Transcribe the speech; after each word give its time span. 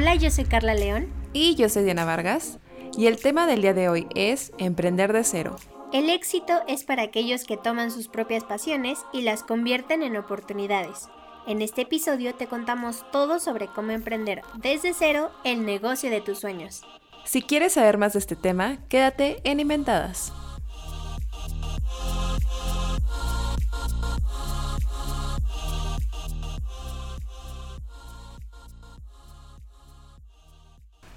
Hola, 0.00 0.14
yo 0.14 0.30
soy 0.30 0.44
Carla 0.44 0.72
León. 0.72 1.12
Y 1.34 1.56
yo 1.56 1.68
soy 1.68 1.84
Diana 1.84 2.06
Vargas. 2.06 2.58
Y 2.96 3.04
el 3.04 3.20
tema 3.20 3.46
del 3.46 3.60
día 3.60 3.74
de 3.74 3.90
hoy 3.90 4.06
es 4.14 4.50
emprender 4.56 5.12
de 5.12 5.24
cero. 5.24 5.56
El 5.92 6.08
éxito 6.08 6.54
es 6.66 6.84
para 6.84 7.02
aquellos 7.02 7.44
que 7.44 7.58
toman 7.58 7.90
sus 7.90 8.08
propias 8.08 8.42
pasiones 8.42 9.00
y 9.12 9.20
las 9.20 9.42
convierten 9.42 10.02
en 10.02 10.16
oportunidades. 10.16 11.10
En 11.46 11.60
este 11.60 11.82
episodio 11.82 12.34
te 12.34 12.46
contamos 12.46 13.04
todo 13.12 13.40
sobre 13.40 13.66
cómo 13.66 13.90
emprender 13.90 14.40
desde 14.54 14.94
cero 14.94 15.32
el 15.44 15.66
negocio 15.66 16.08
de 16.08 16.22
tus 16.22 16.38
sueños. 16.38 16.80
Si 17.26 17.42
quieres 17.42 17.74
saber 17.74 17.98
más 17.98 18.14
de 18.14 18.20
este 18.20 18.36
tema, 18.36 18.78
quédate 18.88 19.42
en 19.44 19.60
Inventadas. 19.60 20.32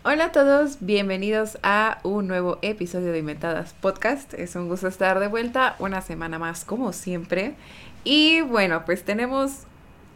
Hola 0.05 0.25
a 0.25 0.31
todos, 0.33 0.79
bienvenidos 0.81 1.57
a 1.63 1.99
un 2.03 2.27
nuevo 2.27 2.59
episodio 2.61 3.13
de 3.13 3.19
Inventadas 3.19 3.73
Podcast. 3.79 4.33
Es 4.33 4.53
un 4.57 4.67
gusto 4.67 4.89
estar 4.89 5.17
de 5.21 5.29
vuelta 5.29 5.77
una 5.79 6.01
semana 6.01 6.37
más 6.37 6.65
como 6.65 6.91
siempre. 6.91 7.55
Y 8.03 8.41
bueno, 8.41 8.83
pues 8.83 9.05
tenemos 9.05 9.59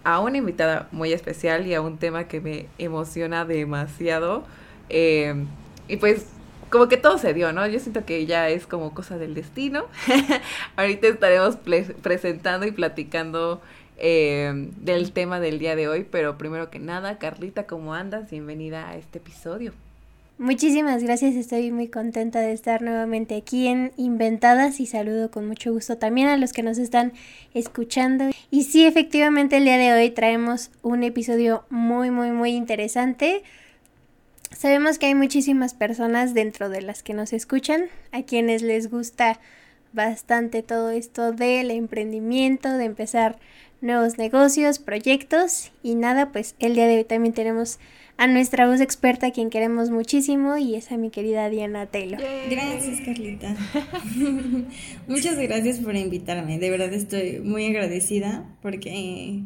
a 0.04 0.20
una 0.20 0.40
invitada 0.40 0.90
muy 0.92 1.14
especial 1.14 1.68
y 1.68 1.74
a 1.74 1.80
un 1.80 2.00
tema 2.00 2.28
que 2.28 2.42
me 2.42 2.68
emociona 2.78 3.46
demasiado. 3.46 4.44
Eh, 4.90 5.46
y 5.88 5.96
pues 5.96 6.26
como 6.70 6.90
que 6.90 6.98
todo 6.98 7.18
se 7.18 7.34
dio, 7.34 7.54
¿no? 7.54 7.66
Yo 7.66 7.80
siento 7.80 8.04
que 8.04 8.26
ya 8.26 8.50
es 8.50 8.68
como 8.68 8.94
cosa 8.94 9.18
del 9.18 9.36
destino. 9.36 9.86
Ahorita 10.76 11.08
estaremos 11.08 11.56
presentando 12.02 12.66
y 12.66 12.72
platicando 12.72 13.62
eh, 13.98 14.70
del 14.82 15.12
tema 15.12 15.40
del 15.40 15.60
día 15.60 15.76
de 15.76 15.88
hoy, 15.88 16.06
pero 16.10 16.38
primero 16.38 16.70
que 16.70 16.80
nada, 16.80 17.18
Carlita, 17.18 17.68
¿cómo 17.68 17.94
andas? 17.94 18.30
Bienvenida 18.30 18.90
a 18.90 18.96
este 18.96 19.18
episodio. 19.20 19.74
Muchísimas 20.40 21.02
gracias, 21.02 21.34
estoy 21.34 21.72
muy 21.72 21.88
contenta 21.88 22.42
de 22.42 22.52
estar 22.52 22.84
nuevamente 22.84 23.36
aquí 23.36 23.66
en 23.66 23.92
Inventadas 23.98 24.80
y 24.80 24.86
saludo 24.86 25.32
con 25.32 25.48
mucho 25.48 25.74
gusto 25.74 25.98
también 25.98 26.28
a 26.28 26.38
los 26.38 26.54
que 26.54 26.62
nos 26.62 26.78
están 26.78 27.14
escuchando. 27.56 28.30
Y 28.52 28.66
sí, 28.66 28.86
efectivamente 28.86 29.58
el 29.58 29.64
día 29.64 29.78
de 29.78 29.94
hoy 29.94 30.12
traemos 30.12 30.70
un 30.84 31.02
episodio 31.02 31.66
muy, 31.72 32.12
muy, 32.12 32.30
muy 32.30 32.52
interesante. 32.52 33.42
Sabemos 34.56 35.00
que 35.00 35.08
hay 35.08 35.16
muchísimas 35.16 35.74
personas 35.74 36.36
dentro 36.36 36.70
de 36.70 36.84
las 36.84 37.02
que 37.02 37.16
nos 37.16 37.34
escuchan, 37.34 37.86
a 38.12 38.22
quienes 38.22 38.62
les 38.62 38.92
gusta 38.92 39.40
bastante 39.92 40.62
todo 40.62 40.92
esto 40.92 41.32
del 41.32 41.72
emprendimiento, 41.72 42.72
de 42.78 42.86
empezar 42.86 43.40
nuevos 43.82 44.18
negocios, 44.18 44.80
proyectos 44.80 45.72
y 45.84 45.96
nada, 45.96 46.32
pues 46.32 46.56
el 46.60 46.76
día 46.76 46.88
de 46.88 46.98
hoy 46.98 47.04
también 47.04 47.34
tenemos 47.34 47.80
a 48.18 48.26
nuestra 48.28 48.68
voz 48.68 48.82
experta, 48.82 49.28
a 49.28 49.32
quien 49.32 49.50
queremos 49.50 49.92
muchísimo, 49.92 50.58
y 50.58 50.76
es 50.76 50.92
a 50.92 50.98
mi 50.98 51.12
querida 51.12 51.50
Diana 51.50 51.86
Taylor. 51.86 52.20
Gracias, 52.50 53.02
Carlita. 53.06 53.56
Muchas 55.08 55.38
gracias 55.38 55.78
por 55.78 55.96
invitarme. 55.96 56.58
De 56.58 56.70
verdad 56.72 56.92
estoy 56.94 57.40
muy 57.40 57.68
agradecida 57.68 58.46
porque 58.64 59.44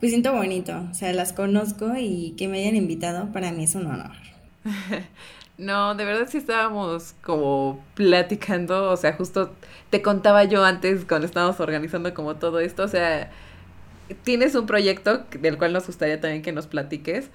pues 0.00 0.12
siento 0.12 0.34
bonito. 0.34 0.86
O 0.90 0.94
sea, 0.94 1.12
las 1.12 1.32
conozco 1.32 1.94
y 1.96 2.34
que 2.36 2.48
me 2.48 2.60
hayan 2.60 2.76
invitado 2.76 3.32
para 3.32 3.52
mí 3.52 3.64
es 3.64 3.74
un 3.74 3.86
honor. 3.86 4.12
No, 5.60 5.94
de 5.94 6.06
verdad 6.06 6.26
sí 6.26 6.38
estábamos 6.38 7.14
como 7.20 7.84
platicando, 7.92 8.90
o 8.90 8.96
sea, 8.96 9.12
justo 9.12 9.52
te 9.90 10.00
contaba 10.00 10.44
yo 10.44 10.64
antes 10.64 11.04
cuando 11.04 11.26
estábamos 11.26 11.60
organizando 11.60 12.14
como 12.14 12.36
todo 12.36 12.60
esto, 12.60 12.84
o 12.84 12.88
sea, 12.88 13.30
tienes 14.22 14.54
un 14.54 14.66
proyecto 14.66 15.24
del 15.40 15.58
cual 15.58 15.72
nos 15.72 15.86
gustaría 15.86 16.20
también 16.20 16.42
que 16.42 16.52
nos 16.52 16.66
platiques, 16.66 17.30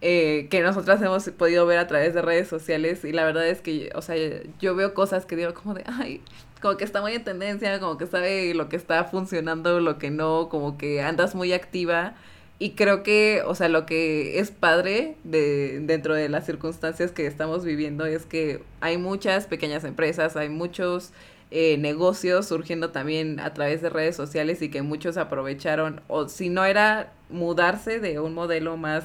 eh, 0.00 0.46
que 0.50 0.60
nosotras 0.62 1.02
hemos 1.02 1.28
podido 1.30 1.66
ver 1.66 1.78
a 1.78 1.86
través 1.86 2.14
de 2.14 2.22
redes 2.22 2.48
sociales 2.48 3.04
y 3.04 3.12
la 3.12 3.24
verdad 3.24 3.46
es 3.48 3.60
que, 3.60 3.90
o 3.94 4.02
sea, 4.02 4.16
yo 4.60 4.74
veo 4.74 4.94
cosas 4.94 5.26
que 5.26 5.36
digo 5.36 5.54
como 5.54 5.74
de, 5.74 5.84
ay, 5.86 6.22
como 6.60 6.76
que 6.76 6.84
está 6.84 7.00
muy 7.00 7.14
en 7.14 7.24
tendencia, 7.24 7.80
como 7.80 7.98
que 7.98 8.06
sabe 8.06 8.54
lo 8.54 8.68
que 8.68 8.76
está 8.76 9.04
funcionando, 9.04 9.80
lo 9.80 9.98
que 9.98 10.10
no, 10.10 10.48
como 10.48 10.78
que 10.78 11.02
andas 11.02 11.34
muy 11.34 11.52
activa 11.52 12.14
y 12.60 12.70
creo 12.70 13.04
que, 13.04 13.42
o 13.46 13.54
sea, 13.54 13.68
lo 13.68 13.86
que 13.86 14.40
es 14.40 14.50
padre 14.50 15.16
de, 15.22 15.80
dentro 15.82 16.14
de 16.14 16.28
las 16.28 16.44
circunstancias 16.44 17.12
que 17.12 17.26
estamos 17.26 17.64
viviendo 17.64 18.04
es 18.04 18.26
que 18.26 18.62
hay 18.80 18.98
muchas 18.98 19.46
pequeñas 19.46 19.84
empresas, 19.84 20.36
hay 20.36 20.48
muchos 20.48 21.12
eh, 21.50 21.78
negocios 21.78 22.46
surgiendo 22.46 22.90
también 22.90 23.40
a 23.40 23.54
través 23.54 23.82
de 23.82 23.90
redes 23.90 24.16
sociales 24.16 24.62
y 24.62 24.70
que 24.70 24.82
muchos 24.82 25.16
aprovecharon, 25.16 26.00
o 26.08 26.28
si 26.28 26.48
no 26.48 26.64
era 26.64 27.12
mudarse 27.30 28.00
de 28.00 28.20
un 28.20 28.34
modelo 28.34 28.76
más 28.76 29.04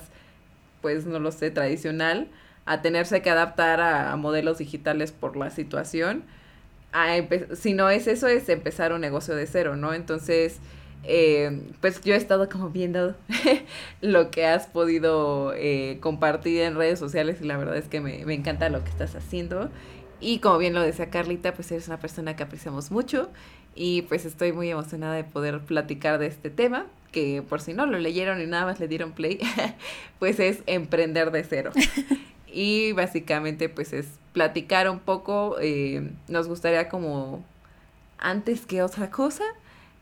pues 0.83 1.05
no 1.05 1.17
lo 1.17 1.31
sé, 1.31 1.49
tradicional, 1.49 2.27
a 2.65 2.81
tenerse 2.83 3.23
que 3.23 3.29
adaptar 3.31 3.81
a, 3.81 4.15
modelos 4.17 4.59
digitales 4.59 5.11
por 5.13 5.37
la 5.37 5.49
situación. 5.49 6.23
si 7.55 7.73
no 7.73 7.89
es 7.89 8.05
eso, 8.07 8.27
es 8.27 8.49
empezar 8.49 8.93
un 8.93 9.01
negocio 9.01 9.35
de 9.35 9.47
cero, 9.47 9.75
¿no? 9.77 9.93
Entonces, 9.93 10.59
eh, 11.05 11.61
pues 11.81 12.01
yo 12.01 12.13
he 12.13 12.17
estado 12.17 12.49
como 12.49 12.69
viendo 12.69 13.15
lo 14.01 14.29
que 14.29 14.45
has 14.45 14.67
podido 14.67 15.53
eh, 15.55 15.97
compartir 16.01 16.61
en 16.61 16.75
redes 16.75 16.99
sociales 16.99 17.37
y 17.41 17.45
la 17.45 17.57
verdad 17.57 17.77
es 17.77 17.87
que 17.87 18.01
me, 18.01 18.25
me 18.25 18.33
encanta 18.33 18.69
lo 18.69 18.83
que 18.83 18.89
estás 18.89 19.15
haciendo. 19.15 19.69
Y 20.23 20.39
como 20.39 20.57
bien 20.57 20.73
lo 20.73 20.81
decía 20.81 21.09
Carlita, 21.09 21.53
pues 21.53 21.69
eres 21.71 21.87
una 21.89 21.99
persona 21.99 22.35
que 22.37 22.43
apreciamos 22.43 22.91
mucho 22.91 23.29
y 23.75 24.03
pues 24.03 24.23
estoy 24.23 24.53
muy 24.53 24.69
emocionada 24.69 25.15
de 25.15 25.25
poder 25.25 25.59
platicar 25.59 26.17
de 26.17 26.27
este 26.27 26.49
tema 26.49 26.85
que 27.11 27.43
por 27.47 27.59
si 27.59 27.73
no 27.73 27.85
lo 27.85 27.99
leyeron 27.99 28.41
y 28.41 28.45
nada 28.45 28.65
más 28.65 28.79
le 28.79 28.87
dieron 28.87 29.11
play, 29.11 29.39
pues 30.19 30.39
es 30.39 30.63
emprender 30.65 31.31
de 31.31 31.43
cero. 31.43 31.71
y 32.47 32.93
básicamente 32.93 33.67
pues 33.67 33.91
es 33.91 34.07
platicar 34.31 34.89
un 34.89 34.99
poco, 34.99 35.57
eh, 35.59 36.09
nos 36.29 36.47
gustaría 36.47 36.87
como 36.87 37.43
antes 38.17 38.65
que 38.65 38.81
otra 38.81 39.11
cosa, 39.11 39.43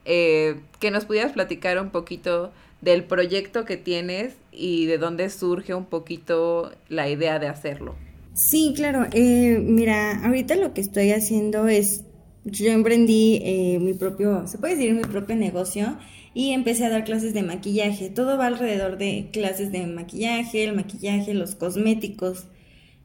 eh, 0.06 0.60
que 0.80 0.92
nos 0.92 1.06
pudieras 1.06 1.34
platicar 1.34 1.82
un 1.82 1.90
poquito 1.90 2.52
del 2.80 3.04
proyecto 3.04 3.66
que 3.66 3.78
tienes 3.78 4.36
y 4.52 4.86
de 4.86 5.00
dónde 5.00 5.32
surge 5.32 5.74
un 5.74 5.86
poquito 5.86 6.72
la 6.90 7.10
idea 7.10 7.40
de 7.40 7.48
hacerlo. 7.48 7.96
Sí, 8.34 8.74
claro. 8.76 9.08
Eh, 9.14 9.60
mira, 9.62 10.24
ahorita 10.26 10.56
lo 10.56 10.74
que 10.74 10.82
estoy 10.82 11.12
haciendo 11.12 11.68
es, 11.68 12.06
yo 12.44 12.72
emprendí 12.72 13.78
mi 13.82 13.94
propio, 13.94 14.48
se 14.48 14.58
puede 14.58 14.76
decir 14.76 14.94
mi 14.94 15.02
propio 15.04 15.36
negocio 15.36 15.98
y 16.34 16.52
empecé 16.52 16.86
a 16.86 16.90
dar 16.90 17.04
clases 17.04 17.34
de 17.34 17.44
maquillaje. 17.44 18.10
Todo 18.10 18.38
va 18.38 18.48
alrededor 18.48 18.98
de 18.98 19.30
clases 19.34 19.72
de 19.72 19.86
maquillaje, 19.88 20.64
el 20.64 20.76
maquillaje, 20.76 21.34
los 21.34 21.56
cosméticos. 21.56 22.46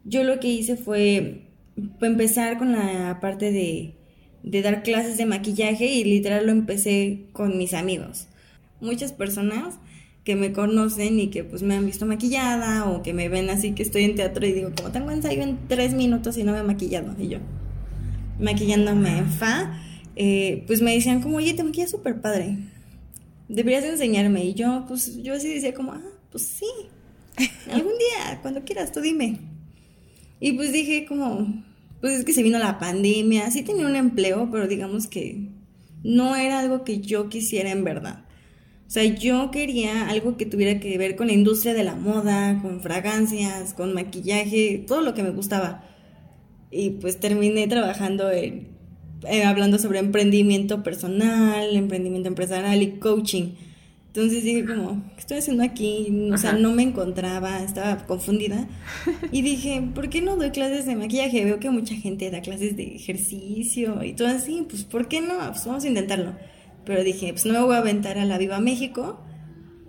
Yo 0.05 0.25
lo 0.25 0.41
que 0.41 0.49
hice 0.49 0.77
fue 0.77 1.43
empezar 2.01 2.59
con 2.59 2.73
la 2.73 3.19
parte 3.21 3.53
de, 3.53 3.95
de 4.43 4.63
dar 4.63 4.83
clases 4.83 5.19
de 5.19 5.27
maquillaje 5.27 5.87
y 5.87 6.05
literal 6.05 6.47
lo 6.47 6.53
empecé 6.53 7.27
con 7.33 7.59
mis 7.59 7.75
amigos. 7.75 8.29
Muchas 8.81 9.13
personas 9.13 9.75
que 10.27 10.37
me 10.37 10.53
conocen 10.53 11.19
y 11.19 11.29
que 11.29 11.43
pues 11.43 11.63
me 11.63 11.75
han 11.75 11.87
visto 11.87 12.05
maquillada 12.05 12.85
o 12.91 13.03
que 13.03 13.15
me 13.15 13.31
ven 13.31 13.49
así 13.49 13.73
que 13.73 13.83
estoy 13.83 14.05
en 14.05 14.15
teatro 14.15 14.47
y 14.47 14.53
digo, 14.53 14.73
como 14.77 14.91
tengo 14.91 15.11
ensayo 15.11 15.41
en 15.41 15.57
tres 15.69 15.95
minutos 15.95 16.37
y 16.37 16.45
no 16.45 16.53
me 16.53 16.59
he 16.59 16.63
maquillado. 16.63 17.15
Y 17.19 17.29
yo, 17.29 17.39
maquillándome 18.39 19.17
en 19.17 19.31
fa, 19.31 19.81
eh, 20.17 20.65
pues 20.67 20.83
me 20.83 20.93
decían 20.93 21.23
como, 21.23 21.39
oye, 21.39 21.55
te 21.55 21.65
maquillas 21.65 21.91
súper 21.91 22.21
padre 22.21 22.59
deberías 23.49 23.85
enseñarme. 23.85 24.45
Y 24.45 24.55
yo, 24.55 24.85
pues, 24.89 25.23
yo 25.23 25.35
así 25.35 25.53
decía 25.53 25.75
como, 25.75 25.93
ah, 25.93 26.03
pues 26.31 26.47
sí, 26.47 26.67
algún 27.71 27.93
día, 27.93 28.41
cuando 28.43 28.65
quieras, 28.65 28.93
tú 28.93 29.01
dime. 29.01 29.39
Y 30.39 30.53
pues 30.53 30.73
dije 30.73 31.07
como, 31.07 31.65
pues 32.01 32.13
es 32.15 32.25
que 32.25 32.35
se 32.35 32.43
vino 32.43 32.59
la 32.59 32.79
pandemia, 32.79 33.51
sí 33.51 33.63
tenía 33.63 33.87
un 33.87 33.97
empleo, 33.97 34.49
pero 34.51 34.69
digamos 34.69 35.07
que 35.07 35.49
no 36.03 36.37
era 36.37 36.59
algo 36.59 36.85
que 36.85 37.01
yo 37.01 37.31
quisiera 37.31 37.71
en 37.71 37.85
verdad. 37.85 38.26
O 38.87 38.91
sea, 38.91 39.05
yo 39.05 39.51
quería 39.51 40.09
algo 40.09 40.37
que 40.37 40.47
tuviera 40.47 40.79
que 40.79 40.97
ver 40.97 41.17
con 41.17 41.27
la 41.27 41.33
industria 41.33 41.75
de 41.75 41.85
la 41.85 41.97
moda, 41.97 42.61
con 42.63 42.81
fragancias, 42.81 43.75
con 43.75 43.93
maquillaje, 43.95 44.85
todo 44.87 45.01
lo 45.01 45.15
que 45.15 45.23
me 45.23 45.31
gustaba. 45.31 45.85
Y 46.71 46.91
pues 46.91 47.19
terminé 47.19 47.67
trabajando 47.67 48.31
en 48.31 48.77
eh, 49.29 49.45
hablando 49.45 49.79
sobre 49.79 49.99
emprendimiento 49.99 50.83
personal, 50.83 51.75
emprendimiento 51.75 52.29
empresarial 52.29 52.83
y 52.83 52.93
coaching. 52.99 53.53
Entonces 54.09 54.45
dije 54.45 54.65
como, 54.65 55.03
¿qué 55.15 55.21
estoy 55.21 55.39
haciendo 55.39 55.63
aquí? 55.63 56.31
O 56.33 56.39
sea, 56.39 56.53
no 56.53 56.73
me 56.73 56.83
encontraba, 56.83 57.63
estaba 57.63 58.07
confundida. 58.07 58.67
Y 59.31 59.43
dije, 59.43 59.83
¿por 59.95 60.09
qué 60.09 60.23
no 60.23 60.37
doy 60.37 60.51
clases 60.51 60.87
de 60.87 60.97
maquillaje? 60.97 61.45
Veo 61.45 61.61
que 61.61 61.69
mucha 61.71 61.95
gente 61.95 62.31
da 62.31 62.41
clases 62.41 62.77
de 62.77 62.95
ejercicio 62.95 64.03
y 64.03 64.15
todo 64.15 64.29
así. 64.29 64.67
Pues, 64.69 64.85
¿por 64.85 65.09
qué 65.09 65.21
no? 65.21 65.35
Pues 65.51 65.67
vamos 65.67 65.85
a 65.85 65.89
intentarlo. 65.89 66.35
Pero 66.87 67.05
dije, 67.05 67.33
pues 67.33 67.45
no 67.45 67.53
me 67.53 67.61
voy 67.61 67.75
a 67.75 67.79
aventar 67.79 68.19
a 68.19 68.25
la 68.25 68.39
Viva 68.39 68.61
México. 68.61 69.21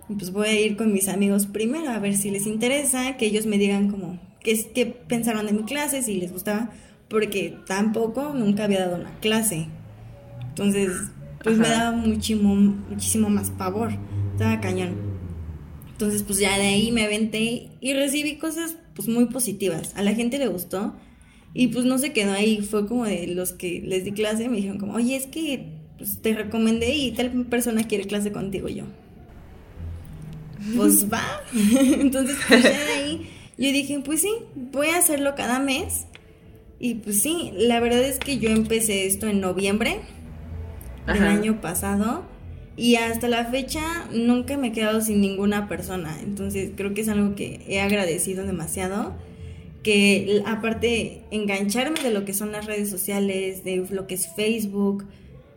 Pues 0.08 0.32
voy 0.32 0.48
a 0.48 0.60
ir 0.60 0.76
con 0.76 0.92
mis 0.92 1.08
amigos 1.08 1.46
primero 1.46 1.90
a 1.90 1.98
ver 1.98 2.16
si 2.16 2.30
les 2.30 2.46
interesa, 2.46 3.16
que 3.16 3.26
ellos 3.26 3.46
me 3.46 3.56
digan 3.56 3.90
como 3.90 4.20
qué, 4.40 4.70
qué 4.74 4.84
pensaron 4.86 5.46
de 5.46 5.52
mi 5.52 5.62
clase, 5.64 6.02
si 6.02 6.14
les 6.14 6.32
gustaba 6.32 6.70
porque 7.08 7.56
tampoco 7.66 8.34
nunca 8.34 8.64
había 8.64 8.80
dado 8.80 8.96
una 8.96 9.18
clase. 9.20 9.66
Entonces, 10.48 10.92
pues 11.42 11.56
me 11.56 11.68
daba 11.68 11.92
muchísimo, 11.96 12.54
muchísimo 12.54 13.30
más 13.30 13.50
pavor. 13.50 13.92
Estaba 14.32 14.60
cañón. 14.60 14.96
Entonces, 15.90 16.22
pues 16.22 16.38
ya 16.38 16.56
de 16.58 16.66
ahí 16.66 16.92
me 16.92 17.04
aventé 17.04 17.70
y 17.80 17.92
recibí 17.94 18.36
cosas 18.36 18.76
pues 18.94 19.08
muy 19.08 19.26
positivas. 19.26 19.94
A 19.96 20.02
la 20.02 20.14
gente 20.14 20.38
le 20.38 20.48
gustó 20.48 20.94
y 21.54 21.68
pues 21.68 21.84
no 21.86 21.98
se 21.98 22.12
quedó 22.12 22.32
ahí. 22.32 22.60
Fue 22.60 22.86
como 22.86 23.04
de 23.04 23.26
los 23.28 23.52
que 23.52 23.80
les 23.80 24.04
di 24.04 24.12
clase, 24.12 24.48
me 24.48 24.56
dijeron 24.56 24.78
como, 24.78 24.94
oye, 24.94 25.16
es 25.16 25.26
que 25.26 25.77
pues, 25.98 26.18
te 26.22 26.32
recomendé 26.34 26.94
y 26.94 27.12
tal 27.12 27.30
persona 27.46 27.82
quiere 27.82 28.04
clase 28.04 28.32
contigo 28.32 28.68
yo. 28.68 28.84
Pues 30.76 31.12
va. 31.12 31.24
Entonces, 32.00 32.36
pues 32.48 32.62
ya 32.62 32.70
de 32.70 32.92
ahí 32.92 33.30
yo 33.58 33.72
dije, 33.72 34.00
pues 34.04 34.22
sí, 34.22 34.30
voy 34.54 34.88
a 34.88 34.98
hacerlo 34.98 35.34
cada 35.34 35.58
mes. 35.58 36.06
Y 36.78 36.94
pues 36.94 37.22
sí, 37.22 37.50
la 37.54 37.80
verdad 37.80 38.02
es 38.02 38.18
que 38.20 38.38
yo 38.38 38.50
empecé 38.50 39.06
esto 39.06 39.26
en 39.26 39.40
noviembre 39.40 40.00
del 41.06 41.24
año 41.24 41.60
pasado 41.60 42.24
y 42.76 42.94
hasta 42.94 43.26
la 43.28 43.46
fecha 43.46 44.06
nunca 44.12 44.56
me 44.56 44.68
he 44.68 44.72
quedado 44.72 45.00
sin 45.00 45.20
ninguna 45.20 45.66
persona. 45.66 46.16
Entonces 46.22 46.70
creo 46.76 46.94
que 46.94 47.00
es 47.00 47.08
algo 47.08 47.34
que 47.34 47.62
he 47.66 47.80
agradecido 47.80 48.46
demasiado. 48.46 49.16
Que 49.82 50.42
aparte 50.46 51.22
engancharme 51.32 52.00
de 52.00 52.10
lo 52.10 52.24
que 52.24 52.34
son 52.34 52.52
las 52.52 52.66
redes 52.66 52.90
sociales, 52.90 53.64
de 53.64 53.84
lo 53.90 54.06
que 54.06 54.14
es 54.14 54.28
Facebook, 54.36 55.04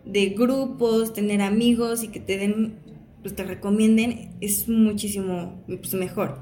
de 0.05 0.29
grupos, 0.29 1.13
tener 1.13 1.41
amigos 1.41 2.03
y 2.03 2.09
que 2.09 2.19
te 2.19 2.37
den, 2.37 2.75
pues 3.21 3.35
te 3.35 3.43
recomienden, 3.43 4.31
es 4.41 4.67
muchísimo 4.67 5.63
pues, 5.67 5.93
mejor. 5.93 6.39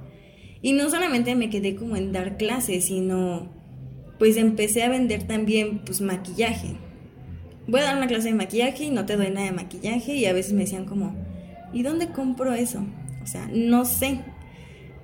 Y 0.61 0.73
no 0.73 0.89
solamente 0.89 1.35
me 1.35 1.49
quedé 1.49 1.75
como 1.75 1.95
en 1.95 2.11
dar 2.11 2.37
clases, 2.37 2.85
sino 2.85 3.49
pues 4.17 4.35
empecé 4.35 4.83
a 4.83 4.89
vender 4.89 5.23
también 5.23 5.79
pues 5.85 6.01
maquillaje 6.01 6.75
voy 7.69 7.81
a 7.81 7.83
dar 7.83 7.97
una 7.97 8.07
clase 8.07 8.29
de 8.29 8.35
maquillaje 8.35 8.85
y 8.85 8.89
no 8.89 9.05
te 9.05 9.15
doy 9.15 9.29
nada 9.29 9.45
de 9.45 9.51
maquillaje 9.51 10.15
y 10.15 10.25
a 10.25 10.33
veces 10.33 10.53
me 10.53 10.61
decían 10.61 10.85
como, 10.85 11.15
¿y 11.73 11.83
dónde 11.83 12.09
compro 12.09 12.53
eso? 12.53 12.83
O 13.21 13.27
sea, 13.27 13.47
no 13.53 13.85
sé. 13.85 14.21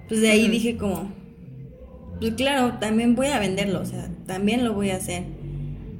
Pues 0.07 0.21
de 0.21 0.29
ahí 0.29 0.47
dije 0.47 0.77
como, 0.77 1.11
pues 2.19 2.33
claro, 2.33 2.77
también 2.79 3.15
voy 3.15 3.27
a 3.27 3.39
venderlo, 3.39 3.81
o 3.81 3.85
sea, 3.85 4.09
también 4.25 4.63
lo 4.63 4.73
voy 4.73 4.89
a 4.91 4.97
hacer. 4.97 5.23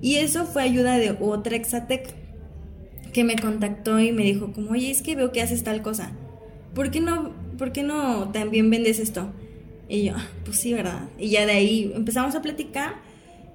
Y 0.01 0.16
eso 0.16 0.46
fue 0.46 0.63
ayuda 0.63 0.98
de 0.98 1.16
otra 1.19 1.56
Exatec 1.56 2.13
que 3.15 3.23
me 3.23 3.38
contactó 3.38 3.97
y 3.97 4.12
me 4.12 4.25
dijo 4.25 4.51
como, 4.51 4.71
oye, 4.71 4.91
es 4.91 5.01
que 5.01 5.15
veo 5.15 5.31
que 5.31 5.41
haces 5.41 5.63
tal 5.63 5.81
cosa. 5.81 6.12
¿Por 6.73 6.91
qué 6.91 7.00
no, 7.00 7.31
por 7.57 7.71
qué 7.71 7.81
no 7.81 8.29
también 8.33 8.69
vendes 8.69 9.00
esto? 9.00 9.31
Y 9.88 10.03
yo, 10.03 10.15
ah, 10.17 10.27
pues 10.44 10.59
sí, 10.59 10.73
¿verdad? 10.73 11.07
Y 11.17 11.29
ya 11.29 11.45
de 11.45 11.53
ahí 11.53 11.94
empezamos 11.95 12.35
a 12.35 12.41
platicar 12.41 12.95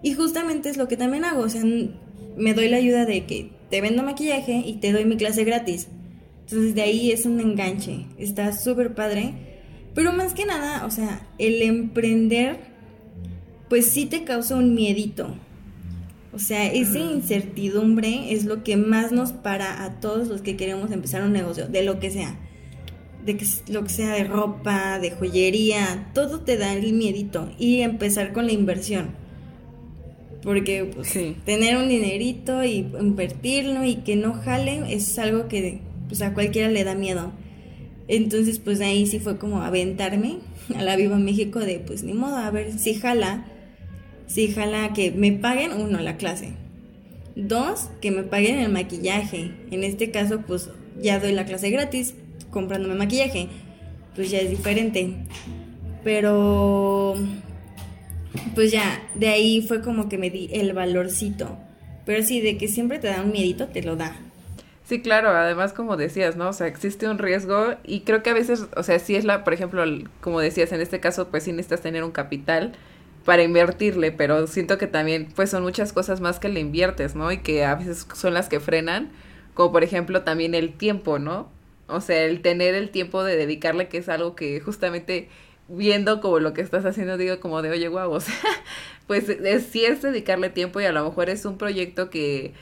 y 0.03 0.15
justamente 0.15 0.71
es 0.71 0.79
lo 0.79 0.89
que 0.89 0.97
también 0.97 1.27
hago, 1.27 1.43
o 1.43 1.49
sea, 1.51 1.63
me 1.63 2.55
doy 2.55 2.71
la 2.71 2.79
ayuda 2.79 3.05
de 3.05 3.27
que 3.27 3.51
te 3.69 3.83
vendo 3.83 4.03
maquillaje 4.03 4.63
y 4.65 4.77
te 4.77 4.93
doy 4.93 5.05
mi 5.05 5.19
clase 5.19 5.45
gratis. 5.45 5.89
Entonces 6.45 6.75
de 6.75 6.81
ahí 6.81 7.11
es 7.11 7.27
un 7.27 7.39
enganche, 7.39 8.07
está 8.17 8.55
súper 8.55 8.95
padre. 8.95 9.35
Pero 9.95 10.15
más 10.15 10.33
que 10.33 10.47
nada, 10.47 10.87
o 10.87 10.91
sea, 10.91 11.29
el 11.37 11.61
emprender, 11.61 12.61
pues 13.69 13.89
sí 13.89 14.07
te 14.07 14.25
causa 14.25 14.57
un 14.57 14.75
miedito. 14.75 15.37
O 16.33 16.39
sea, 16.39 16.67
esa 16.73 16.99
incertidumbre 16.99 18.33
es 18.33 18.45
lo 18.45 18.63
que 18.63 18.77
más 18.77 19.11
nos 19.11 19.33
para 19.33 19.85
a 19.85 20.01
todos 20.01 20.29
los 20.29 20.43
que 20.43 20.57
queremos 20.57 20.93
empezar 20.93 21.23
un 21.23 21.33
negocio, 21.33 21.67
de 21.67 21.83
lo 21.83 21.99
que 21.99 22.11
sea. 22.11 22.39
De 23.25 23.37
que 23.37 23.47
lo 23.69 23.83
que 23.83 23.91
sea 23.91 24.15
de 24.15 24.25
ropa, 24.25 24.99
de 24.99 25.11
joyería, 25.11 26.11
todo 26.15 26.41
te 26.41 26.57
da 26.57 26.73
el 26.75 26.93
miedito. 26.93 27.51
Y 27.59 27.81
empezar 27.81 28.33
con 28.33 28.47
la 28.47 28.53
inversión 28.53 29.21
porque 30.43 30.85
pues, 30.85 31.13
tener 31.45 31.77
un 31.77 31.89
dinerito 31.89 32.65
y 32.65 32.87
invertirlo 32.99 33.85
y 33.85 33.97
que 33.97 34.17
no 34.17 34.33
jale 34.35 34.95
es 34.95 35.19
algo 35.19 35.49
que 35.49 35.81
pues, 36.09 36.23
a 36.23 36.35
cualquiera 36.35 36.69
le 36.69 36.85
da 36.85 36.95
miedo. 36.95 37.33
Entonces, 38.09 38.59
pues 38.59 38.81
ahí 38.81 39.07
sí 39.07 39.21
fue 39.21 39.39
como 39.39 39.63
aventarme 39.63 40.39
a 40.77 40.83
la 40.83 40.97
Viva 40.97 41.19
México 41.19 41.61
de, 41.61 41.79
pues 41.79 42.03
ni 42.03 42.13
modo, 42.13 42.37
a 42.37 42.51
ver 42.51 42.79
si 42.79 42.95
jala, 42.95 43.45
si 44.31 44.53
jala 44.53 44.93
que 44.93 45.11
me 45.11 45.33
paguen, 45.33 45.73
uno, 45.73 45.99
la 45.99 46.17
clase. 46.17 46.53
Dos, 47.35 47.89
que 48.01 48.13
me 48.13 48.23
paguen 48.23 48.61
el 48.61 48.71
maquillaje. 48.71 49.51
En 49.73 49.83
este 49.83 50.13
caso, 50.13 50.43
pues 50.47 50.71
ya 51.01 51.19
doy 51.19 51.33
la 51.33 51.47
clase 51.47 51.71
gratis 51.71 52.15
comprándome 52.51 52.95
maquillaje. 52.95 53.49
Pues 54.15 54.31
ya 54.31 54.39
es 54.39 54.51
diferente. 54.51 55.17
Pero 56.05 57.17
pues 58.55 58.71
ya, 58.71 59.03
de 59.17 59.29
ahí 59.29 59.63
fue 59.63 59.83
como 59.83 60.09
que 60.09 60.17
me 60.17 60.31
di 60.31 60.49
el 60.53 60.73
valorcito. 60.75 61.59
Pero 62.07 62.23
sí, 62.23 62.41
de 62.41 62.57
que 62.57 62.69
siempre 62.69 63.01
te 63.01 63.09
da 63.09 63.23
un 63.23 63.33
miedito, 63.33 63.67
te 63.67 63.83
lo 63.83 63.97
da. 63.97 64.17
Sí, 64.85 65.01
claro, 65.01 65.31
además 65.31 65.73
como 65.73 65.97
decías, 65.97 66.37
¿no? 66.37 66.49
O 66.49 66.53
sea, 66.53 66.69
existe 66.69 67.09
un 67.09 67.19
riesgo 67.19 67.75
y 67.85 68.01
creo 68.01 68.23
que 68.23 68.31
a 68.31 68.35
veces, 68.35 68.67
o 68.77 68.83
sea, 68.85 68.99
sí 69.01 69.17
es 69.17 69.25
la, 69.25 69.43
por 69.43 69.55
ejemplo, 69.55 69.85
como 70.21 70.41
decías, 70.41 70.71
en 70.73 70.81
este 70.81 71.01
caso, 71.01 71.29
pues 71.29 71.45
sí 71.45 71.51
necesitas 71.51 71.81
tener 71.81 72.05
un 72.05 72.13
capital 72.13 72.73
para 73.25 73.43
invertirle, 73.43 74.13
pero 74.13 74.47
siento 74.47 74.79
que 74.79 74.87
también, 74.87 75.29
pues 75.35 75.51
son 75.51 75.63
muchas 75.63 75.93
cosas 75.93 76.21
más 76.21 76.39
que 76.39 76.49
le 76.49 76.61
inviertes, 76.61 77.15
¿no? 77.15 77.31
Y 77.31 77.39
que 77.39 77.65
a 77.65 77.75
veces 77.75 78.07
son 78.15 78.35
las 78.35 78.49
que 78.49 78.61
frenan, 78.61 79.11
como 79.55 79.73
por 79.73 79.85
ejemplo 79.85 80.23
también 80.23 80.55
el 80.55 80.73
tiempo, 80.73 81.19
¿no? 81.19 81.51
O 81.87 82.01
sea, 82.01 82.25
el 82.25 82.41
tener 82.41 82.75
el 82.75 82.91
tiempo 82.91 83.23
de 83.25 83.37
dedicarle, 83.37 83.89
que 83.89 83.99
es 83.99 84.09
algo 84.09 84.35
que 84.37 84.61
justamente 84.61 85.29
viendo 85.69 86.21
como 86.21 86.41
lo 86.41 86.53
que 86.53 86.63
estás 86.63 86.85
haciendo, 86.85 87.17
digo 87.17 87.41
como 87.41 87.63
de, 87.63 87.71
oye, 87.71 87.89
guau, 87.89 88.11
o 88.13 88.21
sea, 88.21 88.35
pues 89.07 89.29
es, 89.29 89.67
sí 89.67 89.85
es 89.85 90.03
dedicarle 90.03 90.51
tiempo 90.51 90.81
y 90.81 90.85
a 90.85 90.93
lo 90.93 91.05
mejor 91.05 91.31
es 91.31 91.45
un 91.45 91.59
proyecto 91.59 92.11
que, 92.11 92.55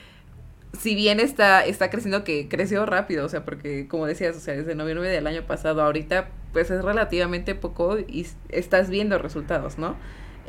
si 0.77 0.95
bien 0.95 1.19
está, 1.19 1.65
está 1.65 1.89
creciendo, 1.89 2.23
que 2.23 2.47
creció 2.49 2.85
rápido, 2.85 3.25
o 3.25 3.29
sea, 3.29 3.45
porque 3.45 3.87
como 3.87 4.05
decías, 4.05 4.35
o 4.35 4.39
sea, 4.39 4.55
desde 4.55 4.75
noviembre 4.75 5.09
del 5.09 5.25
año 5.27 5.43
pasado 5.43 5.81
ahorita, 5.81 6.29
pues 6.53 6.69
es 6.69 6.83
relativamente 6.83 7.55
poco 7.55 7.97
y 7.99 8.27
estás 8.49 8.89
viendo 8.89 9.17
resultados, 9.17 9.77
¿no? 9.77 9.95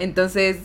Entonces, 0.00 0.58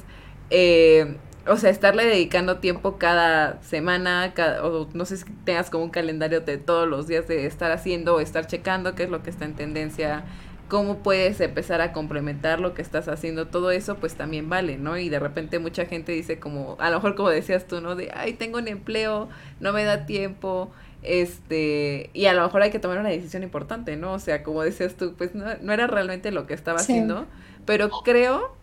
eh, 0.49 1.17
o 1.47 1.57
sea, 1.57 1.69
estarle 1.69 2.05
dedicando 2.05 2.57
tiempo 2.57 2.97
cada 2.97 3.61
semana, 3.61 4.33
cada, 4.33 4.65
o 4.65 4.87
no 4.93 5.05
sé 5.05 5.17
si 5.17 5.25
tengas 5.43 5.69
como 5.69 5.83
un 5.83 5.89
calendario 5.91 6.41
de 6.41 6.57
todos 6.57 6.87
los 6.87 7.07
días 7.07 7.27
de 7.27 7.45
estar 7.45 7.71
haciendo 7.71 8.15
o 8.15 8.19
estar 8.19 8.47
checando 8.47 8.95
qué 8.95 9.03
es 9.03 9.09
lo 9.09 9.21
que 9.21 9.29
está 9.29 9.45
en 9.45 9.53
tendencia, 9.53 10.23
cómo 10.69 10.99
puedes 10.99 11.39
empezar 11.41 11.81
a 11.81 11.93
complementar 11.93 12.59
lo 12.59 12.73
que 12.73 12.81
estás 12.81 13.07
haciendo, 13.07 13.47
todo 13.47 13.69
eso 13.69 13.97
pues 13.97 14.15
también 14.15 14.49
vale, 14.49 14.77
¿no? 14.77 14.97
Y 14.97 15.09
de 15.09 15.19
repente 15.19 15.59
mucha 15.59 15.85
gente 15.85 16.11
dice 16.11 16.39
como, 16.39 16.77
a 16.79 16.89
lo 16.89 16.97
mejor 16.97 17.15
como 17.15 17.29
decías 17.29 17.67
tú, 17.67 17.81
¿no? 17.81 17.95
De, 17.95 18.11
ay, 18.15 18.33
tengo 18.33 18.57
un 18.57 18.67
empleo, 18.67 19.29
no 19.59 19.73
me 19.73 19.83
da 19.83 20.07
tiempo, 20.07 20.71
este, 21.03 22.09
y 22.13 22.25
a 22.25 22.33
lo 22.33 22.41
mejor 22.41 22.63
hay 22.63 22.71
que 22.71 22.79
tomar 22.79 22.97
una 22.97 23.09
decisión 23.09 23.43
importante, 23.43 23.95
¿no? 23.97 24.13
O 24.13 24.19
sea, 24.19 24.41
como 24.41 24.63
decías 24.63 24.95
tú, 24.95 25.13
pues 25.15 25.35
no, 25.35 25.45
no 25.61 25.73
era 25.73 25.85
realmente 25.85 26.31
lo 26.31 26.47
que 26.47 26.55
estaba 26.55 26.79
haciendo, 26.79 27.27
pero 27.65 27.89
creo 28.03 28.55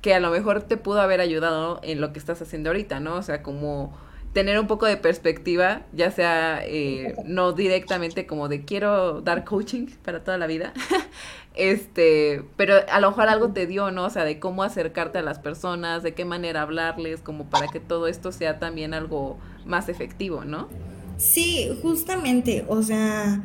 que 0.00 0.14
a 0.14 0.20
lo 0.20 0.30
mejor 0.30 0.62
te 0.62 0.76
pudo 0.76 1.00
haber 1.00 1.20
ayudado 1.20 1.80
en 1.82 2.00
lo 2.00 2.12
que 2.12 2.18
estás 2.18 2.40
haciendo 2.42 2.70
ahorita, 2.70 3.00
¿no? 3.00 3.16
O 3.16 3.22
sea, 3.22 3.42
como 3.42 3.96
tener 4.36 4.60
un 4.60 4.66
poco 4.66 4.84
de 4.84 4.98
perspectiva, 4.98 5.82
ya 5.94 6.10
sea 6.10 6.60
eh, 6.62 7.14
no 7.24 7.52
directamente 7.52 8.26
como 8.26 8.48
de 8.48 8.66
quiero 8.66 9.22
dar 9.22 9.44
coaching 9.44 9.86
para 10.04 10.24
toda 10.24 10.36
la 10.36 10.46
vida, 10.46 10.74
este, 11.54 12.42
pero 12.56 12.74
a 12.90 13.00
lo 13.00 13.08
mejor 13.10 13.28
algo 13.30 13.52
te 13.52 13.66
dio, 13.66 13.90
¿no? 13.90 14.04
O 14.04 14.10
sea, 14.10 14.24
de 14.24 14.38
cómo 14.38 14.62
acercarte 14.62 15.18
a 15.18 15.22
las 15.22 15.38
personas, 15.38 16.02
de 16.02 16.12
qué 16.12 16.26
manera 16.26 16.60
hablarles, 16.60 17.22
como 17.22 17.48
para 17.48 17.68
que 17.68 17.80
todo 17.80 18.08
esto 18.08 18.30
sea 18.30 18.58
también 18.58 18.92
algo 18.92 19.38
más 19.64 19.88
efectivo, 19.88 20.44
¿no? 20.44 20.68
Sí, 21.16 21.70
justamente, 21.80 22.66
o 22.68 22.82
sea, 22.82 23.40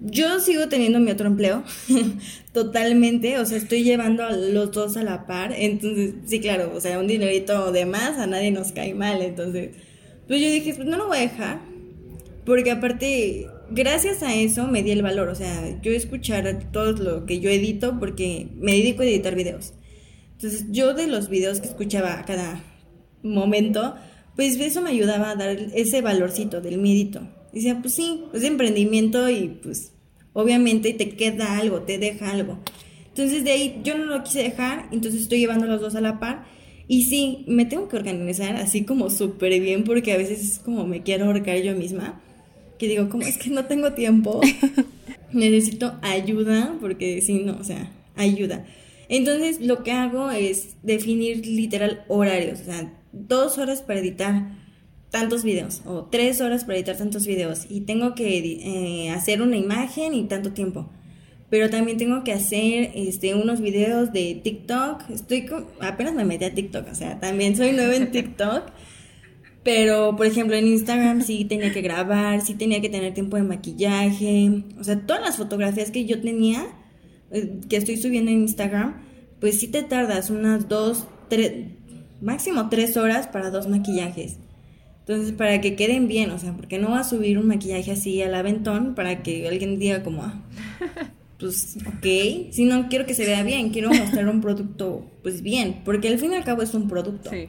yo 0.00 0.40
sigo 0.40 0.68
teniendo 0.68 1.00
mi 1.00 1.10
otro 1.10 1.26
empleo, 1.26 1.64
totalmente, 2.52 3.38
o 3.38 3.46
sea, 3.46 3.58
estoy 3.58 3.84
llevando 3.84 4.24
a 4.24 4.32
los 4.32 4.72
dos 4.72 4.96
a 4.96 5.02
la 5.02 5.26
par, 5.26 5.52
entonces, 5.56 6.14
sí, 6.26 6.40
claro, 6.40 6.72
o 6.74 6.80
sea, 6.80 6.98
un 6.98 7.06
dinerito 7.06 7.72
de 7.72 7.86
más 7.86 8.18
a 8.18 8.26
nadie 8.26 8.50
nos 8.50 8.72
cae 8.72 8.94
mal, 8.94 9.22
entonces 9.22 9.70
pues 10.26 10.40
yo 10.40 10.48
dije, 10.48 10.74
pues 10.74 10.88
no 10.88 10.96
lo 10.96 11.08
voy 11.08 11.18
a 11.18 11.22
dejar, 11.22 11.60
porque 12.46 12.70
aparte, 12.70 13.46
gracias 13.70 14.22
a 14.22 14.34
eso 14.34 14.66
me 14.66 14.82
di 14.82 14.90
el 14.90 15.02
valor, 15.02 15.28
o 15.28 15.34
sea, 15.34 15.80
yo 15.82 15.92
escuchar 15.92 16.70
todo 16.72 16.92
lo 16.92 17.26
que 17.26 17.40
yo 17.40 17.50
edito, 17.50 17.98
porque 17.98 18.48
me 18.56 18.72
dedico 18.72 19.02
a 19.02 19.06
editar 19.06 19.34
videos. 19.34 19.74
Entonces, 20.32 20.66
yo 20.70 20.94
de 20.94 21.06
los 21.06 21.28
videos 21.28 21.60
que 21.60 21.68
escuchaba 21.68 22.18
a 22.18 22.24
cada 22.24 22.62
momento, 23.22 23.94
pues 24.36 24.58
eso 24.58 24.80
me 24.80 24.90
ayudaba 24.90 25.30
a 25.30 25.36
dar 25.36 25.56
ese 25.74 26.00
valorcito 26.00 26.60
del 26.60 26.78
miedito. 26.78 27.26
Y 27.54 27.58
decía, 27.58 27.80
pues 27.80 27.94
sí, 27.94 28.24
es 28.34 28.42
emprendimiento 28.42 29.30
y 29.30 29.60
pues 29.62 29.92
obviamente 30.32 30.92
te 30.92 31.10
queda 31.10 31.56
algo, 31.56 31.82
te 31.82 31.98
deja 31.98 32.32
algo. 32.32 32.58
Entonces 33.08 33.44
de 33.44 33.52
ahí 33.52 33.80
yo 33.84 33.96
no 33.96 34.06
lo 34.06 34.24
quise 34.24 34.42
dejar, 34.42 34.88
entonces 34.90 35.22
estoy 35.22 35.38
llevando 35.38 35.66
los 35.66 35.80
dos 35.80 35.94
a 35.94 36.00
la 36.00 36.18
par 36.18 36.46
y 36.88 37.04
sí, 37.04 37.44
me 37.46 37.64
tengo 37.64 37.88
que 37.88 37.96
organizar 37.96 38.56
así 38.56 38.84
como 38.84 39.08
súper 39.08 39.58
bien 39.60 39.84
porque 39.84 40.12
a 40.12 40.16
veces 40.16 40.42
es 40.42 40.58
como 40.58 40.84
me 40.84 41.02
quiero 41.02 41.26
ahorcar 41.26 41.62
yo 41.62 41.74
misma. 41.74 42.20
Que 42.76 42.88
digo, 42.88 43.08
como 43.08 43.22
es 43.22 43.38
que 43.38 43.50
no 43.50 43.66
tengo 43.66 43.92
tiempo. 43.92 44.40
Necesito 45.32 45.94
ayuda 46.02 46.76
porque 46.80 47.20
si 47.22 47.34
no, 47.34 47.56
o 47.56 47.64
sea, 47.64 47.90
ayuda. 48.16 48.66
Entonces 49.08 49.60
lo 49.60 49.84
que 49.84 49.92
hago 49.92 50.30
es 50.32 50.74
definir 50.82 51.46
literal 51.46 52.04
horarios. 52.08 52.60
O 52.62 52.64
sea, 52.64 52.92
dos 53.12 53.58
horas 53.58 53.80
para 53.80 54.00
editar 54.00 54.63
tantos 55.14 55.44
videos 55.44 55.80
o 55.86 56.08
tres 56.10 56.40
horas 56.40 56.64
para 56.64 56.76
editar 56.76 56.96
tantos 56.96 57.24
videos. 57.24 57.66
Y 57.70 57.82
tengo 57.82 58.16
que 58.16 58.38
eh, 58.38 59.10
hacer 59.10 59.42
una 59.42 59.56
imagen 59.56 60.12
y 60.12 60.24
tanto 60.24 60.50
tiempo 60.50 60.90
pero 61.54 61.70
también 61.70 61.98
tengo 61.98 62.24
que 62.24 62.32
hacer 62.32 62.90
este 62.96 63.36
unos 63.36 63.60
videos 63.60 64.12
de 64.12 64.40
TikTok. 64.42 65.08
Estoy 65.08 65.46
apenas 65.78 66.12
me 66.12 66.24
metí 66.24 66.44
a 66.46 66.52
TikTok, 66.52 66.88
o 66.90 66.94
sea, 66.96 67.20
también 67.20 67.56
soy 67.56 67.70
nueva 67.70 67.94
en 67.94 68.10
TikTok. 68.10 68.64
Pero, 69.62 70.16
por 70.16 70.26
ejemplo, 70.26 70.56
en 70.56 70.66
Instagram 70.66 71.22
sí 71.22 71.44
tenía 71.44 71.72
que 71.72 71.80
grabar, 71.80 72.40
sí 72.40 72.54
tenía 72.54 72.80
que 72.80 72.88
tener 72.88 73.14
tiempo 73.14 73.36
de 73.36 73.44
maquillaje. 73.44 74.64
O 74.80 74.82
sea, 74.82 75.06
todas 75.06 75.22
las 75.22 75.36
fotografías 75.36 75.92
que 75.92 76.06
yo 76.06 76.20
tenía, 76.20 76.66
eh, 77.30 77.60
que 77.68 77.76
estoy 77.76 77.98
subiendo 77.98 78.32
en 78.32 78.40
Instagram, 78.40 78.96
pues 79.38 79.60
sí 79.60 79.68
te 79.68 79.84
tardas 79.84 80.30
unas 80.30 80.68
dos, 80.68 81.06
tres, 81.28 81.68
máximo 82.20 82.68
tres 82.68 82.96
horas 82.96 83.28
para 83.28 83.50
dos 83.50 83.68
maquillajes. 83.68 84.38
Entonces, 85.06 85.32
para 85.32 85.60
que 85.60 85.76
queden 85.76 86.08
bien, 86.08 86.30
o 86.30 86.38
sea, 86.38 86.54
porque 86.54 86.78
no 86.78 86.90
va 86.90 87.00
a 87.00 87.04
subir 87.04 87.38
un 87.38 87.46
maquillaje 87.46 87.92
así 87.92 88.22
al 88.22 88.34
aventón 88.34 88.94
para 88.94 89.22
que 89.22 89.46
alguien 89.46 89.78
diga 89.78 90.02
como, 90.02 90.22
ah, 90.22 90.42
pues, 91.38 91.76
ok, 91.86 92.50
si 92.50 92.64
no 92.64 92.88
quiero 92.88 93.04
que 93.04 93.12
se 93.12 93.26
vea 93.26 93.42
bien, 93.42 93.68
quiero 93.68 93.90
mostrar 93.92 94.26
un 94.30 94.40
producto, 94.40 95.10
pues 95.22 95.42
bien, 95.42 95.82
porque 95.84 96.08
al 96.08 96.18
fin 96.18 96.32
y 96.32 96.36
al 96.36 96.44
cabo 96.44 96.62
es 96.62 96.72
un 96.72 96.88
producto. 96.88 97.28
Sí. 97.30 97.48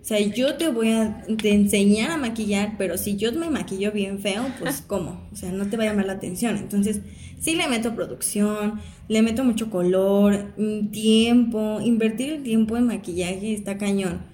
O 0.00 0.04
sea, 0.04 0.18
yo 0.18 0.54
te 0.54 0.70
voy 0.70 0.88
a 0.88 1.22
enseñar 1.28 2.12
a 2.12 2.16
maquillar, 2.16 2.76
pero 2.78 2.96
si 2.96 3.16
yo 3.16 3.30
me 3.32 3.50
maquillo 3.50 3.92
bien 3.92 4.18
feo, 4.18 4.46
pues 4.58 4.80
¿cómo? 4.86 5.28
O 5.30 5.36
sea, 5.36 5.52
no 5.52 5.66
te 5.66 5.76
va 5.76 5.82
a 5.82 5.86
llamar 5.88 6.06
la 6.06 6.14
atención. 6.14 6.56
Entonces, 6.56 7.02
sí 7.38 7.56
le 7.56 7.68
meto 7.68 7.94
producción, 7.94 8.80
le 9.08 9.20
meto 9.20 9.44
mucho 9.44 9.68
color, 9.68 10.54
mm, 10.56 10.88
tiempo, 10.90 11.80
invertir 11.84 12.32
el 12.32 12.42
tiempo 12.42 12.78
en 12.78 12.86
maquillaje 12.86 13.52
está 13.52 13.76
cañón. 13.76 14.29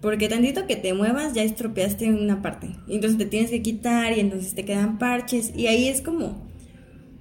Porque 0.00 0.28
tantito 0.28 0.66
que 0.66 0.76
te 0.76 0.94
muevas 0.94 1.34
ya 1.34 1.42
estropeaste 1.42 2.10
una 2.10 2.40
parte. 2.42 2.70
Entonces 2.88 3.18
te 3.18 3.26
tienes 3.26 3.50
que 3.50 3.62
quitar 3.62 4.16
y 4.16 4.20
entonces 4.20 4.54
te 4.54 4.64
quedan 4.64 4.98
parches. 4.98 5.52
Y 5.54 5.66
ahí 5.66 5.88
es 5.88 6.00
como 6.00 6.48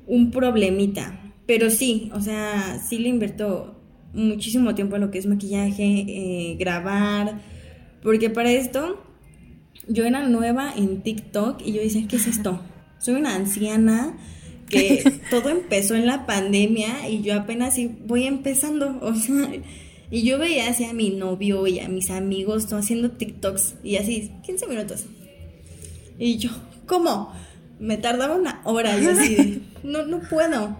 un 0.07 0.31
problemita. 0.31 1.33
Pero 1.45 1.69
sí, 1.69 2.09
o 2.13 2.21
sea, 2.21 2.79
sí 2.88 3.00
le 3.00 3.09
invierto 3.09 3.75
muchísimo 4.13 4.75
tiempo 4.75 4.95
a 4.95 5.00
lo 5.00 5.12
que 5.12 5.17
es 5.17 5.25
maquillaje, 5.25 6.05
eh, 6.07 6.55
grabar 6.57 7.41
porque 8.01 8.29
para 8.29 8.51
esto 8.51 9.03
yo 9.88 10.05
era 10.05 10.27
nueva 10.27 10.71
en 10.75 11.01
TikTok 11.01 11.62
y 11.65 11.74
yo 11.74 11.81
decía, 11.81 12.05
¿qué 12.07 12.15
es 12.15 12.27
esto? 12.27 12.62
Soy 13.00 13.15
una 13.15 13.36
anciana 13.36 14.17
que 14.69 15.03
todo 15.29 15.50
empezó 15.50 15.95
en 15.95 16.05
la 16.05 16.25
pandemia 16.25 17.09
y 17.09 17.21
yo 17.21 17.36
apenas 17.36 17.75
voy 18.05 18.25
empezando, 18.25 19.00
o 19.01 19.13
sea, 19.15 19.51
y 20.12 20.24
yo 20.24 20.39
veía 20.39 20.70
así 20.70 20.86
a 20.86 20.94
mi 20.94 21.12
novio 21.12 21.68
y 21.68 21.80
a 21.80 21.88
mis 21.88 22.10
amigos 22.10 22.72
haciendo 22.74 23.12
TikToks 23.12 23.75
y 23.84 23.98
así, 23.98 24.32
15 24.44 24.68
minutos. 24.68 25.06
Y 26.18 26.38
yo, 26.38 26.50
¿cómo? 26.86 27.34
Me 27.80 27.98
tardaba 27.98 28.36
una 28.36 28.62
hora 28.66 29.00
y 29.00 29.06
así, 29.06 29.63
no, 29.84 30.06
no 30.06 30.20
puedo. 30.22 30.78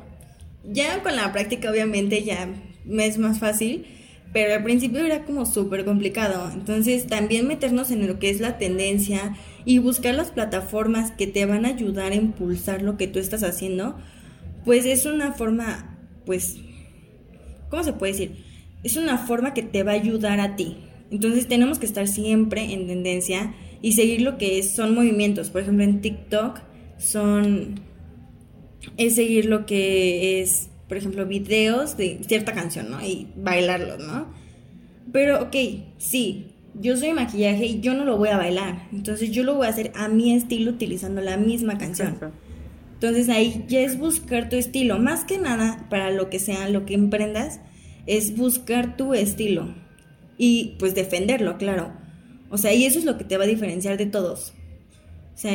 Ya 0.66 1.02
con 1.04 1.16
la 1.16 1.32
práctica 1.32 1.70
obviamente 1.70 2.24
ya 2.24 2.50
me 2.86 3.06
es 3.06 3.18
más 3.18 3.40
fácil, 3.40 3.86
pero 4.34 4.54
al 4.54 4.64
principio 4.64 5.06
era 5.06 5.24
como 5.26 5.46
súper 5.46 5.86
complicado. 5.86 6.50
Entonces 6.52 7.06
también 7.08 7.48
meternos 7.48 7.92
en 7.92 8.08
lo 8.08 8.20
que 8.20 8.32
es 8.32 8.40
la 8.40 8.58
tendencia 8.58 9.36
y 9.64 9.78
buscar 9.78 10.16
las 10.16 10.32
plataformas 10.32 11.12
que 11.12 11.28
te 11.28 11.46
van 11.46 11.66
a 11.66 11.70
ayudar 11.70 12.12
a 12.12 12.16
impulsar 12.16 12.82
lo 12.82 12.98
que 12.98 13.08
tú 13.08 13.20
estás 13.20 13.44
haciendo, 13.44 13.96
pues 14.66 14.86
es 14.86 15.06
una 15.06 15.34
forma, 15.34 15.98
pues, 16.26 16.58
¿cómo 17.70 17.84
se 17.84 17.94
puede 17.94 18.14
decir? 18.14 18.49
Es 18.84 18.96
una 18.96 19.18
forma 19.18 19.54
que 19.54 19.64
te 19.64 19.84
va 19.84 19.92
a 19.92 19.96
ayudar 19.96 20.40
a 20.40 20.56
ti. 20.56 20.78
Entonces 21.12 21.48
tenemos 21.48 21.80
que 21.80 21.86
estar 21.86 22.08
siempre 22.08 22.74
en 22.74 22.88
tendencia 22.88 23.54
y 23.82 23.94
seguir 23.94 24.22
lo 24.22 24.38
que 24.38 24.60
es, 24.60 24.74
son 24.76 24.94
movimientos. 24.94 25.50
Por 25.50 25.62
ejemplo, 25.62 25.84
en 25.84 26.02
TikTok 26.02 26.60
son 26.98 27.82
es 28.98 29.16
seguir 29.16 29.46
lo 29.46 29.66
que 29.66 30.42
es 30.42 30.70
por 30.90 30.98
ejemplo, 30.98 31.26
videos 31.28 31.96
de 31.96 32.20
cierta 32.28 32.52
canción, 32.54 32.90
¿no? 32.90 33.00
Y 33.06 33.28
bailarlos, 33.38 34.00
¿no? 34.00 34.26
Pero, 35.14 35.44
ok, 35.44 35.56
sí, 36.00 36.48
yo 36.74 36.98
soy 36.98 37.14
maquillaje 37.14 37.68
y 37.68 37.80
yo 37.80 37.94
no 37.94 38.06
lo 38.06 38.18
voy 38.18 38.30
a 38.30 38.38
bailar. 38.38 38.88
Entonces 38.92 39.30
yo 39.30 39.44
lo 39.44 39.54
voy 39.54 39.68
a 39.68 39.70
hacer 39.70 39.92
a 39.96 40.08
mi 40.08 40.34
estilo 40.34 40.72
utilizando 40.72 41.22
la 41.22 41.38
misma 41.38 41.78
canción. 41.78 42.18
Entonces 42.96 43.30
ahí 43.30 43.66
ya 43.68 43.82
es 43.82 44.00
buscar 44.00 44.50
tu 44.50 44.56
estilo. 44.56 44.98
Más 44.98 45.26
que 45.26 45.38
nada, 45.38 45.86
para 45.92 46.10
lo 46.10 46.32
que 46.32 46.40
sea, 46.40 46.68
lo 46.70 46.88
que 46.88 46.96
emprendas, 46.96 47.62
es 48.10 48.36
buscar 48.36 48.98
tu 48.98 49.14
estilo. 49.14 49.74
Y 50.38 50.76
pues 50.80 50.96
defenderlo, 50.96 51.58
claro. 51.58 51.92
O 52.50 52.58
sea, 52.58 52.74
y 52.74 52.86
eso 52.86 52.98
es 52.98 53.06
lo 53.06 53.18
que 53.18 53.24
te 53.24 53.38
va 53.38 53.44
a 53.44 53.48
diferenciar 53.48 53.98
de 53.98 54.08
todos. 54.08 54.54
O 55.36 55.38
sea, 55.38 55.54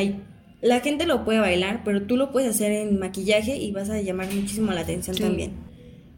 la 0.61 0.79
gente 0.79 1.05
lo 1.05 1.25
puede 1.25 1.39
bailar, 1.39 1.81
pero 1.83 2.03
tú 2.03 2.15
lo 2.15 2.31
puedes 2.31 2.49
hacer 2.49 2.71
en 2.71 2.97
maquillaje 2.97 3.57
y 3.57 3.71
vas 3.71 3.89
a 3.89 4.01
llamar 4.01 4.33
muchísimo 4.33 4.71
la 4.71 4.81
atención 4.81 5.17
también. 5.17 5.51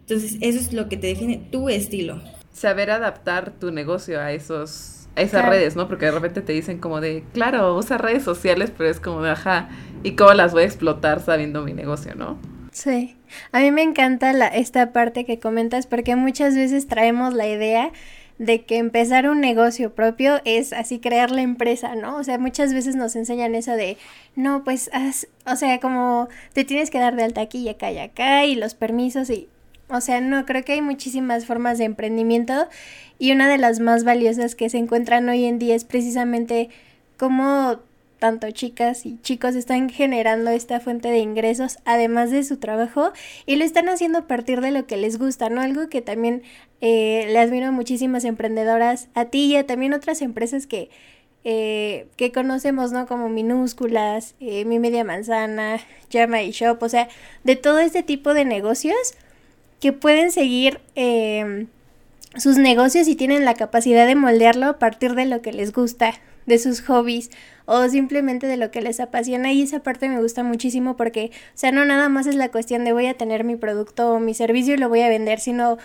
Entonces, 0.01 0.37
eso 0.41 0.59
es 0.59 0.73
lo 0.73 0.87
que 0.87 0.97
te 0.97 1.07
define 1.07 1.37
tu 1.51 1.69
estilo. 1.69 2.21
Saber 2.53 2.91
adaptar 2.91 3.51
tu 3.59 3.71
negocio 3.71 4.21
a 4.21 4.31
esos 4.31 4.93
a 5.15 5.21
esas 5.21 5.49
redes, 5.49 5.75
¿no? 5.75 5.87
Porque 5.87 6.05
de 6.05 6.11
repente 6.11 6.41
te 6.41 6.53
dicen 6.53 6.77
como 6.77 7.01
de, 7.01 7.23
claro, 7.33 7.75
usa 7.75 7.97
redes 7.97 8.23
sociales, 8.23 8.71
pero 8.77 8.87
es 8.87 8.99
como 8.99 9.23
de, 9.23 9.31
ajá, 9.31 9.69
¿y 10.03 10.11
cómo 10.11 10.33
las 10.33 10.53
voy 10.53 10.61
a 10.61 10.65
explotar 10.65 11.21
sabiendo 11.21 11.63
mi 11.63 11.73
negocio, 11.73 12.13
no? 12.13 12.37
Sí, 12.71 13.16
a 13.51 13.59
mí 13.59 13.71
me 13.71 13.81
encanta 13.81 14.33
la, 14.33 14.47
esta 14.47 14.91
parte 14.91 15.25
que 15.25 15.39
comentas 15.39 15.87
porque 15.87 16.15
muchas 16.15 16.55
veces 16.55 16.87
traemos 16.87 17.33
la 17.33 17.47
idea 17.47 17.91
de 18.39 18.65
que 18.65 18.77
empezar 18.77 19.27
un 19.29 19.41
negocio 19.41 19.95
propio 19.95 20.41
es 20.45 20.73
así 20.73 20.99
crear 20.99 21.31
la 21.31 21.41
empresa, 21.41 21.95
¿no? 21.95 22.17
O 22.17 22.23
sea, 22.23 22.37
muchas 22.37 22.73
veces 22.73 22.95
nos 22.95 23.15
enseñan 23.15 23.55
eso 23.55 23.71
de, 23.71 23.97
no, 24.35 24.63
pues, 24.63 24.91
o 25.45 25.55
sea, 25.55 25.79
como 25.79 26.27
te 26.53 26.63
tienes 26.63 26.91
que 26.91 26.99
dar 26.99 27.15
de 27.15 27.23
alta 27.23 27.41
aquí 27.41 27.59
y 27.59 27.69
acá 27.69 27.91
y 27.91 27.97
acá 27.97 28.45
y 28.45 28.55
los 28.55 28.75
permisos 28.75 29.29
y, 29.29 29.49
o 29.89 30.01
sea, 30.01 30.21
no, 30.21 30.45
creo 30.45 30.63
que 30.63 30.73
hay 30.73 30.81
muchísimas 30.81 31.45
formas 31.45 31.77
de 31.77 31.85
emprendimiento 31.85 32.67
y 33.17 33.31
una 33.31 33.49
de 33.49 33.57
las 33.57 33.79
más 33.79 34.03
valiosas 34.03 34.53
que 34.53 34.69
se 34.69 34.77
encuentran 34.77 35.27
hoy 35.29 35.45
en 35.45 35.57
día 35.57 35.75
es 35.75 35.85
precisamente 35.85 36.69
cómo 37.17 37.79
tanto 38.19 38.49
chicas 38.51 39.05
y 39.05 39.19
chicos 39.21 39.55
están 39.55 39.89
generando 39.89 40.49
esta 40.51 40.79
fuente 40.79 41.09
de 41.09 41.19
ingresos 41.19 41.77
además 41.85 42.31
de 42.31 42.43
su 42.43 42.57
trabajo 42.57 43.11
y 43.45 43.55
lo 43.55 43.63
están 43.63 43.89
haciendo 43.89 44.19
a 44.19 44.27
partir 44.27 44.61
de 44.61 44.71
lo 44.71 44.87
que 44.87 44.97
les 44.97 45.17
gusta, 45.17 45.49
¿no? 45.49 45.61
Algo 45.61 45.89
que 45.89 46.01
también 46.01 46.43
eh, 46.81 47.27
le 47.29 47.39
admiro 47.39 47.67
a 47.67 47.71
muchísimas 47.71 48.25
emprendedoras, 48.25 49.09
a 49.13 49.25
ti 49.25 49.45
y 49.45 49.55
a 49.55 49.65
también 49.65 49.93
otras 49.93 50.21
empresas 50.21 50.67
que, 50.67 50.89
eh, 51.43 52.07
que 52.17 52.31
conocemos, 52.31 52.91
¿no? 52.91 53.07
Como 53.07 53.29
minúsculas, 53.29 54.35
eh, 54.39 54.65
Mi 54.65 54.79
Media 54.79 55.03
Manzana, 55.03 55.79
Llama 56.09 56.41
y 56.41 56.51
Shop, 56.51 56.81
o 56.81 56.89
sea, 56.89 57.07
de 57.43 57.55
todo 57.55 57.79
este 57.79 58.03
tipo 58.03 58.33
de 58.33 58.45
negocios 58.45 58.95
que 59.79 59.93
pueden 59.93 60.31
seguir 60.31 60.79
em, 60.95 61.67
sus 62.35 62.57
negocios 62.57 63.07
y 63.07 63.15
tienen 63.15 63.45
la 63.45 63.53
capacidad 63.53 64.07
de 64.07 64.15
moldearlo 64.15 64.65
a 64.67 64.79
partir 64.79 65.13
de 65.15 65.25
lo 65.25 65.41
que 65.41 65.53
les 65.53 65.71
gusta, 65.71 66.13
de 66.47 66.57
sus 66.57 66.81
hobbies 66.81 67.29
o 67.67 67.87
simplemente 67.89 68.47
de 68.47 68.55
lo 68.55 68.71
que 68.71 68.81
les 68.81 69.01
apasiona 69.01 69.51
y 69.51 69.61
esa 69.61 69.83
parte 69.83 70.07
me 70.07 70.21
gusta 70.21 70.41
muchísimo 70.41 70.95
porque, 70.95 71.31
o 71.33 71.57
sea, 71.57 71.71
no 71.73 71.83
nada 71.83 72.07
más 72.07 72.25
es 72.25 72.35
la 72.35 72.49
cuestión 72.49 72.85
de 72.85 72.93
voy 72.93 73.07
a 73.07 73.15
tener 73.15 73.43
mi 73.43 73.57
producto 73.57 74.13
o 74.13 74.19
mi 74.19 74.33
servicio 74.33 74.73
y 74.73 74.77
lo 74.77 74.87
voy 74.87 75.01
a 75.01 75.09
vender, 75.09 75.41
sino 75.41 75.77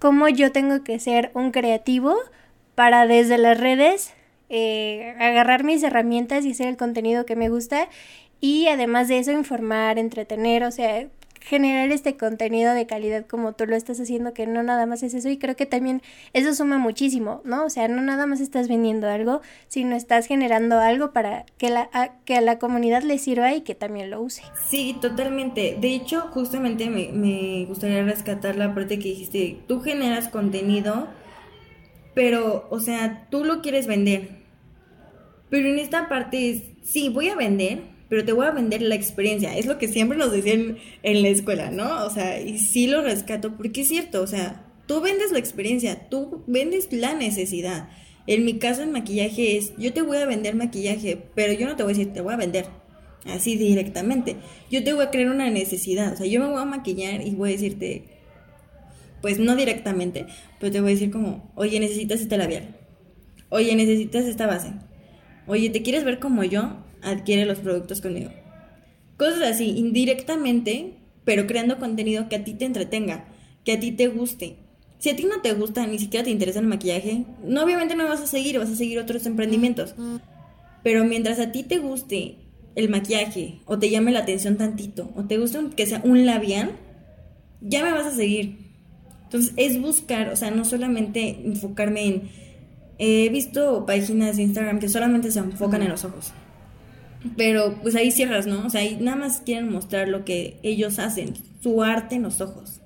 cómo 0.00 0.28
yo 0.28 0.50
tengo 0.50 0.82
que 0.82 0.98
ser 0.98 1.30
un 1.34 1.52
creativo 1.52 2.16
para 2.74 3.06
desde 3.06 3.38
las 3.38 3.58
redes 3.58 4.14
eh, 4.48 5.14
agarrar 5.20 5.62
mis 5.62 5.82
herramientas 5.84 6.44
y 6.44 6.50
hacer 6.50 6.66
el 6.66 6.76
contenido 6.76 7.24
que 7.24 7.36
me 7.36 7.48
gusta 7.48 7.88
y 8.40 8.66
además 8.66 9.06
de 9.06 9.18
eso 9.18 9.30
informar, 9.30 9.96
entretener, 9.96 10.64
o 10.64 10.72
sea, 10.72 11.06
generar 11.48 11.90
este 11.92 12.18
contenido 12.18 12.74
de 12.74 12.86
calidad 12.86 13.24
como 13.24 13.54
tú 13.54 13.64
lo 13.64 13.74
estás 13.74 13.98
haciendo, 13.98 14.34
que 14.34 14.46
no 14.46 14.62
nada 14.62 14.84
más 14.84 15.02
es 15.02 15.14
eso. 15.14 15.30
Y 15.30 15.38
creo 15.38 15.56
que 15.56 15.64
también 15.64 16.02
eso 16.34 16.54
suma 16.54 16.76
muchísimo, 16.76 17.40
¿no? 17.44 17.64
O 17.64 17.70
sea, 17.70 17.88
no 17.88 18.02
nada 18.02 18.26
más 18.26 18.40
estás 18.40 18.68
vendiendo 18.68 19.08
algo, 19.08 19.40
sino 19.66 19.96
estás 19.96 20.26
generando 20.26 20.78
algo 20.78 21.12
para 21.12 21.46
que, 21.56 21.70
la, 21.70 21.88
a, 21.94 22.18
que 22.26 22.36
a 22.36 22.42
la 22.42 22.58
comunidad 22.58 23.02
le 23.02 23.16
sirva 23.16 23.54
y 23.54 23.62
que 23.62 23.74
también 23.74 24.10
lo 24.10 24.20
use. 24.20 24.42
Sí, 24.68 24.98
totalmente. 25.00 25.78
De 25.80 25.94
hecho, 25.94 26.28
justamente 26.32 26.90
me, 26.90 27.08
me 27.12 27.64
gustaría 27.64 28.04
rescatar 28.04 28.56
la 28.56 28.74
parte 28.74 28.98
que 28.98 29.08
dijiste, 29.08 29.58
tú 29.66 29.80
generas 29.80 30.28
contenido, 30.28 31.08
pero, 32.14 32.68
o 32.70 32.78
sea, 32.78 33.26
tú 33.30 33.44
lo 33.44 33.62
quieres 33.62 33.86
vender. 33.86 34.42
Pero 35.48 35.66
en 35.66 35.78
esta 35.78 36.10
parte 36.10 36.50
es, 36.50 36.62
sí, 36.82 37.08
voy 37.08 37.30
a 37.30 37.36
vender, 37.36 37.84
pero 38.08 38.24
te 38.24 38.32
voy 38.32 38.46
a 38.46 38.50
vender 38.50 38.82
la 38.82 38.94
experiencia. 38.94 39.56
Es 39.56 39.66
lo 39.66 39.78
que 39.78 39.88
siempre 39.88 40.18
nos 40.18 40.32
decían 40.32 40.78
en 41.02 41.22
la 41.22 41.28
escuela, 41.28 41.70
¿no? 41.70 42.04
O 42.04 42.10
sea, 42.10 42.40
y 42.40 42.58
sí 42.58 42.86
lo 42.86 43.02
rescato 43.02 43.56
porque 43.56 43.82
es 43.82 43.88
cierto, 43.88 44.22
o 44.22 44.26
sea, 44.26 44.64
tú 44.86 45.00
vendes 45.00 45.32
la 45.32 45.38
experiencia, 45.38 46.08
tú 46.08 46.42
vendes 46.46 46.92
la 46.92 47.14
necesidad. 47.14 47.90
En 48.26 48.44
mi 48.44 48.58
caso 48.58 48.82
en 48.82 48.92
maquillaje 48.92 49.56
es, 49.56 49.72
yo 49.78 49.92
te 49.92 50.02
voy 50.02 50.18
a 50.18 50.26
vender 50.26 50.54
maquillaje, 50.54 51.18
pero 51.34 51.52
yo 51.52 51.66
no 51.66 51.76
te 51.76 51.82
voy 51.82 51.92
a 51.92 51.96
decir, 51.96 52.12
te 52.12 52.20
voy 52.20 52.34
a 52.34 52.38
vender 52.38 52.66
así 53.26 53.56
directamente. 53.56 54.36
Yo 54.70 54.82
te 54.84 54.92
voy 54.92 55.04
a 55.04 55.10
crear 55.10 55.30
una 55.30 55.50
necesidad, 55.50 56.12
o 56.12 56.16
sea, 56.16 56.26
yo 56.26 56.40
me 56.40 56.48
voy 56.48 56.60
a 56.60 56.64
maquillar 56.64 57.26
y 57.26 57.30
voy 57.30 57.50
a 57.50 57.52
decirte, 57.52 58.04
pues 59.20 59.38
no 59.38 59.56
directamente, 59.56 60.26
pero 60.60 60.72
te 60.72 60.80
voy 60.80 60.90
a 60.90 60.94
decir 60.94 61.10
como, 61.10 61.50
oye, 61.54 61.80
necesitas 61.80 62.20
este 62.20 62.36
labial, 62.36 62.76
oye, 63.48 63.74
necesitas 63.74 64.26
esta 64.26 64.46
base, 64.46 64.72
oye, 65.46 65.70
¿te 65.70 65.82
quieres 65.82 66.04
ver 66.04 66.18
como 66.18 66.44
yo? 66.44 66.84
Adquiere 67.02 67.46
los 67.46 67.58
productos 67.58 68.00
conmigo. 68.00 68.30
Cosas 69.16 69.42
así, 69.42 69.70
indirectamente, 69.76 70.94
pero 71.24 71.46
creando 71.46 71.78
contenido 71.78 72.28
que 72.28 72.36
a 72.36 72.44
ti 72.44 72.54
te 72.54 72.64
entretenga, 72.64 73.28
que 73.64 73.72
a 73.72 73.80
ti 73.80 73.92
te 73.92 74.08
guste. 74.08 74.56
Si 74.98 75.10
a 75.10 75.16
ti 75.16 75.24
no 75.24 75.40
te 75.42 75.52
gusta, 75.52 75.86
ni 75.86 75.98
siquiera 75.98 76.24
te 76.24 76.30
interesa 76.30 76.60
el 76.60 76.66
maquillaje, 76.66 77.24
no 77.44 77.62
obviamente 77.62 77.94
no 77.94 78.08
vas 78.08 78.20
a 78.20 78.26
seguir, 78.26 78.58
vas 78.58 78.70
a 78.70 78.76
seguir 78.76 78.98
otros 78.98 79.26
emprendimientos. 79.26 79.94
Pero 80.82 81.04
mientras 81.04 81.38
a 81.38 81.52
ti 81.52 81.62
te 81.62 81.78
guste 81.78 82.36
el 82.74 82.88
maquillaje 82.88 83.60
o 83.66 83.78
te 83.78 83.90
llame 83.90 84.12
la 84.12 84.20
atención 84.20 84.56
tantito 84.56 85.10
o 85.16 85.24
te 85.24 85.38
guste 85.38 85.58
que 85.76 85.86
sea 85.86 86.00
un 86.04 86.26
labial, 86.26 86.72
ya 87.60 87.84
me 87.84 87.92
vas 87.92 88.06
a 88.06 88.14
seguir. 88.14 88.58
Entonces 89.24 89.52
es 89.56 89.80
buscar, 89.80 90.30
o 90.30 90.36
sea, 90.36 90.50
no 90.50 90.64
solamente 90.64 91.40
enfocarme 91.44 92.06
en... 92.06 92.22
He 92.98 93.28
visto 93.28 93.84
páginas 93.86 94.36
de 94.36 94.44
Instagram 94.44 94.80
que 94.80 94.88
solamente 94.88 95.30
se 95.30 95.38
enfocan 95.38 95.82
en 95.82 95.90
los 95.90 96.04
ojos. 96.04 96.32
Pero 97.36 97.78
pues 97.82 97.94
ahí 97.94 98.10
cierras, 98.10 98.46
¿no? 98.46 98.66
O 98.66 98.70
sea, 98.70 98.82
ahí 98.82 98.96
nada 99.00 99.16
más 99.16 99.42
quieren 99.44 99.70
mostrar 99.70 100.08
lo 100.08 100.24
que 100.24 100.58
ellos 100.62 100.98
hacen, 100.98 101.34
su 101.62 101.82
arte 101.82 102.16
en 102.16 102.22
los 102.22 102.40
ojos. 102.40 102.80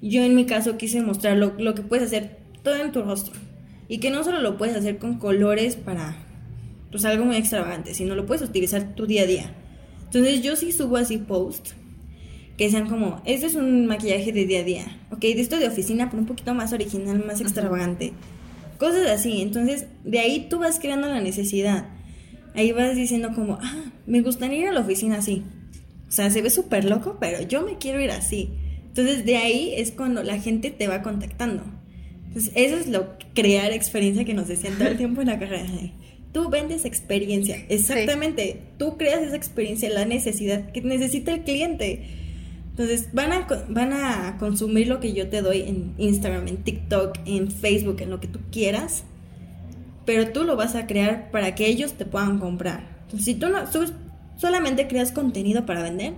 Yo 0.00 0.22
en 0.22 0.34
mi 0.34 0.46
caso 0.46 0.76
quise 0.76 1.02
mostrar 1.02 1.36
lo, 1.36 1.54
lo 1.58 1.74
que 1.74 1.82
puedes 1.82 2.06
hacer 2.06 2.38
todo 2.62 2.76
en 2.76 2.92
tu 2.92 3.02
rostro. 3.02 3.34
Y 3.88 3.98
que 3.98 4.10
no 4.10 4.24
solo 4.24 4.40
lo 4.40 4.56
puedes 4.56 4.76
hacer 4.76 4.98
con 4.98 5.18
colores 5.18 5.76
para 5.76 6.16
pues 6.90 7.04
algo 7.04 7.24
muy 7.24 7.36
extravagante, 7.36 7.94
sino 7.94 8.14
lo 8.14 8.26
puedes 8.26 8.42
utilizar 8.42 8.94
tu 8.94 9.06
día 9.06 9.22
a 9.22 9.26
día. 9.26 9.54
Entonces 10.04 10.42
yo 10.42 10.56
sí 10.56 10.72
subo 10.72 10.96
así 10.96 11.18
post 11.18 11.72
que 12.56 12.70
sean 12.70 12.88
como, 12.88 13.20
este 13.26 13.46
es 13.46 13.54
un 13.54 13.86
maquillaje 13.86 14.32
de 14.32 14.46
día 14.46 14.60
a 14.60 14.64
día, 14.64 14.98
ok, 15.10 15.20
de 15.20 15.40
esto 15.40 15.58
de 15.58 15.68
oficina, 15.68 16.08
pero 16.08 16.22
un 16.22 16.26
poquito 16.26 16.54
más 16.54 16.72
original, 16.72 17.22
más 17.24 17.40
extravagante. 17.40 18.12
Cosas 18.78 19.06
así, 19.10 19.42
entonces 19.42 19.86
de 20.04 20.20
ahí 20.20 20.46
tú 20.48 20.58
vas 20.58 20.78
creando 20.78 21.08
la 21.08 21.20
necesidad. 21.20 21.86
Ahí 22.56 22.72
vas 22.72 22.96
diciendo 22.96 23.30
como, 23.34 23.58
ah, 23.62 23.84
me 24.06 24.22
gustaría 24.22 24.58
ir 24.58 24.68
a 24.68 24.72
la 24.72 24.80
oficina 24.80 25.18
así. 25.18 25.44
O 26.08 26.10
sea, 26.10 26.30
se 26.30 26.42
ve 26.42 26.50
súper 26.50 26.84
loco, 26.84 27.18
pero 27.20 27.42
yo 27.42 27.62
me 27.62 27.78
quiero 27.78 28.00
ir 28.00 28.10
así. 28.10 28.50
Entonces 28.86 29.24
de 29.26 29.36
ahí 29.36 29.74
es 29.76 29.92
cuando 29.92 30.22
la 30.22 30.40
gente 30.40 30.70
te 30.70 30.88
va 30.88 31.02
contactando. 31.02 31.64
Entonces 32.28 32.52
eso 32.54 32.76
es 32.76 32.88
lo 32.88 33.16
crear 33.34 33.72
experiencia 33.72 34.24
que 34.24 34.34
nos 34.34 34.48
decían 34.48 34.78
todo 34.78 34.88
el 34.88 34.96
tiempo 34.96 35.20
en 35.20 35.28
la 35.28 35.38
carrera. 35.38 35.66
Tú 36.32 36.48
vendes 36.48 36.84
experiencia, 36.84 37.64
exactamente. 37.68 38.62
Tú 38.78 38.96
creas 38.96 39.22
esa 39.22 39.36
experiencia, 39.36 39.90
la 39.90 40.04
necesidad 40.04 40.70
que 40.72 40.82
necesita 40.82 41.32
el 41.32 41.42
cliente. 41.42 42.02
Entonces 42.70 43.08
van 43.12 43.32
a, 43.32 43.46
van 43.68 43.92
a 43.92 44.36
consumir 44.38 44.88
lo 44.88 45.00
que 45.00 45.14
yo 45.14 45.28
te 45.28 45.40
doy 45.40 45.62
en 45.62 45.94
Instagram, 45.96 46.46
en 46.48 46.58
TikTok, 46.58 47.18
en 47.24 47.50
Facebook, 47.50 48.00
en 48.00 48.10
lo 48.10 48.20
que 48.20 48.28
tú 48.28 48.38
quieras, 48.52 49.04
pero 50.06 50.30
tú 50.32 50.44
lo 50.44 50.56
vas 50.56 50.74
a 50.74 50.86
crear 50.86 51.30
para 51.30 51.54
que 51.54 51.66
ellos 51.66 51.92
te 51.94 52.06
puedan 52.06 52.38
comprar. 52.38 52.96
Entonces, 53.02 53.24
si 53.24 53.34
tú 53.34 53.48
no 53.48 53.58
solamente 54.36 54.88
creas 54.88 55.12
contenido 55.12 55.66
para 55.66 55.82
vender, 55.82 56.14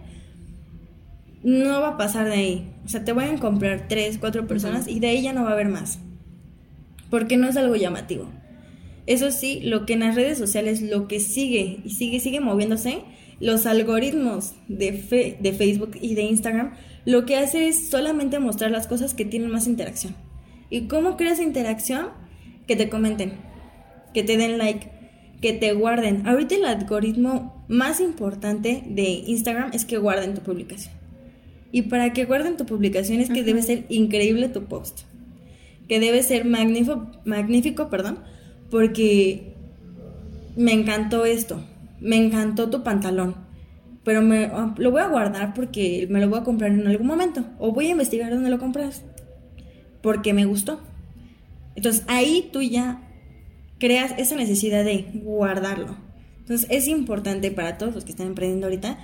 no 1.43 1.81
va 1.81 1.89
a 1.89 1.97
pasar 1.97 2.27
de 2.27 2.35
ahí. 2.35 2.73
O 2.85 2.89
sea, 2.89 3.05
te 3.05 3.13
van 3.13 3.37
a 3.37 3.41
comprar 3.41 3.87
tres, 3.89 4.19
cuatro 4.19 4.47
personas 4.47 4.87
y 4.87 5.01
de 5.01 5.09
ahí 5.09 5.23
ya 5.23 5.33
no 5.33 5.45
va 5.45 5.51
a 5.51 5.55
haber 5.55 5.69
más. 5.69 5.99
Porque 7.11 7.37
no 7.37 7.49
es 7.49 7.57
algo 7.57 7.75
llamativo. 7.75 8.29
Eso 9.07 9.31
sí, 9.31 9.61
lo 9.65 9.87
que 9.87 9.95
en 9.95 10.01
las 10.01 10.15
redes 10.15 10.39
sociales, 10.39 10.83
lo 10.83 11.09
que 11.09 11.19
sigue 11.19 11.81
y 11.85 11.91
sigue, 11.91 12.21
sigue 12.21 12.41
moviéndose, 12.41 13.03
los 13.41 13.67
algoritmos 13.67 14.55
de, 14.69 15.37
de 15.41 15.53
Facebook 15.53 15.93
y 16.01 16.15
de 16.15 16.23
Instagram 16.23 16.75
lo 17.09 17.25
que 17.25 17.37
hace 17.37 17.69
es 17.69 17.89
solamente 17.89 18.39
mostrar 18.39 18.71
las 18.71 18.87
cosas 18.87 19.15
que 19.15 19.25
tienen 19.25 19.51
más 19.51 19.67
interacción. 19.67 20.15
¿Y 20.69 20.89
cómo 20.89 21.17
creas 21.17 21.41
interacción? 21.41 22.09
Que 22.67 22.77
te 22.77 22.91
comenten, 22.91 23.33
que 24.13 24.23
te 24.23 24.37
den 24.37 24.59
like, 24.59 24.89
que 25.41 25.53
te 25.53 25.73
guarden. 25.73 26.27
Ahorita 26.27 26.55
el 26.55 26.65
algoritmo 26.65 27.65
más 27.69 28.01
importante 28.01 28.83
de 28.87 29.09
Instagram 29.27 29.71
es 29.73 29.85
que 29.85 29.99
guarden 29.99 30.35
tu 30.35 30.43
publicación. 30.43 30.95
Y 31.71 31.83
para 31.83 32.13
que 32.13 32.25
guarden 32.25 32.57
tu 32.57 32.65
publicación 32.65 33.21
es 33.21 33.29
que 33.29 33.43
debe 33.43 33.63
ser 33.63 33.85
increíble 33.89 34.49
tu 34.49 34.65
post. 34.65 35.01
Que 35.87 36.01
debe 36.01 36.23
ser 36.23 36.45
magnífico, 36.45 37.11
magnífico, 37.25 37.89
perdón, 37.89 38.21
porque 38.71 39.55
me 40.57 40.73
encantó 40.73 41.25
esto 41.25 41.63
me 42.01 42.17
encantó 42.17 42.71
tu 42.71 42.83
pantalón, 42.83 43.35
pero 44.05 44.23
me, 44.23 44.45
ah, 44.45 44.75
lo 44.77 44.91
voy 44.91 45.03
a 45.03 45.09
guardar 45.09 45.55
porque 45.55 46.07
me 46.11 46.21
lo 46.21 46.29
voy 46.29 46.41
a 46.41 46.45
comprar 46.45 46.71
en 46.71 46.87
algún 46.87 47.07
momento. 47.07 47.45
O 47.59 47.73
voy 47.73 47.87
a 47.87 47.91
investigar 47.91 48.31
dónde 48.31 48.51
lo 48.51 48.59
compras, 48.59 49.05
porque 50.03 50.33
me 50.33 50.45
gustó. 50.45 50.81
Entonces 51.75 52.05
ahí 52.09 52.49
tú 52.53 52.63
ya 52.63 53.03
creas 53.79 54.15
esa 54.19 54.37
necesidad 54.37 54.85
de 54.85 55.07
guardarlo. 55.15 55.97
Entonces 56.41 56.67
es 56.71 56.89
importante 56.89 57.51
para 57.51 57.79
todos 57.79 57.95
los 57.95 58.05
que 58.05 58.11
están 58.11 58.29
emprendiendo 58.29 58.67
ahorita 58.67 58.99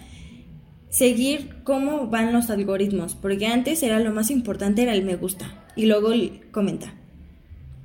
seguir 0.88 1.56
cómo 1.64 2.06
van 2.06 2.32
los 2.32 2.50
algoritmos, 2.50 3.16
porque 3.16 3.46
antes 3.46 3.82
era 3.82 3.98
lo 3.98 4.12
más 4.12 4.30
importante 4.30 4.82
era 4.82 4.94
el 4.94 5.04
me 5.04 5.16
gusta 5.16 5.64
y 5.76 5.87
luego 5.87 6.12
el 6.12 6.50
comenta 6.52 6.94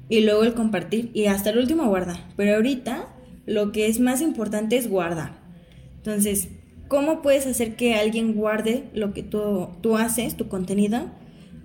y 0.09 0.21
luego 0.21 0.43
el 0.43 0.53
compartir 0.53 1.11
y 1.13 1.25
hasta 1.25 1.51
el 1.51 1.59
último 1.59 1.87
guarda. 1.87 2.19
Pero 2.35 2.55
ahorita 2.55 3.07
lo 3.45 3.71
que 3.71 3.87
es 3.87 3.99
más 3.99 4.21
importante 4.21 4.77
es 4.77 4.89
guardar. 4.89 5.39
Entonces, 5.97 6.49
¿cómo 6.87 7.21
puedes 7.21 7.47
hacer 7.47 7.75
que 7.75 7.95
alguien 7.95 8.33
guarde 8.33 8.89
lo 8.93 9.13
que 9.13 9.23
tú, 9.23 9.69
tú 9.81 9.97
haces, 9.97 10.37
tu 10.37 10.47
contenido? 10.47 11.09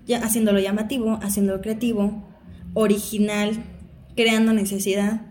Ya, 0.06 0.18
haciéndolo 0.18 0.60
llamativo, 0.60 1.18
haciéndolo 1.22 1.62
creativo, 1.62 2.26
original, 2.74 3.52
creando 4.16 4.52
necesidad, 4.52 5.22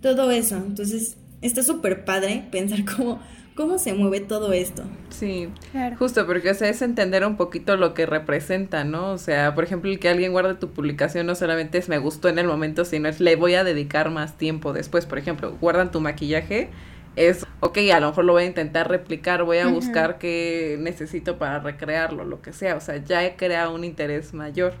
todo 0.00 0.30
eso. 0.30 0.56
Entonces, 0.56 1.16
está 1.40 1.62
súper 1.62 2.04
padre 2.04 2.44
pensar 2.50 2.84
cómo, 2.96 3.20
cómo 3.54 3.78
se 3.78 3.92
mueve 3.92 4.20
todo 4.20 4.52
esto. 4.52 4.84
Sí, 5.10 5.48
claro. 5.70 5.96
justo 5.96 6.26
porque 6.26 6.50
o 6.50 6.54
sea, 6.54 6.68
es 6.68 6.82
entender 6.82 7.24
un 7.26 7.36
poquito 7.36 7.76
lo 7.76 7.94
que 7.94 8.06
representa, 8.06 8.84
¿no? 8.84 9.12
O 9.12 9.18
sea, 9.18 9.54
por 9.54 9.64
ejemplo, 9.64 9.90
el 9.90 9.98
que 9.98 10.08
alguien 10.08 10.32
guarde 10.32 10.54
tu 10.54 10.70
publicación 10.70 11.26
no 11.26 11.34
solamente 11.34 11.78
es 11.78 11.88
me 11.88 11.98
gustó 11.98 12.28
en 12.28 12.38
el 12.38 12.46
momento, 12.46 12.84
sino 12.84 13.08
es 13.08 13.20
le 13.20 13.36
voy 13.36 13.54
a 13.54 13.64
dedicar 13.64 14.10
más 14.10 14.38
tiempo 14.38 14.72
después. 14.72 15.06
Por 15.06 15.18
ejemplo, 15.18 15.56
guardan 15.60 15.90
tu 15.90 16.00
maquillaje, 16.00 16.70
es, 17.14 17.46
ok, 17.60 17.78
a 17.92 18.00
lo 18.00 18.08
mejor 18.08 18.24
lo 18.24 18.32
voy 18.32 18.44
a 18.44 18.46
intentar 18.46 18.88
replicar, 18.88 19.44
voy 19.44 19.58
a 19.58 19.66
buscar 19.66 20.18
qué 20.18 20.78
necesito 20.80 21.38
para 21.38 21.58
recrearlo, 21.58 22.24
lo 22.24 22.40
que 22.40 22.54
sea, 22.54 22.76
o 22.76 22.80
sea, 22.80 22.96
ya 23.04 23.24
he 23.24 23.36
creado 23.36 23.74
un 23.74 23.84
interés 23.84 24.32
mayor. 24.32 24.74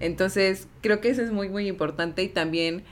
Entonces, 0.00 0.68
creo 0.80 1.00
que 1.00 1.10
eso 1.10 1.22
es 1.22 1.32
muy, 1.32 1.48
muy 1.48 1.66
importante 1.68 2.22
y 2.22 2.28
también 2.28 2.84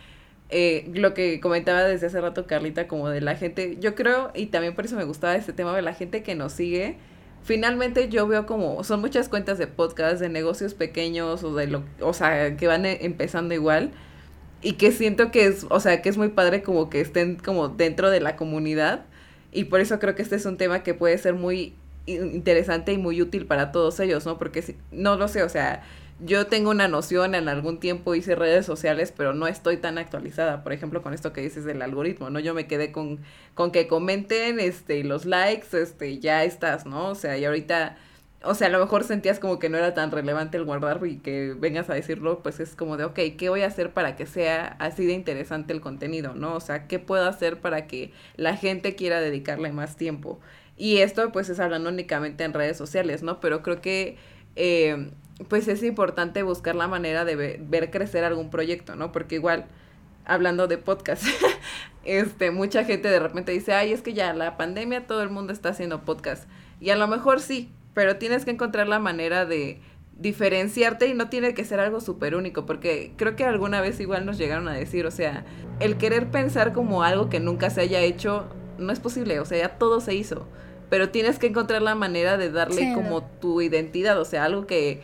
eh, 0.49 0.91
lo 0.95 1.15
que 1.15 1.41
comentaba 1.41 1.83
desde 1.85 2.07
hace 2.07 2.21
rato 2.21 2.47
Carlita, 2.47 2.87
como 2.87 3.09
de 3.09 3.21
la 3.21 3.35
gente, 3.35 3.79
yo 3.81 3.95
creo, 3.95 4.31
y 4.35 4.47
también 4.47 4.75
por 4.75 4.85
eso 4.85 4.97
me 4.97 5.05
gustaba 5.05 5.35
este 5.35 5.53
tema 5.53 5.75
de 5.75 5.83
la 5.83 5.93
gente 5.93 6.23
que 6.23 6.35
nos 6.35 6.53
sigue, 6.53 6.99
finalmente 7.43 8.09
yo 8.09 8.27
veo 8.29 8.47
como, 8.47 8.83
son 8.85 9.01
muchas 9.01 9.29
cuentas 9.29 9.59
de 9.59 9.67
podcast, 9.67 10.21
de 10.21 10.29
negocios 10.29 10.75
pequeños, 10.75 11.43
o 11.43 11.55
de 11.55 11.67
lo, 11.67 11.85
o 12.01 12.13
sea, 12.13 12.57
que 12.57 12.67
van 12.69 12.87
e, 12.87 13.05
empezando 13.05 13.55
igual, 13.55 13.91
y 14.63 14.75
que 14.75 14.93
siento 14.93 15.31
que 15.31 15.47
es, 15.47 15.67
o 15.69 15.81
sea, 15.81 16.01
que 16.01 16.09
es 16.09 16.17
muy 16.17 16.29
padre 16.29 16.63
como 16.63 16.91
que 16.91 17.01
estén 17.01 17.37
como 17.37 17.69
dentro 17.69 18.11
de 18.11 18.21
la 18.21 18.37
comunidad, 18.37 19.05
y 19.53 19.65
por 19.65 19.81
eso 19.81 19.99
creo 19.99 20.15
que 20.15 20.23
este 20.23 20.37
es 20.37 20.47
un 20.47 20.59
tema 20.59 20.83
que 20.83 20.95
puede 20.95 21.19
ser 21.19 21.35
muy 21.35 21.75
interesante 22.07 22.93
y 22.93 22.99
muy 22.99 23.21
útil 23.21 23.47
para 23.47 23.73
todos 23.73 23.99
ellos, 24.01 24.27
¿no? 24.27 24.39
Porque 24.39 24.63
si, 24.63 24.77
no 24.93 25.17
lo 25.17 25.27
sé, 25.29 25.43
o 25.43 25.49
sea, 25.49 25.83
yo 26.19 26.47
tengo 26.47 26.71
una 26.71 26.89
noción, 26.89 27.35
en 27.35 27.49
algún 27.49 27.79
tiempo 27.79 28.15
hice 28.15 28.35
redes 28.35 28.65
sociales, 28.65 29.13
pero 29.15 29.35
no 29.35 29.47
estoy 29.47 29.77
tan 29.77 29.99
actualizada, 29.99 30.63
por 30.63 30.73
ejemplo, 30.73 31.03
con 31.03 31.13
esto 31.13 31.33
que 31.33 31.43
dices 31.43 31.65
del 31.65 31.83
algoritmo, 31.83 32.31
¿no? 32.31 32.41
Yo 32.41 32.55
me 32.55 32.67
quedé 32.67 32.91
con, 32.91 33.21
con 33.55 33.71
que 33.71 33.87
comenten, 33.87 34.59
este, 34.59 35.05
los 35.05 35.27
likes, 35.27 35.77
este, 35.79 36.19
ya 36.19 36.45
estás, 36.45 36.87
¿no? 36.87 37.11
O 37.11 37.15
sea, 37.15 37.37
y 37.37 37.45
ahorita, 37.45 37.99
o 38.43 38.55
sea, 38.55 38.69
a 38.69 38.71
lo 38.71 38.79
mejor 38.79 39.05
sentías 39.05 39.39
como 39.39 39.59
que 39.59 39.69
no 39.69 39.77
era 39.77 39.93
tan 39.93 40.11
relevante 40.11 40.57
el 40.57 40.65
guardar 40.65 41.07
y 41.07 41.19
que 41.19 41.55
vengas 41.59 41.91
a 41.91 41.95
decirlo, 41.95 42.43
pues 42.43 42.61
es 42.61 42.75
como 42.77 42.97
de, 42.97 43.05
ok, 43.05 43.19
¿qué 43.37 43.49
voy 43.51 43.61
a 43.61 43.67
hacer 43.67 43.93
para 43.93 44.17
que 44.17 44.25
sea 44.25 44.77
así 44.79 45.05
de 45.05 45.13
interesante 45.13 45.75
el 45.75 45.83
contenido, 45.83 46.35
¿no? 46.35 46.55
O 46.55 46.61
sea, 46.61 46.87
¿qué 46.87 46.99
puedo 46.99 47.27
hacer 47.29 47.61
para 47.61 47.87
que 47.87 48.13
la 48.37 48.57
gente 48.57 48.95
quiera 48.95 49.21
dedicarle 49.21 49.71
más 49.71 49.97
tiempo? 49.97 50.41
Y 50.79 50.99
esto, 50.99 51.31
pues, 51.33 51.51
es 51.51 51.61
hablando 51.61 51.91
únicamente 51.91 52.45
en 52.45 52.55
redes 52.55 52.79
sociales, 52.79 53.23
¿no? 53.23 53.41
Pero 53.41 53.63
creo 53.63 53.83
que... 53.83 54.17
Eh, 54.57 55.11
pues 55.49 55.69
es 55.69 55.83
importante 55.83 56.43
buscar 56.43 56.75
la 56.75 56.89
manera 56.89 57.25
de 57.25 57.37
ver, 57.59 57.91
crecer 57.91 58.25
algún 58.25 58.51
proyecto, 58.51 58.97
¿no? 58.97 59.13
Porque 59.13 59.37
igual, 59.37 59.67
hablando 60.25 60.67
de 60.67 60.79
podcast, 60.79 61.25
este, 62.05 62.51
mucha 62.51 62.85
gente 62.85 63.09
de 63.09 63.21
repente 63.21 63.53
dice, 63.53 63.75
ay, 63.75 63.93
es 63.93 64.03
que 64.03 64.15
ya 64.15 64.33
la 64.33 64.57
pandemia 64.57 65.07
todo 65.07 65.23
el 65.23 65.31
mundo 65.31 65.53
está 65.53 65.71
haciendo 65.71 66.03
podcast. 66.03 66.49
Y 66.81 66.91
a 66.91 66.97
lo 66.97 67.07
mejor 67.07 67.41
sí, 67.41 67.71
pero 67.95 68.17
tienes 68.17 68.45
que 68.45 68.51
encontrar 68.51 68.89
la 68.89 68.99
manera 68.99 69.45
de 69.45 69.81
diferenciarte 70.19 71.07
y 71.09 71.15
no 71.15 71.29
tiene 71.29 71.53
que 71.53 71.65
ser 71.65 71.81
algo 71.81 72.01
súper 72.01 72.35
único, 72.35 72.65
porque 72.65 73.13
creo 73.17 73.37
que 73.37 73.45
alguna 73.45 73.81
vez 73.83 74.01
igual 74.01 74.25
nos 74.25 74.39
llegaron 74.39 74.67
a 74.69 74.73
decir, 74.73 75.07
o 75.07 75.11
sea, 75.11 75.45
el 75.79 75.99
querer 75.99 76.31
pensar 76.31 76.73
como 76.73 77.03
algo 77.03 77.29
que 77.29 77.39
nunca 77.39 77.69
se 77.69 77.83
haya 77.83 78.01
hecho, 78.01 78.47
no 78.79 78.93
es 78.93 79.01
posible, 79.01 79.41
o 79.41 79.45
sea, 79.45 79.59
ya 79.59 79.79
todo 79.79 80.01
se 80.01 80.15
hizo, 80.15 80.49
pero 80.89 81.11
tienes 81.11 81.39
que 81.39 81.49
encontrar 81.49 81.83
la 81.83 81.95
manera 81.95 82.39
de 82.39 82.51
darle 82.51 82.95
como 82.95 83.25
tu 83.25 83.61
identidad, 83.61 84.19
o 84.19 84.25
sea, 84.25 84.45
algo 84.45 84.67
que 84.67 85.03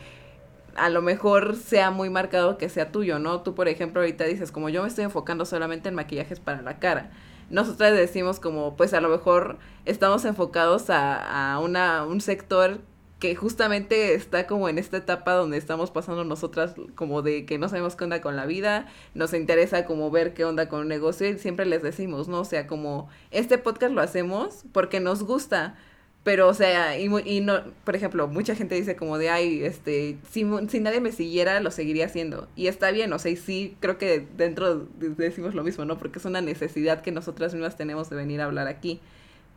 a 0.75 0.89
lo 0.89 1.01
mejor 1.01 1.55
sea 1.55 1.91
muy 1.91 2.09
marcado 2.09 2.57
que 2.57 2.69
sea 2.69 2.91
tuyo, 2.91 3.19
¿no? 3.19 3.41
Tú, 3.41 3.55
por 3.55 3.67
ejemplo, 3.67 4.01
ahorita 4.01 4.25
dices, 4.25 4.51
como 4.51 4.69
yo 4.69 4.81
me 4.81 4.87
estoy 4.87 5.03
enfocando 5.05 5.45
solamente 5.45 5.89
en 5.89 5.95
maquillajes 5.95 6.39
para 6.39 6.61
la 6.61 6.79
cara. 6.79 7.11
Nosotras 7.49 7.93
decimos 7.95 8.39
como, 8.39 8.75
pues 8.75 8.93
a 8.93 9.01
lo 9.01 9.09
mejor 9.09 9.57
estamos 9.85 10.25
enfocados 10.25 10.89
a, 10.89 11.53
a 11.53 11.59
una, 11.59 12.05
un 12.05 12.21
sector 12.21 12.79
que 13.23 13.35
justamente 13.35 14.15
está 14.15 14.47
como 14.47 14.67
en 14.67 14.77
esta 14.77 14.97
etapa 14.97 15.31
donde 15.31 15.55
estamos 15.55 15.91
pasando 15.91 16.25
nosotras 16.25 16.75
como 16.95 17.21
de 17.21 17.45
que 17.45 17.57
no 17.57 17.69
sabemos 17.69 17.95
qué 17.95 18.03
onda 18.03 18.19
con 18.19 18.35
la 18.35 18.45
vida, 18.45 18.87
nos 19.13 19.33
interesa 19.33 19.85
como 19.85 20.11
ver 20.11 20.33
qué 20.33 20.43
onda 20.43 20.67
con 20.67 20.81
un 20.81 20.87
negocio 20.89 21.29
y 21.29 21.37
siempre 21.37 21.65
les 21.65 21.81
decimos, 21.81 22.27
¿no? 22.27 22.41
O 22.41 22.45
sea, 22.45 22.67
como 22.67 23.07
este 23.31 23.57
podcast 23.57 23.93
lo 23.93 24.01
hacemos 24.01 24.65
porque 24.73 24.99
nos 24.99 25.23
gusta, 25.23 25.75
pero 26.23 26.47
o 26.47 26.53
sea, 26.53 26.97
y, 26.97 27.09
y 27.25 27.41
no, 27.41 27.61
por 27.83 27.95
ejemplo, 27.95 28.27
mucha 28.27 28.55
gente 28.55 28.75
dice 28.75 28.95
como 28.95 29.17
de, 29.17 29.29
ay, 29.29 29.63
este, 29.63 30.17
si, 30.31 30.45
si 30.69 30.79
nadie 30.79 31.01
me 31.01 31.11
siguiera, 31.11 31.59
lo 31.59 31.69
seguiría 31.69 32.05
haciendo. 32.05 32.47
Y 32.55 32.67
está 32.67 32.91
bien, 32.91 33.11
o 33.11 33.19
sea, 33.19 33.31
y 33.31 33.35
sí, 33.35 33.75
creo 33.81 33.97
que 33.97 34.25
dentro 34.37 34.87
decimos 34.97 35.53
lo 35.53 35.63
mismo, 35.63 35.83
¿no? 35.85 35.97
Porque 35.97 36.19
es 36.19 36.25
una 36.25 36.41
necesidad 36.41 37.01
que 37.01 37.11
nosotras 37.11 37.53
mismas 37.53 37.75
tenemos 37.75 38.09
de 38.09 38.15
venir 38.15 38.39
a 38.41 38.45
hablar 38.45 38.67
aquí. 38.67 39.01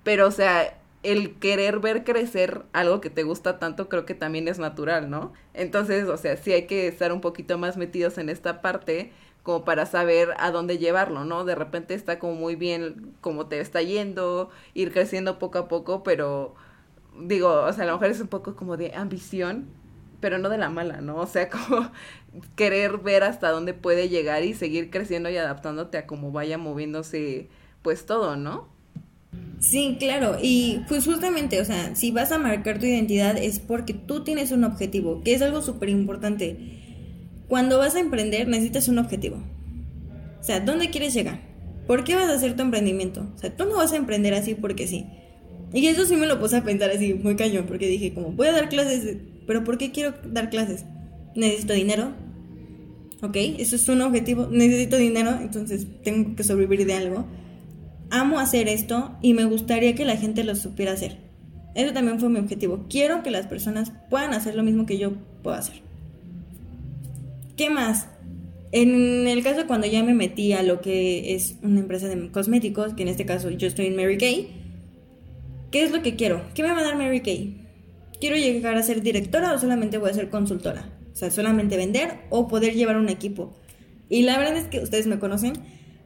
Pero, 0.03 0.27
o 0.27 0.31
sea, 0.33 0.77
el 1.05 1.35
querer 1.37 1.79
ver 1.79 2.03
crecer 2.05 2.63
algo 2.73 3.01
que 3.01 3.11
te 3.11 3.23
gusta 3.23 3.59
tanto 3.61 3.89
creo 3.89 4.05
que 4.07 4.15
también 4.15 4.49
es 4.49 4.59
natural, 4.59 5.09
¿no? 5.09 5.33
Entonces, 5.55 6.09
o 6.09 6.17
sea, 6.17 6.37
sí 6.37 6.53
hay 6.53 6.67
que 6.67 6.89
estar 6.89 7.13
un 7.13 7.21
poquito 7.21 7.59
más 7.59 7.77
metidos 7.77 8.19
en 8.19 8.29
esta 8.29 8.61
parte 8.61 9.13
como 9.47 9.65
para 9.65 9.87
saber 9.87 10.31
a 10.39 10.51
dónde 10.51 10.77
llevarlo, 10.77 11.25
¿no? 11.25 11.45
De 11.45 11.55
repente 11.55 11.95
está 11.95 12.19
como 12.19 12.35
muy 12.35 12.57
bien 12.57 13.15
como 13.21 13.47
te 13.47 13.61
está 13.61 13.81
yendo, 13.81 14.51
ir 14.75 14.93
creciendo 14.93 15.39
poco 15.39 15.59
a 15.59 15.69
poco, 15.69 16.03
pero 16.03 16.57
digo, 17.17 17.63
o 17.63 17.73
sea, 17.73 17.85
a 17.85 17.87
lo 17.87 17.93
mejor 17.93 18.09
es 18.09 18.21
un 18.21 18.27
poco 18.27 18.57
como 18.57 18.77
de 18.77 18.93
ambición, 18.97 19.69
pero 20.19 20.39
no 20.39 20.49
de 20.49 20.59
la 20.59 20.69
mala, 20.69 21.01
¿no? 21.01 21.19
O 21.19 21.29
sea, 21.29 21.49
como 21.51 21.93
querer 22.57 22.99
ver 22.99 23.23
hasta 23.23 23.51
dónde 23.51 23.73
puede 23.73 24.09
llegar 24.09 24.43
y 24.43 24.53
seguir 24.53 24.91
creciendo 24.91 25.31
y 25.31 25.37
adaptándote 25.37 25.97
a 25.97 26.09
cómo 26.09 26.33
vaya 26.33 26.59
moviéndose 26.59 27.49
pues 27.83 28.05
todo, 28.05 28.35
¿no? 28.35 28.67
Sí, 29.61 29.97
claro, 30.01 30.39
y 30.43 30.81
pues 30.89 31.05
justamente, 31.05 31.61
o 31.61 31.65
sea, 31.65 31.95
si 31.95 32.11
vas 32.11 32.33
a 32.33 32.39
marcar 32.39 32.81
tu 32.81 32.87
identidad 32.87 33.37
es 33.37 33.61
porque 33.61 33.95
tú 33.95 34.25
tienes 34.25 34.51
un 34.51 34.65
objetivo, 34.65 35.23
que 35.23 35.35
es 35.35 35.43
algo 35.43 35.63
súper 35.63 35.91
importante. 35.91 36.86
Cuando 37.49 37.79
vas 37.79 37.95
a 37.95 38.01
emprender 38.01 38.49
necesitas 38.49 38.89
un 38.89 38.99
objetivo. 38.99 39.43
O 40.41 40.45
sea, 40.45 40.61
¿dónde 40.61 40.91
quieres 40.91 41.15
llegar? 41.15 41.41
¿Por 41.87 42.05
qué 42.05 42.15
vas 42.15 42.29
a 42.29 42.35
hacer 42.35 42.57
tu 42.57 42.63
emprendimiento? 42.63 43.27
O 43.35 43.39
sea, 43.39 43.55
tú 43.55 43.65
no 43.65 43.77
vas 43.77 43.93
a 43.93 43.97
emprender 43.97 44.35
así 44.35 44.55
porque 44.55 44.87
sí. 44.87 45.07
Y 45.73 45.87
eso 45.87 46.05
sí 46.05 46.17
me 46.17 46.27
lo 46.27 46.41
puse 46.41 46.57
a 46.57 46.65
pensar 46.65 46.91
así, 46.91 47.15
muy 47.15 47.37
cañón, 47.37 47.67
porque 47.67 47.87
dije, 47.87 48.15
como, 48.15 48.33
voy 48.33 48.49
a 48.49 48.53
dar 48.53 48.69
clases, 48.69 49.17
pero 49.47 49.65
¿por 49.65 49.79
qué 49.79 49.91
quiero 49.93 50.15
dar 50.25 50.51
clases? 50.51 50.85
Necesito 51.35 51.73
dinero. 51.73 52.13
¿Ok? 53.23 53.37
Eso 53.37 53.77
es 53.77 53.89
un 53.89 54.03
objetivo. 54.03 54.49
Necesito 54.51 54.97
dinero, 54.97 55.39
entonces 55.41 55.87
tengo 56.03 56.37
que 56.37 56.45
sobrevivir 56.45 56.87
de 56.87 56.95
algo 56.95 57.27
amo 58.11 58.39
hacer 58.39 58.69
esto 58.69 59.17
y 59.21 59.35
me 59.35 59.45
gustaría 59.45 59.95
que 59.95 60.05
la 60.05 60.17
gente 60.17 60.45
lo 60.45 60.55
supiera 60.55 60.93
hacer. 60.93 61.19
Eso 61.75 61.93
también 61.93 62.19
fue 62.19 62.29
mi 62.29 62.39
objetivo. 62.39 62.87
Quiero 62.89 63.23
que 63.23 63.31
las 63.31 63.47
personas 63.47 63.93
puedan 64.09 64.33
hacer 64.33 64.55
lo 64.55 64.63
mismo 64.63 64.87
que 64.87 64.99
yo 64.99 65.13
puedo 65.43 65.57
hacer. 65.57 65.83
¿Qué 67.57 67.71
más? 67.71 68.09
En 68.71 69.27
el 69.27 69.43
caso 69.43 69.67
cuando 69.67 69.87
ya 69.87 70.03
me 70.03 70.13
metí 70.13 70.53
a 70.53 70.63
lo 70.63 70.83
que 70.83 71.35
es 71.35 71.57
una 71.63 71.81
empresa 71.81 72.07
de 72.09 72.31
cosméticos, 72.31 72.93
que 72.93 73.03
en 73.03 73.09
este 73.09 73.25
caso 73.25 73.49
yo 73.51 73.67
estoy 73.67 73.87
en 73.87 73.97
Mary 73.97 74.19
Kay, 74.19 74.49
¿qué 75.71 75.83
es 75.83 75.91
lo 75.91 76.03
que 76.03 76.17
quiero? 76.17 76.43
¿Qué 76.55 76.63
me 76.63 76.73
va 76.73 76.81
a 76.81 76.85
dar 76.85 76.97
Mary 76.97 77.23
Kay? 77.23 77.63
¿Quiero 78.21 78.37
llegar 78.37 78.77
a 78.77 78.83
ser 78.83 79.03
directora 79.03 79.55
o 79.55 79.59
solamente 79.59 79.97
voy 79.97 80.11
a 80.11 80.15
ser 80.15 80.29
consultora? 80.29 80.91
O 81.13 81.17
sea, 81.17 81.31
solamente 81.31 81.79
vender 81.79 82.19
o 82.29 82.47
poder 82.47 82.75
llevar 82.75 82.97
un 82.97 83.09
equipo. 83.09 83.57
Y 84.11 84.23
la 84.23 84.37
verdad 84.37 84.59
es 84.59 84.67
que 84.67 84.81
ustedes 84.81 85.07
me 85.07 85.19
conocen, 85.19 85.55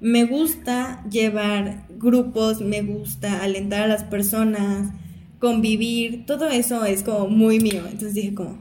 me 0.00 0.24
gusta 0.24 1.04
llevar 1.10 1.86
grupos, 1.98 2.60
me 2.60 2.82
gusta 2.82 3.42
alentar 3.42 3.82
a 3.82 3.88
las 3.88 4.04
personas, 4.04 4.92
convivir, 5.40 6.26
todo 6.26 6.48
eso 6.48 6.84
es 6.84 7.02
como 7.02 7.26
muy 7.26 7.58
mío. 7.58 7.82
Entonces 7.86 8.14
dije 8.14 8.34
como, 8.34 8.58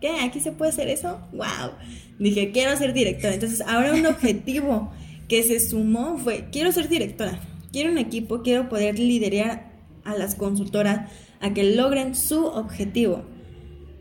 ¿qué? 0.00 0.10
¿Aquí 0.20 0.40
se 0.40 0.50
puede 0.50 0.72
hacer 0.72 0.88
eso? 0.88 1.20
¡Wow! 1.32 1.72
Dije, 2.18 2.52
quiero 2.52 2.76
ser 2.76 2.92
directora. 2.92 3.34
Entonces 3.34 3.60
ahora 3.62 3.92
un 3.92 4.06
objetivo 4.06 4.92
que 5.28 5.42
se 5.42 5.60
sumó 5.60 6.18
fue, 6.18 6.46
quiero 6.52 6.70
ser 6.72 6.88
directora, 6.88 7.40
quiero 7.72 7.90
un 7.90 7.98
equipo, 7.98 8.42
quiero 8.42 8.68
poder 8.68 8.98
liderar 8.98 9.72
a 10.04 10.16
las 10.16 10.34
consultoras 10.34 11.10
a 11.40 11.52
que 11.52 11.74
logren 11.74 12.14
su 12.14 12.46
objetivo. 12.46 13.24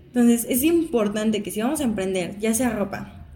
Entonces 0.07 0.45
es 0.47 0.63
importante 0.63 1.41
que 1.41 1.51
si 1.51 1.61
vamos 1.61 1.79
a 1.79 1.85
emprender, 1.85 2.37
ya 2.39 2.53
sea 2.53 2.69
ropa, 2.69 3.27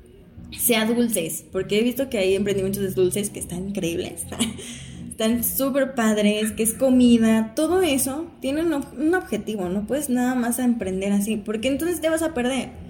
sea 0.57 0.85
dulces, 0.85 1.43
porque 1.51 1.79
he 1.79 1.83
visto 1.83 2.09
que 2.09 2.19
hay 2.19 2.35
emprendimientos 2.35 2.83
de 2.83 2.91
dulces 2.91 3.29
que 3.29 3.39
están 3.39 3.69
increíbles, 3.69 4.25
están 5.09 5.43
súper 5.43 5.95
padres, 5.95 6.51
que 6.51 6.63
es 6.63 6.73
comida, 6.73 7.53
todo 7.55 7.81
eso 7.81 8.27
tiene 8.39 8.61
un, 8.61 9.13
objetivo, 9.15 9.69
no 9.69 9.87
puedes 9.87 10.09
nada 10.09 10.35
más 10.35 10.59
emprender 10.59 11.11
así, 11.11 11.37
porque 11.37 11.67
entonces 11.67 12.01
te 12.01 12.09
vas 12.09 12.21
a 12.21 12.33
perder. 12.33 12.86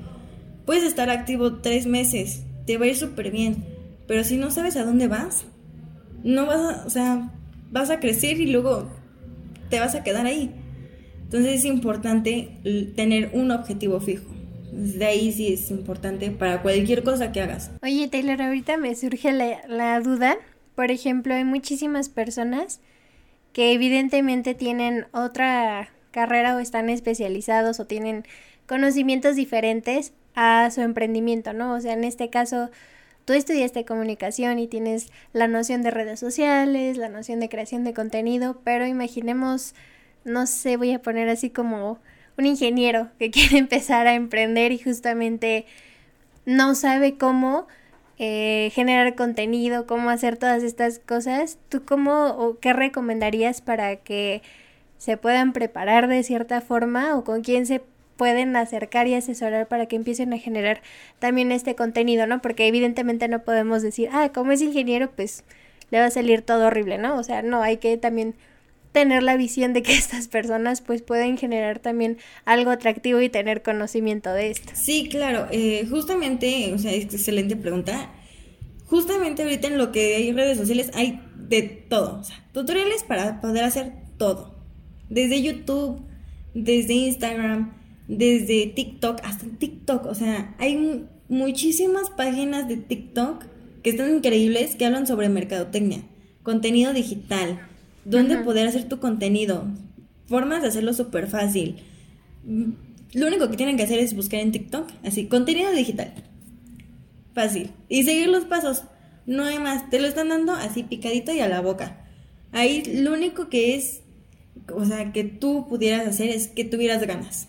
Puedes 0.67 0.83
estar 0.83 1.09
activo 1.09 1.59
tres 1.61 1.87
meses, 1.87 2.43
te 2.65 2.77
va 2.77 2.83
a 2.83 2.89
ir 2.89 2.97
súper 2.97 3.31
bien, 3.31 3.63
pero 4.05 4.25
si 4.25 4.35
no 4.35 4.51
sabes 4.51 4.75
a 4.75 4.83
dónde 4.83 5.07
vas, 5.07 5.45
no 6.25 6.45
vas 6.45 6.59
a, 6.59 6.85
o 6.85 6.89
sea, 6.89 7.31
vas 7.71 7.89
a 7.89 8.01
crecer 8.01 8.41
y 8.41 8.47
luego 8.47 8.89
te 9.69 9.79
vas 9.79 9.95
a 9.95 10.03
quedar 10.03 10.25
ahí. 10.25 10.51
Entonces 11.23 11.59
es 11.59 11.63
importante 11.63 12.49
tener 12.97 13.31
un 13.31 13.51
objetivo 13.51 14.01
fijo. 14.01 14.25
De 14.73 15.05
ahí 15.05 15.31
sí 15.31 15.53
es 15.53 15.71
importante 15.71 16.31
para 16.31 16.61
cualquier 16.61 17.01
cosa 17.01 17.31
que 17.31 17.39
hagas. 17.39 17.71
Oye, 17.81 18.09
Taylor, 18.09 18.41
ahorita 18.41 18.75
me 18.75 18.93
surge 18.93 19.31
la, 19.31 20.01
duda. 20.01 20.35
Por 20.75 20.91
ejemplo, 20.91 21.33
hay 21.33 21.45
muchísimas 21.45 22.09
personas 22.09 22.81
que 23.53 23.71
evidentemente 23.71 24.53
tienen 24.53 25.05
otra 25.13 25.87
carrera 26.11 26.57
o 26.57 26.59
están 26.59 26.89
especializados 26.89 27.79
o 27.79 27.87
tienen 27.87 28.25
conocimientos 28.65 29.37
diferentes 29.37 30.11
a 30.37 30.69
su 30.69 30.81
emprendimiento, 30.81 31.51
¿no? 31.51 31.73
O 31.73 31.81
sea, 31.81 31.93
en 31.93 32.03
este 32.03 32.29
caso, 32.29 32.69
tú 33.25 33.33
estudiaste 33.33 33.85
comunicación 33.85 34.59
y 34.59 34.67
tienes 34.67 35.11
la 35.33 35.47
noción 35.47 35.81
de 35.81 35.89
redes 35.89 36.19
sociales, 36.19 36.95
la 36.95 37.09
noción 37.09 37.39
de 37.39 37.49
creación 37.49 37.83
de 37.83 37.95
contenido, 37.95 38.61
pero 38.63 38.85
imaginemos, 38.85 39.73
no 40.25 40.45
sé, 40.45 40.77
voy 40.77 40.93
a 40.93 41.01
poner 41.01 41.27
así 41.27 41.49
como 41.49 41.97
un 42.37 42.45
ingeniero 42.45 43.09
que 43.17 43.31
quiere 43.31 43.57
empezar 43.57 44.05
a 44.05 44.13
emprender 44.13 44.71
y 44.71 44.77
justamente 44.77 45.65
no 46.45 46.75
sabe 46.75 47.17
cómo 47.17 47.67
eh, 48.19 48.69
generar 48.73 49.15
contenido, 49.15 49.87
cómo 49.87 50.11
hacer 50.11 50.37
todas 50.37 50.61
estas 50.61 50.99
cosas, 50.99 51.57
¿tú 51.69 51.83
cómo 51.83 52.27
o 52.37 52.59
qué 52.59 52.73
recomendarías 52.73 53.61
para 53.61 53.95
que 53.95 54.43
se 54.99 55.17
puedan 55.17 55.51
preparar 55.51 56.07
de 56.07 56.21
cierta 56.21 56.61
forma 56.61 57.17
o 57.17 57.23
con 57.23 57.41
quién 57.41 57.65
se 57.65 57.81
pueden 58.17 58.55
acercar 58.55 59.07
y 59.07 59.13
asesorar 59.13 59.67
para 59.67 59.85
que 59.85 59.95
empiecen 59.95 60.33
a 60.33 60.37
generar 60.37 60.81
también 61.19 61.51
este 61.51 61.75
contenido, 61.75 62.27
¿no? 62.27 62.41
Porque 62.41 62.67
evidentemente 62.67 63.27
no 63.27 63.43
podemos 63.43 63.81
decir, 63.81 64.09
ah, 64.11 64.31
como 64.33 64.51
es 64.51 64.61
ingeniero, 64.61 65.11
pues 65.15 65.43
le 65.91 65.99
va 65.99 66.05
a 66.05 66.11
salir 66.11 66.41
todo 66.41 66.67
horrible, 66.67 66.97
¿no? 66.97 67.17
O 67.17 67.23
sea, 67.23 67.41
no, 67.41 67.61
hay 67.61 67.77
que 67.77 67.95
también 67.97 68.35
tener 68.91 69.21
la 69.23 69.37
visión 69.37 69.73
de 69.73 69.83
que 69.83 69.93
estas 69.97 70.27
personas 70.27 70.81
pues 70.81 71.01
pueden 71.01 71.37
generar 71.37 71.79
también 71.79 72.17
algo 72.45 72.71
atractivo 72.71 73.21
y 73.21 73.29
tener 73.29 73.61
conocimiento 73.61 74.33
de 74.33 74.51
esto. 74.51 74.71
Sí, 74.73 75.07
claro, 75.09 75.47
eh, 75.51 75.87
justamente, 75.89 76.73
o 76.73 76.77
sea, 76.77 76.93
excelente 76.93 77.55
pregunta. 77.55 78.11
Justamente 78.85 79.43
ahorita 79.43 79.67
en 79.67 79.77
lo 79.77 79.91
que 79.91 80.15
hay 80.15 80.31
redes 80.31 80.57
sociales 80.57 80.91
hay 80.93 81.21
de 81.35 81.61
todo, 81.61 82.19
o 82.19 82.23
sea, 82.23 82.43
tutoriales 82.53 83.03
para 83.03 83.41
poder 83.41 83.65
hacer 83.65 83.91
todo. 84.17 84.55
Desde 85.09 85.41
YouTube, 85.41 86.01
desde 86.53 86.93
Instagram, 86.93 87.76
desde 88.07 88.67
TikTok, 88.67 89.19
hasta 89.23 89.45
TikTok, 89.47 90.05
o 90.05 90.15
sea, 90.15 90.55
hay 90.59 91.05
muchísimas 91.29 92.09
páginas 92.09 92.67
de 92.67 92.77
TikTok 92.77 93.45
que 93.83 93.89
están 93.89 94.15
increíbles 94.15 94.75
que 94.75 94.85
hablan 94.85 95.07
sobre 95.07 95.29
mercadotecnia, 95.29 96.01
contenido 96.43 96.93
digital, 96.93 97.59
dónde 98.05 98.37
poder 98.37 98.67
hacer 98.67 98.85
tu 98.85 98.99
contenido, 98.99 99.65
formas 100.27 100.61
de 100.61 100.69
hacerlo 100.69 100.93
súper 100.93 101.27
fácil. 101.27 101.77
Lo 103.13 103.27
único 103.27 103.49
que 103.49 103.57
tienen 103.57 103.77
que 103.77 103.83
hacer 103.83 103.99
es 103.99 104.15
buscar 104.15 104.39
en 104.39 104.51
TikTok, 104.51 104.87
así, 105.03 105.27
contenido 105.27 105.71
digital. 105.71 106.13
Fácil. 107.33 107.71
Y 107.87 108.03
seguir 108.03 108.29
los 108.29 108.45
pasos. 108.45 108.83
No 109.25 109.43
hay 109.43 109.59
más. 109.59 109.89
Te 109.89 109.99
lo 109.99 110.07
están 110.07 110.29
dando 110.29 110.53
así 110.53 110.83
picadito 110.83 111.31
y 111.31 111.39
a 111.39 111.47
la 111.47 111.61
boca. 111.61 112.05
Ahí 112.51 112.83
lo 113.01 113.13
único 113.13 113.49
que 113.49 113.75
es, 113.75 114.01
o 114.73 114.85
sea, 114.85 115.11
que 115.11 115.23
tú 115.23 115.67
pudieras 115.67 116.07
hacer 116.07 116.29
es 116.29 116.47
que 116.47 116.65
tuvieras 116.65 117.05
ganas. 117.05 117.47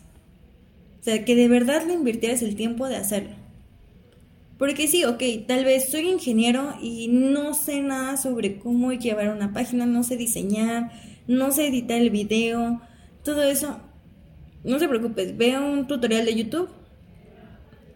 Sea, 1.09 1.25
que 1.25 1.35
de 1.35 1.49
verdad 1.49 1.87
le 1.87 1.95
invirtieras 1.95 2.43
el 2.43 2.55
tiempo 2.55 2.87
de 2.87 2.97
hacerlo. 2.97 3.35
Porque 4.59 4.89
sí, 4.89 5.07
ok, 5.07 5.23
tal 5.47 5.65
vez 5.65 5.89
soy 5.89 6.07
ingeniero 6.07 6.75
y 6.83 7.09
no 7.09 7.55
sé 7.55 7.81
nada 7.81 8.19
sobre 8.19 8.59
cómo 8.59 8.93
llevar 8.93 9.31
una 9.31 9.55
página, 9.55 9.87
no 9.87 10.03
sé 10.03 10.19
diseñar, 10.19 10.93
no 11.27 11.51
sé 11.51 11.69
editar 11.69 11.99
el 11.99 12.11
video, 12.11 12.83
todo 13.25 13.43
eso. 13.43 13.81
No 14.65 14.79
se 14.79 14.87
preocupes, 14.87 15.35
vea 15.39 15.63
un 15.63 15.87
tutorial 15.87 16.27
de 16.27 16.35
YouTube 16.35 16.69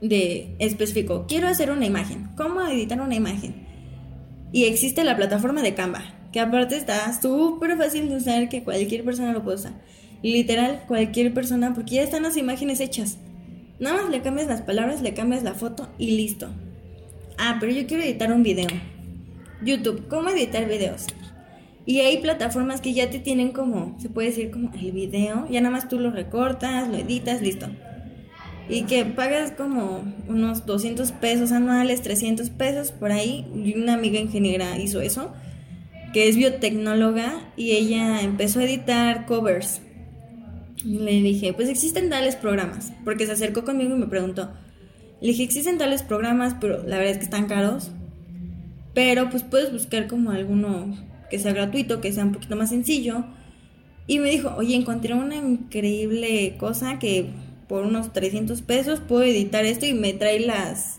de 0.01 0.57
específico. 0.59 1.27
Quiero 1.29 1.49
hacer 1.49 1.71
una 1.71 1.85
imagen. 1.85 2.31
¿Cómo 2.35 2.63
editar 2.63 2.99
una 2.99 3.15
imagen? 3.15 3.67
Y 4.53 4.65
existe 4.65 5.05
la 5.05 5.19
plataforma 5.19 5.61
de 5.61 5.75
Canva, 5.75 6.03
que 6.33 6.41
aparte 6.41 6.79
está 6.79 7.13
súper 7.21 7.77
fácil 7.77 8.09
de 8.09 8.17
usar, 8.17 8.49
que 8.49 8.65
cualquier 8.65 9.05
persona 9.05 9.35
lo 9.35 9.45
puede 9.45 9.59
usar. 9.59 9.75
Literal, 10.31 10.85
cualquier 10.87 11.35
persona, 11.35 11.75
porque 11.75 11.97
ya 11.97 12.03
están 12.03 12.23
las 12.23 12.37
imágenes 12.37 12.81
hechas. 12.81 13.19
Nada 13.79 14.03
más 14.03 14.11
le 14.11 14.23
cambias 14.23 14.49
las 14.49 14.63
palabras, 14.63 15.03
le 15.03 15.15
cambias 15.15 15.43
la 15.43 15.55
foto 15.55 15.89
y 15.99 16.13
listo. 16.13 16.49
Ah, 17.39 17.57
pero 17.59 17.73
yo 17.73 17.87
quiero 17.87 18.03
editar 18.03 18.33
un 18.33 18.43
video. 18.43 18.69
YouTube, 19.65 20.07
¿cómo 20.09 20.31
editar 20.31 20.69
videos? 20.69 21.07
Y 21.85 22.01
hay 22.01 22.19
plataformas 22.19 22.81
que 22.81 22.93
ya 22.93 23.11
te 23.11 23.19
tienen 23.19 23.51
como, 23.51 23.99
se 24.01 24.09
puede 24.09 24.29
decir 24.29 24.51
como 24.53 24.73
el 24.75 24.93
video, 24.93 25.49
ya 25.51 25.61
nada 25.61 25.73
más 25.73 25.89
tú 25.89 25.99
lo 25.99 26.13
recortas, 26.13 26.89
lo 26.89 26.97
editas, 26.97 27.43
listo. 27.43 27.67
Y 28.69 28.83
que 28.83 29.05
pagas 29.05 29.51
como 29.51 30.05
unos 30.29 30.65
200 30.65 31.11
pesos 31.13 31.51
anuales, 31.51 32.03
300 32.03 32.51
pesos 32.51 32.93
por 32.93 33.11
ahí. 33.11 33.45
Una 33.77 33.95
amiga 33.95 34.21
ingeniera 34.21 34.79
hizo 34.79 35.01
eso, 35.01 35.33
que 36.13 36.29
es 36.29 36.37
biotecnóloga 36.37 37.53
y 37.57 37.73
ella 37.73 38.23
empezó 38.23 38.61
a 38.61 38.65
editar 38.65 39.27
covers 39.27 39.81
y 40.85 40.99
le 40.99 41.13
dije, 41.13 41.53
pues 41.53 41.69
existen 41.69 42.11
tales 42.11 42.37
programas, 42.37 42.93
porque 43.05 43.27
se 43.27 43.33
acercó 43.33 43.65
conmigo 43.65 43.95
y 43.95 43.99
me 43.99 44.07
preguntó. 44.07 44.51
Le 45.21 45.29
dije, 45.29 45.45
existen 45.45 45.79
tales 45.79 46.03
programas, 46.03 46.57
pero 46.61 46.79
la 46.79 46.99
verdad 46.99 47.13
es 47.13 47.19
que 47.19 47.25
están 47.25 47.47
caros. 47.47 47.91
Pero 48.95 49.31
pues 49.31 49.43
puedes 49.43 49.73
buscar 49.73 50.09
como 50.09 50.31
alguno 50.31 50.97
que 51.31 51.39
sea 51.39 51.53
gratuito, 51.53 52.01
que 52.01 52.13
sea 52.13 52.25
un 52.25 52.33
poquito 52.33 52.57
más 52.57 52.71
sencillo. 52.71 53.25
Y 54.07 54.19
me 54.19 54.31
dijo, 54.31 54.53
oye, 54.57 54.75
encontré 54.75 55.15
una 55.15 55.37
increíble 55.37 56.57
cosa 56.59 56.99
que 56.99 57.31
por 57.69 57.85
unos 57.85 58.13
300 58.13 58.61
pesos 58.63 59.01
puedo 59.01 59.23
editar 59.23 59.65
esto 59.65 59.87
y 59.87 59.95
me 59.95 60.13
trae 60.13 60.41
las 60.41 60.99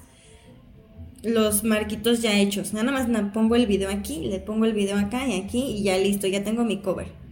los 1.23 1.63
marquitos 1.63 2.21
ya 2.21 2.37
hechos. 2.39 2.73
Nada 2.73 2.91
más 2.91 3.07
pongo 3.31 3.55
el 3.55 3.67
video 3.67 3.89
aquí, 3.89 4.25
le 4.25 4.39
pongo 4.39 4.65
el 4.65 4.73
video 4.73 4.97
acá 4.97 5.27
y 5.27 5.39
aquí 5.39 5.59
y 5.77 5.83
ya 5.83 5.97
listo, 5.97 6.27
ya 6.27 6.43
tengo 6.43 6.63
mi 6.65 6.81
cover. 6.81 7.22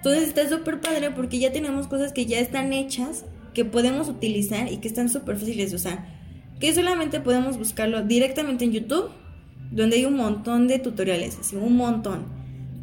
Entonces 0.00 0.28
está 0.28 0.48
súper 0.48 0.80
padre 0.80 1.10
porque 1.10 1.38
ya 1.38 1.52
tenemos 1.52 1.86
cosas 1.86 2.14
que 2.14 2.24
ya 2.24 2.38
están 2.38 2.72
hechas, 2.72 3.26
que 3.52 3.66
podemos 3.66 4.08
utilizar 4.08 4.72
y 4.72 4.78
que 4.78 4.88
están 4.88 5.10
súper 5.10 5.36
fáciles 5.36 5.70
de 5.70 5.76
usar. 5.76 6.06
Que 6.58 6.72
solamente 6.72 7.20
podemos 7.20 7.58
buscarlo 7.58 8.02
directamente 8.02 8.64
en 8.64 8.72
YouTube, 8.72 9.10
donde 9.70 9.96
hay 9.96 10.06
un 10.06 10.16
montón 10.16 10.68
de 10.68 10.78
tutoriales, 10.78 11.36
así 11.38 11.54
un 11.54 11.76
montón. 11.76 12.24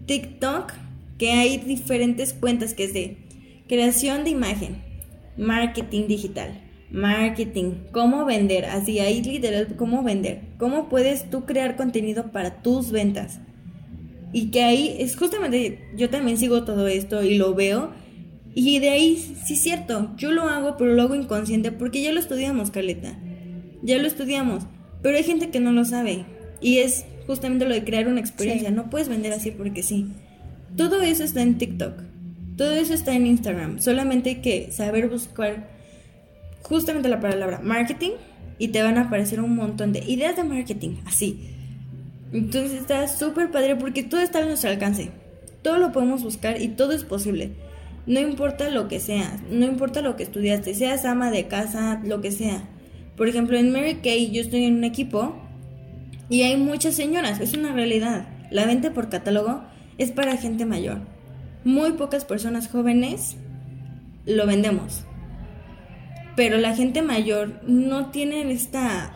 TikTok, 0.05 0.73
que 1.17 1.31
hay 1.31 1.57
diferentes 1.57 2.33
cuentas 2.33 2.75
que 2.75 2.83
es 2.83 2.93
de 2.93 3.17
creación 3.67 4.23
de 4.23 4.29
imagen, 4.29 4.83
marketing 5.37 6.07
digital, 6.07 6.61
marketing, 6.91 7.85
cómo 7.91 8.25
vender, 8.25 8.65
así 8.65 8.99
hay 8.99 9.23
literal 9.23 9.75
cómo 9.75 10.03
vender, 10.03 10.41
cómo 10.59 10.87
puedes 10.87 11.31
tú 11.31 11.45
crear 11.45 11.75
contenido 11.77 12.31
para 12.31 12.61
tus 12.61 12.91
ventas. 12.91 13.39
Y 14.33 14.51
que 14.51 14.63
ahí 14.63 14.95
es 14.99 15.15
justamente, 15.15 15.79
yo 15.95 16.09
también 16.09 16.37
sigo 16.37 16.63
todo 16.63 16.87
esto 16.87 17.23
y 17.23 17.37
lo 17.37 17.55
veo. 17.55 17.91
Y 18.53 18.79
de 18.79 18.89
ahí, 18.89 19.17
sí 19.45 19.53
es 19.53 19.61
cierto, 19.61 20.11
yo 20.17 20.31
lo 20.31 20.43
hago, 20.43 20.77
pero 20.77 20.93
lo 20.93 21.03
hago 21.03 21.15
inconsciente 21.15 21.71
porque 21.71 22.01
ya 22.01 22.11
lo 22.11 22.19
estudiamos, 22.19 22.71
Carleta. 22.71 23.17
Ya 23.83 23.97
lo 23.97 24.07
estudiamos. 24.07 24.65
Pero 25.01 25.17
hay 25.17 25.23
gente 25.23 25.49
que 25.49 25.59
no 25.59 25.71
lo 25.71 25.85
sabe. 25.85 26.25
Y 26.59 26.79
es 26.79 27.05
justamente 27.27 27.65
lo 27.65 27.73
de 27.73 27.83
crear 27.83 28.07
una 28.07 28.19
experiencia. 28.19 28.71
No 28.71 28.89
puedes 28.89 29.09
vender 29.09 29.31
así 29.31 29.51
porque 29.51 29.83
sí. 29.83 30.07
Todo 30.75 31.01
eso 31.01 31.23
está 31.23 31.41
en 31.41 31.57
TikTok. 31.57 32.01
Todo 32.57 32.71
eso 32.71 32.93
está 32.93 33.13
en 33.15 33.27
Instagram. 33.27 33.79
Solamente 33.79 34.29
hay 34.29 34.35
que 34.37 34.71
saber 34.71 35.07
buscar 35.07 35.69
justamente 36.63 37.07
la 37.07 37.19
palabra 37.19 37.61
marketing 37.63 38.11
y 38.57 38.69
te 38.69 38.81
van 38.81 38.97
a 38.97 39.03
aparecer 39.03 39.39
un 39.39 39.55
montón 39.55 39.93
de 39.93 39.99
ideas 39.99 40.35
de 40.35 40.43
marketing. 40.43 40.95
Así 41.05 41.56
entonces 42.33 42.73
está 42.73 43.07
súper 43.07 43.51
padre 43.51 43.75
porque 43.75 44.03
todo 44.03 44.21
está 44.21 44.39
a 44.39 44.45
nuestro 44.45 44.69
alcance. 44.69 45.11
Todo 45.61 45.77
lo 45.77 45.91
podemos 45.91 46.23
buscar 46.23 46.61
y 46.61 46.69
todo 46.69 46.93
es 46.93 47.03
posible. 47.03 47.51
No 48.05 48.19
importa 48.19 48.69
lo 48.69 48.87
que 48.87 48.99
sea, 48.99 49.37
no 49.51 49.65
importa 49.65 50.01
lo 50.01 50.15
que 50.15 50.23
estudiaste, 50.23 50.73
seas 50.73 51.03
ama 51.05 51.29
de 51.29 51.47
casa, 51.47 52.01
lo 52.05 52.21
que 52.21 52.31
sea. 52.31 52.63
Por 53.17 53.27
ejemplo, 53.27 53.57
en 53.57 53.71
Mary 53.71 53.95
Kay 53.95 54.31
yo 54.31 54.41
estoy 54.41 54.63
en 54.63 54.75
un 54.75 54.83
equipo 54.83 55.35
y 56.29 56.43
hay 56.43 56.55
muchas 56.57 56.95
señoras, 56.95 57.41
es 57.41 57.53
una 57.53 57.73
realidad. 57.73 58.27
La 58.49 58.65
venta 58.65 58.93
por 58.93 59.09
catálogo 59.09 59.61
es 59.97 60.11
para 60.11 60.37
gente 60.37 60.65
mayor. 60.65 60.99
Muy 61.63 61.93
pocas 61.93 62.23
personas 62.23 62.69
jóvenes 62.69 63.35
lo 64.25 64.45
vendemos. 64.45 65.03
Pero 66.37 66.57
la 66.57 66.75
gente 66.75 67.01
mayor 67.01 67.61
no 67.67 68.11
tiene 68.11 68.49
esta 68.51 69.11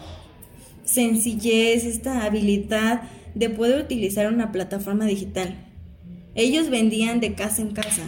sencillez, 0.83 1.85
esta 1.85 2.23
habilidad 2.23 3.03
de 3.35 3.49
poder 3.49 3.83
utilizar 3.83 4.31
una 4.31 4.51
plataforma 4.51 5.05
digital. 5.05 5.67
Ellos 6.35 6.69
vendían 6.69 7.19
de 7.19 7.33
casa 7.33 7.61
en 7.61 7.71
casa. 7.71 8.03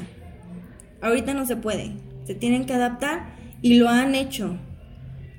Ahorita 1.01 1.33
no 1.33 1.45
se 1.45 1.55
puede. 1.55 1.91
Se 2.25 2.35
tienen 2.35 2.65
que 2.65 2.73
adaptar 2.73 3.35
y 3.61 3.75
lo 3.75 3.89
han 3.89 4.15
hecho. 4.15 4.57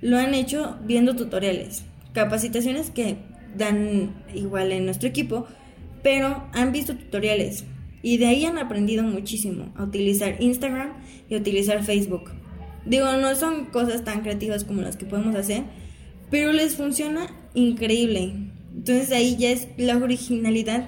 Lo 0.01 0.18
han 0.18 0.35
hecho 0.35 0.79
viendo 0.85 1.16
tutoriales, 1.16 1.85
capacitaciones 2.12 2.90
que 2.90 3.16
dan 3.57 4.25
igual 4.35 4.73
en 4.73 4.85
nuestro 4.85 5.09
equipo, 5.09 5.47
pero 6.03 6.44
han 6.53 6.73
visto 6.73 6.94
tutoriales 6.94 7.64
y 8.03 8.18
de 8.18 8.27
ahí 8.27 8.44
han 8.44 8.59
aprendido 8.59 9.03
muchísimo 9.03 9.73
a 9.77 9.85
utilizar 9.85 10.37
Instagram 10.40 10.92
y 11.31 11.35
a 11.35 11.38
utilizar 11.38 11.83
Facebook. 11.83 12.31
Digo, 12.85 13.11
no 13.16 13.35
son 13.35 13.64
cosas 13.66 14.05
tan 14.05 14.20
creativas 14.20 14.64
como 14.64 14.83
las 14.83 14.99
que 14.99 15.07
podemos 15.07 15.35
hacer, 15.35 15.64
pero 16.30 16.52
les 16.52 16.76
funciona 16.76 17.28
increíble. 17.54 18.34
Entonces 18.74 19.12
ahí 19.12 19.37
ya 19.37 19.50
es 19.50 19.68
la 19.76 19.96
originalidad 19.96 20.87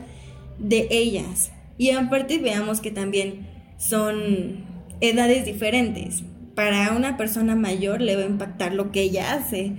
de 0.58 0.88
ellas. 0.90 1.52
Y 1.78 1.90
aparte 1.90 2.38
veamos 2.38 2.80
que 2.80 2.90
también 2.90 3.46
son 3.78 4.64
edades 5.00 5.44
diferentes. 5.44 6.22
Para 6.54 6.92
una 6.92 7.16
persona 7.16 7.54
mayor 7.54 8.00
le 8.00 8.16
va 8.16 8.22
a 8.22 8.26
impactar 8.26 8.74
lo 8.74 8.90
que 8.90 9.02
ella 9.02 9.34
hace, 9.34 9.74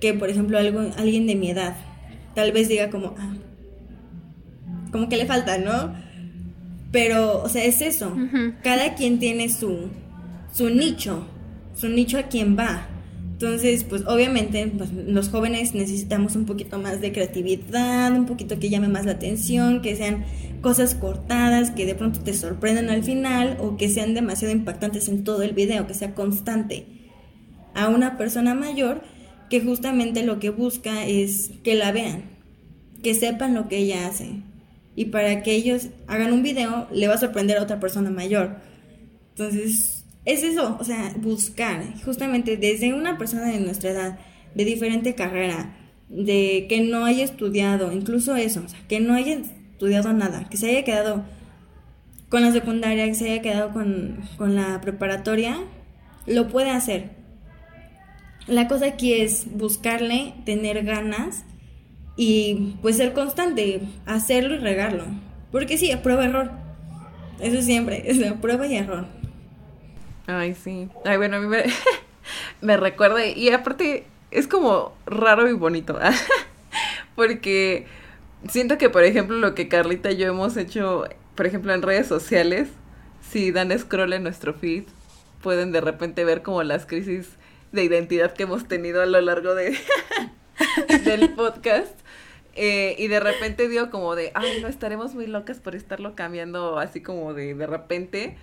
que 0.00 0.12
por 0.12 0.28
ejemplo 0.28 0.58
algo, 0.58 0.80
alguien 0.98 1.26
de 1.26 1.34
mi 1.34 1.50
edad 1.50 1.76
tal 2.34 2.52
vez 2.52 2.68
diga 2.68 2.90
como, 2.90 3.14
ah, 3.18 3.34
como 4.92 5.08
que 5.08 5.16
le 5.16 5.26
falta, 5.26 5.58
¿no? 5.58 5.94
Pero, 6.92 7.42
o 7.42 7.48
sea, 7.48 7.64
es 7.64 7.80
eso. 7.80 8.16
Cada 8.62 8.94
quien 8.94 9.18
tiene 9.18 9.48
su, 9.48 9.88
su 10.52 10.70
nicho, 10.70 11.26
su 11.74 11.88
nicho 11.88 12.18
a 12.18 12.24
quien 12.24 12.56
va. 12.56 12.86
Entonces, 13.44 13.84
pues 13.84 14.04
obviamente 14.06 14.72
pues, 14.74 14.90
los 14.90 15.28
jóvenes 15.28 15.74
necesitamos 15.74 16.34
un 16.34 16.46
poquito 16.46 16.78
más 16.78 17.02
de 17.02 17.12
creatividad, 17.12 18.10
un 18.10 18.24
poquito 18.24 18.58
que 18.58 18.70
llame 18.70 18.88
más 18.88 19.04
la 19.04 19.12
atención, 19.12 19.82
que 19.82 19.96
sean 19.96 20.24
cosas 20.62 20.94
cortadas, 20.94 21.70
que 21.70 21.84
de 21.84 21.94
pronto 21.94 22.20
te 22.20 22.32
sorprendan 22.32 22.88
al 22.88 23.04
final 23.04 23.58
o 23.60 23.76
que 23.76 23.90
sean 23.90 24.14
demasiado 24.14 24.54
impactantes 24.54 25.08
en 25.08 25.24
todo 25.24 25.42
el 25.42 25.52
video, 25.52 25.86
que 25.86 25.92
sea 25.92 26.14
constante. 26.14 26.86
A 27.74 27.90
una 27.90 28.16
persona 28.16 28.54
mayor 28.54 29.02
que 29.50 29.60
justamente 29.60 30.22
lo 30.22 30.38
que 30.38 30.48
busca 30.48 31.04
es 31.04 31.50
que 31.62 31.74
la 31.74 31.92
vean, 31.92 32.22
que 33.02 33.12
sepan 33.12 33.52
lo 33.52 33.68
que 33.68 33.76
ella 33.76 34.06
hace. 34.06 34.40
Y 34.96 35.06
para 35.06 35.42
que 35.42 35.52
ellos 35.52 35.88
hagan 36.06 36.32
un 36.32 36.42
video, 36.42 36.88
le 36.90 37.08
va 37.08 37.14
a 37.16 37.18
sorprender 37.18 37.58
a 37.58 37.62
otra 37.64 37.78
persona 37.78 38.08
mayor. 38.08 38.56
Entonces, 39.36 39.93
es 40.24 40.42
eso, 40.42 40.76
o 40.80 40.84
sea, 40.84 41.12
buscar, 41.18 41.82
justamente 42.04 42.56
desde 42.56 42.94
una 42.94 43.18
persona 43.18 43.46
de 43.46 43.60
nuestra 43.60 43.90
edad, 43.90 44.18
de 44.54 44.64
diferente 44.64 45.14
carrera, 45.14 45.76
de 46.08 46.66
que 46.68 46.80
no 46.80 47.04
haya 47.04 47.24
estudiado, 47.24 47.92
incluso 47.92 48.36
eso, 48.36 48.62
o 48.64 48.68
sea, 48.68 48.78
que 48.88 49.00
no 49.00 49.14
haya 49.14 49.34
estudiado 49.34 50.12
nada, 50.12 50.48
que 50.48 50.56
se 50.56 50.70
haya 50.70 50.84
quedado 50.84 51.24
con 52.28 52.42
la 52.42 52.52
secundaria, 52.52 53.06
que 53.06 53.14
se 53.14 53.30
haya 53.30 53.42
quedado 53.42 53.72
con, 53.72 54.20
con 54.36 54.54
la 54.54 54.80
preparatoria, 54.80 55.58
lo 56.26 56.48
puede 56.48 56.70
hacer. 56.70 57.10
La 58.46 58.68
cosa 58.68 58.86
aquí 58.86 59.12
es 59.14 59.46
buscarle, 59.50 60.34
tener 60.44 60.84
ganas 60.84 61.44
y 62.16 62.76
pues 62.82 62.96
ser 62.96 63.12
constante, 63.12 63.82
hacerlo 64.06 64.54
y 64.54 64.58
regarlo. 64.58 65.04
Porque 65.50 65.78
sí, 65.78 65.90
prueba 66.02 66.24
error. 66.24 66.50
Eso 67.40 67.62
siempre, 67.62 68.02
es 68.10 68.18
prueba 68.34 68.66
y 68.66 68.76
error. 68.76 69.06
Ay, 70.26 70.54
sí. 70.54 70.88
Ay, 71.04 71.16
bueno, 71.16 71.36
a 71.36 71.40
mí 71.40 71.46
me, 71.46 71.64
me 72.60 72.76
recuerda. 72.76 73.26
Y 73.26 73.50
aparte, 73.50 74.06
es 74.30 74.48
como 74.48 74.94
raro 75.06 75.48
y 75.48 75.52
bonito. 75.52 75.98
Porque 77.16 77.86
siento 78.48 78.78
que, 78.78 78.90
por 78.90 79.04
ejemplo, 79.04 79.36
lo 79.36 79.54
que 79.54 79.68
Carlita 79.68 80.10
y 80.10 80.16
yo 80.16 80.26
hemos 80.26 80.56
hecho, 80.56 81.04
por 81.34 81.46
ejemplo, 81.46 81.72
en 81.72 81.82
redes 81.82 82.06
sociales, 82.06 82.68
si 83.30 83.52
dan 83.52 83.76
scroll 83.78 84.12
en 84.12 84.22
nuestro 84.22 84.54
feed, 84.54 84.84
pueden 85.42 85.72
de 85.72 85.80
repente 85.80 86.24
ver 86.24 86.42
como 86.42 86.62
las 86.62 86.86
crisis 86.86 87.36
de 87.72 87.84
identidad 87.84 88.32
que 88.32 88.44
hemos 88.44 88.66
tenido 88.66 89.02
a 89.02 89.06
lo 89.06 89.20
largo 89.20 89.54
de 89.54 89.76
del 91.04 91.30
podcast. 91.30 91.98
Eh, 92.56 92.94
y 92.98 93.08
de 93.08 93.18
repente 93.18 93.68
digo 93.68 93.90
como 93.90 94.14
de, 94.14 94.30
ay, 94.34 94.60
no, 94.62 94.68
estaremos 94.68 95.14
muy 95.14 95.26
locas 95.26 95.58
por 95.58 95.74
estarlo 95.74 96.14
cambiando 96.14 96.78
así 96.78 97.00
como 97.00 97.34
de 97.34 97.54
de 97.54 97.66
repente. 97.66 98.36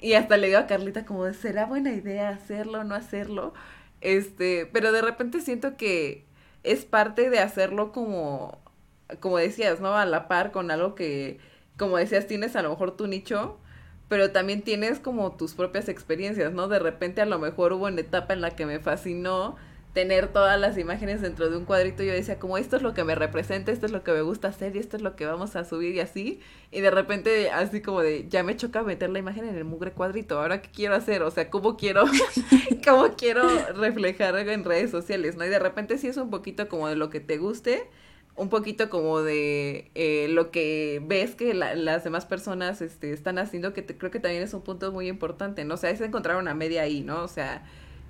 Y 0.00 0.14
hasta 0.14 0.36
le 0.36 0.48
digo 0.48 0.58
a 0.58 0.66
Carlita 0.66 1.04
como 1.04 1.32
¿será 1.32 1.66
buena 1.66 1.92
idea 1.92 2.30
hacerlo 2.30 2.80
o 2.80 2.84
no 2.84 2.94
hacerlo? 2.94 3.54
Este, 4.00 4.66
pero 4.66 4.92
de 4.92 5.02
repente 5.02 5.40
siento 5.40 5.76
que 5.76 6.24
es 6.62 6.84
parte 6.84 7.30
de 7.30 7.38
hacerlo 7.40 7.92
como, 7.92 8.58
como 9.20 9.38
decías, 9.38 9.80
¿no? 9.80 9.94
A 9.96 10.06
la 10.06 10.28
par 10.28 10.52
con 10.52 10.70
algo 10.70 10.94
que, 10.94 11.38
como 11.78 11.96
decías, 11.96 12.26
tienes 12.26 12.56
a 12.56 12.62
lo 12.62 12.70
mejor 12.70 12.96
tu 12.96 13.06
nicho, 13.06 13.58
pero 14.08 14.30
también 14.32 14.62
tienes 14.62 14.98
como 15.00 15.32
tus 15.36 15.54
propias 15.54 15.88
experiencias, 15.88 16.52
¿no? 16.52 16.68
De 16.68 16.78
repente 16.78 17.22
a 17.22 17.26
lo 17.26 17.38
mejor 17.38 17.72
hubo 17.72 17.86
una 17.86 18.00
etapa 18.00 18.34
en 18.34 18.40
la 18.42 18.50
que 18.56 18.66
me 18.66 18.80
fascinó 18.80 19.56
tener 19.94 20.28
todas 20.28 20.60
las 20.60 20.76
imágenes 20.76 21.22
dentro 21.22 21.48
de 21.48 21.56
un 21.56 21.64
cuadrito, 21.64 22.02
yo 22.02 22.12
decía 22.12 22.40
como 22.40 22.58
esto 22.58 22.76
es 22.76 22.82
lo 22.82 22.94
que 22.94 23.04
me 23.04 23.14
representa, 23.14 23.70
esto 23.70 23.86
es 23.86 23.92
lo 23.92 24.02
que 24.02 24.10
me 24.12 24.22
gusta 24.22 24.48
hacer 24.48 24.74
y 24.74 24.80
esto 24.80 24.96
es 24.96 25.02
lo 25.02 25.14
que 25.14 25.24
vamos 25.24 25.54
a 25.54 25.64
subir 25.64 25.94
y 25.94 26.00
así, 26.00 26.40
y 26.72 26.80
de 26.80 26.90
repente 26.90 27.50
así 27.50 27.80
como 27.80 28.02
de 28.02 28.26
ya 28.28 28.42
me 28.42 28.56
choca 28.56 28.82
meter 28.82 29.08
la 29.10 29.20
imagen 29.20 29.48
en 29.48 29.54
el 29.54 29.64
mugre 29.64 29.92
cuadrito, 29.92 30.40
ahora 30.40 30.60
qué 30.60 30.68
quiero 30.70 30.96
hacer, 30.96 31.22
o 31.22 31.30
sea, 31.30 31.48
cómo 31.48 31.76
quiero 31.76 32.04
cómo 32.84 33.14
quiero 33.16 33.48
reflejar 33.74 34.36
en 34.36 34.64
redes 34.64 34.90
sociales, 34.90 35.36
¿no? 35.36 35.46
Y 35.46 35.48
de 35.48 35.60
repente 35.60 35.96
sí 35.96 36.08
es 36.08 36.16
un 36.16 36.28
poquito 36.28 36.68
como 36.68 36.88
de 36.88 36.96
lo 36.96 37.08
que 37.08 37.20
te 37.20 37.38
guste, 37.38 37.88
un 38.34 38.48
poquito 38.48 38.90
como 38.90 39.22
de 39.22 39.92
eh, 39.94 40.26
lo 40.28 40.50
que 40.50 41.00
ves 41.06 41.36
que 41.36 41.54
las 41.54 42.02
demás 42.02 42.26
personas 42.26 42.82
este, 42.82 43.12
están 43.12 43.38
haciendo, 43.38 43.72
que 43.72 43.86
creo 43.86 44.10
que 44.10 44.18
también 44.18 44.42
es 44.42 44.54
un 44.54 44.62
punto 44.62 44.90
muy 44.90 45.06
importante, 45.06 45.64
¿no? 45.64 45.74
O 45.74 45.76
sea, 45.76 45.90
es 45.90 46.00
encontrar 46.00 46.36
una 46.36 46.52
media 46.52 46.82
ahí, 46.82 47.02
¿no? 47.02 47.22
O 47.22 47.28
sea, 47.28 47.64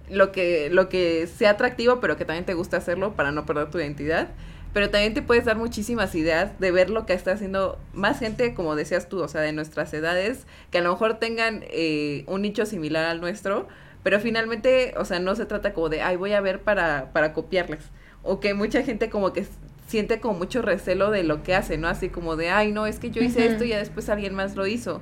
lo 0.09 0.33
que, 0.33 0.69
lo 0.71 0.89
que 0.89 1.27
sea 1.27 1.51
atractivo, 1.51 2.01
pero 2.01 2.17
que 2.17 2.25
también 2.25 2.45
te 2.45 2.55
gusta 2.55 2.77
hacerlo 2.77 3.15
para 3.15 3.33
no 3.33 3.47
perder 3.47 3.71
tu 3.71 3.79
identidad. 3.79 4.29
Pero 4.73 4.91
también 4.91 5.15
te 5.15 5.23
puedes 5.23 5.45
dar 5.45 5.57
muchísimas 5.57 6.15
ideas 6.17 6.59
de 6.59 6.73
ver 6.73 6.91
lo 6.91 7.07
que 7.07 7.13
está 7.13 7.33
haciendo 7.33 7.79
más 7.93 8.19
gente, 8.19 8.55
como 8.55 8.75
decías 8.75 9.09
tú, 9.09 9.23
o 9.23 9.29
sea, 9.29 9.41
de 9.41 9.53
nuestras 9.53 9.95
edades, 9.95 10.47
que 10.73 10.79
a 10.79 10.83
lo 10.83 10.91
mejor 10.91 11.21
tengan 11.21 11.65
eh, 11.69 12.25
un 12.27 12.43
nicho 12.43 12.67
similar 12.67 13.05
al 13.05 13.21
nuestro, 13.21 13.69
pero 14.03 14.19
finalmente, 14.19 14.95
o 14.97 15.05
sea, 15.05 15.21
no 15.21 15.37
se 15.37 15.47
trata 15.47 15.73
como 15.73 15.89
de, 15.89 16.03
ay, 16.03 16.17
voy 16.17 16.33
a 16.33 16.41
ver 16.41 16.61
para, 16.61 17.13
para 17.13 17.33
copiarles. 17.33 17.85
O 18.25 18.41
que 18.41 18.53
mucha 18.53 18.83
gente 18.83 19.11
como 19.11 19.33
que 19.33 19.47
siente 19.87 20.19
como 20.19 20.39
mucho 20.39 20.61
recelo 20.61 21.11
de 21.11 21.23
lo 21.23 21.43
que 21.43 21.55
hace, 21.55 21.79
¿no? 21.79 21.89
Así 21.89 22.09
como 22.09 22.37
de, 22.37 22.51
ay, 22.51 22.73
no, 22.73 22.87
es 22.87 22.99
que 22.99 23.11
yo 23.11 23.23
hice 23.23 23.47
esto 23.47 23.65
y 23.65 23.69
ya 23.69 23.79
después 23.79 24.09
alguien 24.09 24.35
más 24.35 24.57
lo 24.57 24.67
hizo. 24.67 25.01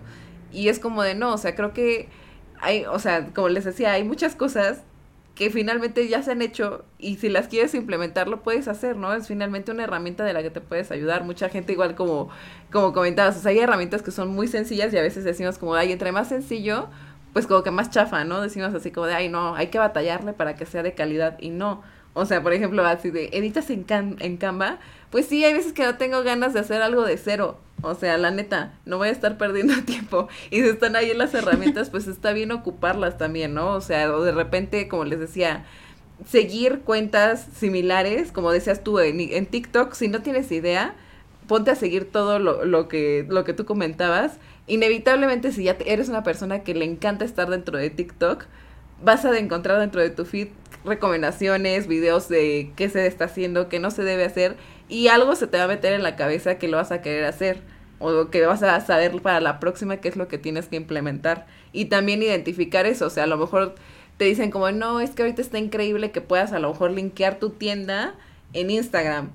Y 0.52 0.68
es 0.68 0.78
como 0.78 1.02
de, 1.02 1.14
no, 1.14 1.32
o 1.32 1.38
sea, 1.38 1.54
creo 1.54 1.72
que 1.72 2.08
hay, 2.60 2.84
o 2.84 2.98
sea, 2.98 3.28
como 3.34 3.48
les 3.48 3.64
decía, 3.64 3.92
hay 3.92 4.04
muchas 4.04 4.36
cosas 4.36 4.82
que 5.34 5.50
finalmente 5.50 6.06
ya 6.08 6.22
se 6.22 6.32
han 6.32 6.42
hecho 6.42 6.84
y 6.98 7.16
si 7.16 7.28
las 7.28 7.48
quieres 7.48 7.74
implementar 7.74 8.28
lo 8.28 8.42
puedes 8.42 8.68
hacer, 8.68 8.96
¿no? 8.96 9.14
Es 9.14 9.28
finalmente 9.28 9.72
una 9.72 9.84
herramienta 9.84 10.24
de 10.24 10.32
la 10.34 10.42
que 10.42 10.50
te 10.50 10.60
puedes 10.60 10.90
ayudar. 10.90 11.24
Mucha 11.24 11.48
gente 11.48 11.72
igual 11.72 11.94
como, 11.94 12.28
como 12.70 12.92
comentabas, 12.92 13.44
hay 13.46 13.58
herramientas 13.58 14.02
que 14.02 14.10
son 14.10 14.28
muy 14.28 14.46
sencillas 14.46 14.92
y 14.92 14.98
a 14.98 15.02
veces 15.02 15.24
decimos 15.24 15.58
como, 15.58 15.74
ay, 15.74 15.92
entre 15.92 16.12
más 16.12 16.28
sencillo, 16.28 16.88
pues 17.32 17.46
como 17.46 17.62
que 17.62 17.70
más 17.70 17.90
chafa, 17.90 18.24
¿no? 18.24 18.42
Decimos 18.42 18.74
así 18.74 18.90
como 18.90 19.06
de, 19.06 19.14
ay, 19.14 19.28
no, 19.28 19.54
hay 19.56 19.68
que 19.68 19.78
batallarle 19.78 20.34
para 20.34 20.54
que 20.54 20.66
sea 20.66 20.82
de 20.82 20.94
calidad 20.94 21.38
y 21.40 21.50
no. 21.50 21.82
O 22.14 22.26
sea, 22.26 22.42
por 22.42 22.52
ejemplo, 22.52 22.84
así 22.84 23.10
de, 23.10 23.30
editas 23.32 23.70
en, 23.70 23.86
en 23.88 24.36
Canva, 24.36 24.78
pues 25.10 25.26
sí, 25.26 25.44
hay 25.44 25.52
veces 25.54 25.72
que 25.72 25.84
no 25.84 25.96
tengo 25.96 26.22
ganas 26.22 26.52
de 26.52 26.60
hacer 26.60 26.82
algo 26.82 27.04
de 27.04 27.16
cero. 27.16 27.58
O 27.82 27.94
sea, 27.94 28.16
la 28.16 28.30
neta, 28.30 28.74
no 28.86 28.98
voy 28.98 29.08
a 29.08 29.12
estar 29.12 29.38
perdiendo 29.38 29.74
tiempo. 29.86 30.28
Y 30.50 30.60
si 30.60 30.68
están 30.68 30.96
ahí 30.96 31.12
las 31.14 31.34
herramientas, 31.34 31.90
pues 31.90 32.06
está 32.06 32.32
bien 32.32 32.52
ocuparlas 32.52 33.18
también, 33.18 33.54
¿no? 33.54 33.70
O 33.72 33.80
sea, 33.80 34.14
o 34.14 34.22
de 34.22 34.32
repente, 34.32 34.88
como 34.88 35.04
les 35.04 35.20
decía, 35.20 35.64
seguir 36.28 36.80
cuentas 36.80 37.46
similares, 37.56 38.30
como 38.32 38.52
decías 38.52 38.84
tú 38.84 38.98
en, 39.00 39.20
en 39.20 39.46
TikTok, 39.46 39.94
si 39.94 40.08
no 40.08 40.22
tienes 40.22 40.52
idea, 40.52 40.94
ponte 41.48 41.70
a 41.70 41.74
seguir 41.74 42.10
todo 42.10 42.38
lo, 42.38 42.64
lo, 42.64 42.88
que, 42.88 43.26
lo 43.28 43.44
que 43.44 43.52
tú 43.52 43.64
comentabas. 43.64 44.38
Inevitablemente, 44.66 45.50
si 45.52 45.64
ya 45.64 45.76
eres 45.84 46.08
una 46.08 46.22
persona 46.22 46.62
que 46.62 46.74
le 46.74 46.84
encanta 46.84 47.24
estar 47.24 47.50
dentro 47.50 47.78
de 47.78 47.90
TikTok, 47.90 48.46
vas 49.02 49.24
a 49.24 49.36
encontrar 49.38 49.80
dentro 49.80 50.00
de 50.00 50.10
tu 50.10 50.24
feed 50.24 50.48
recomendaciones, 50.84 51.86
videos 51.86 52.28
de 52.28 52.72
qué 52.76 52.88
se 52.88 53.06
está 53.06 53.26
haciendo, 53.26 53.68
qué 53.68 53.78
no 53.78 53.90
se 53.90 54.02
debe 54.02 54.24
hacer 54.24 54.56
y 54.88 55.08
algo 55.08 55.36
se 55.36 55.46
te 55.46 55.58
va 55.58 55.64
a 55.64 55.68
meter 55.68 55.92
en 55.92 56.02
la 56.02 56.16
cabeza 56.16 56.58
que 56.58 56.68
lo 56.68 56.76
vas 56.76 56.92
a 56.92 57.02
querer 57.02 57.24
hacer 57.24 57.60
o 57.98 58.30
que 58.30 58.44
vas 58.46 58.62
a 58.62 58.80
saber 58.80 59.22
para 59.22 59.40
la 59.40 59.60
próxima 59.60 59.98
qué 59.98 60.08
es 60.08 60.16
lo 60.16 60.26
que 60.26 60.38
tienes 60.38 60.66
que 60.66 60.76
implementar 60.76 61.46
y 61.72 61.86
también 61.86 62.22
identificar 62.22 62.84
eso, 62.86 63.06
o 63.06 63.10
sea, 63.10 63.24
a 63.24 63.28
lo 63.28 63.36
mejor 63.36 63.76
te 64.16 64.24
dicen 64.24 64.50
como, 64.50 64.70
no, 64.72 65.00
es 65.00 65.10
que 65.10 65.22
ahorita 65.22 65.40
está 65.40 65.58
increíble 65.58 66.10
que 66.10 66.20
puedas 66.20 66.52
a 66.52 66.58
lo 66.58 66.70
mejor 66.70 66.90
linkear 66.90 67.38
tu 67.38 67.50
tienda 67.50 68.14
en 68.52 68.70
Instagram. 68.70 69.30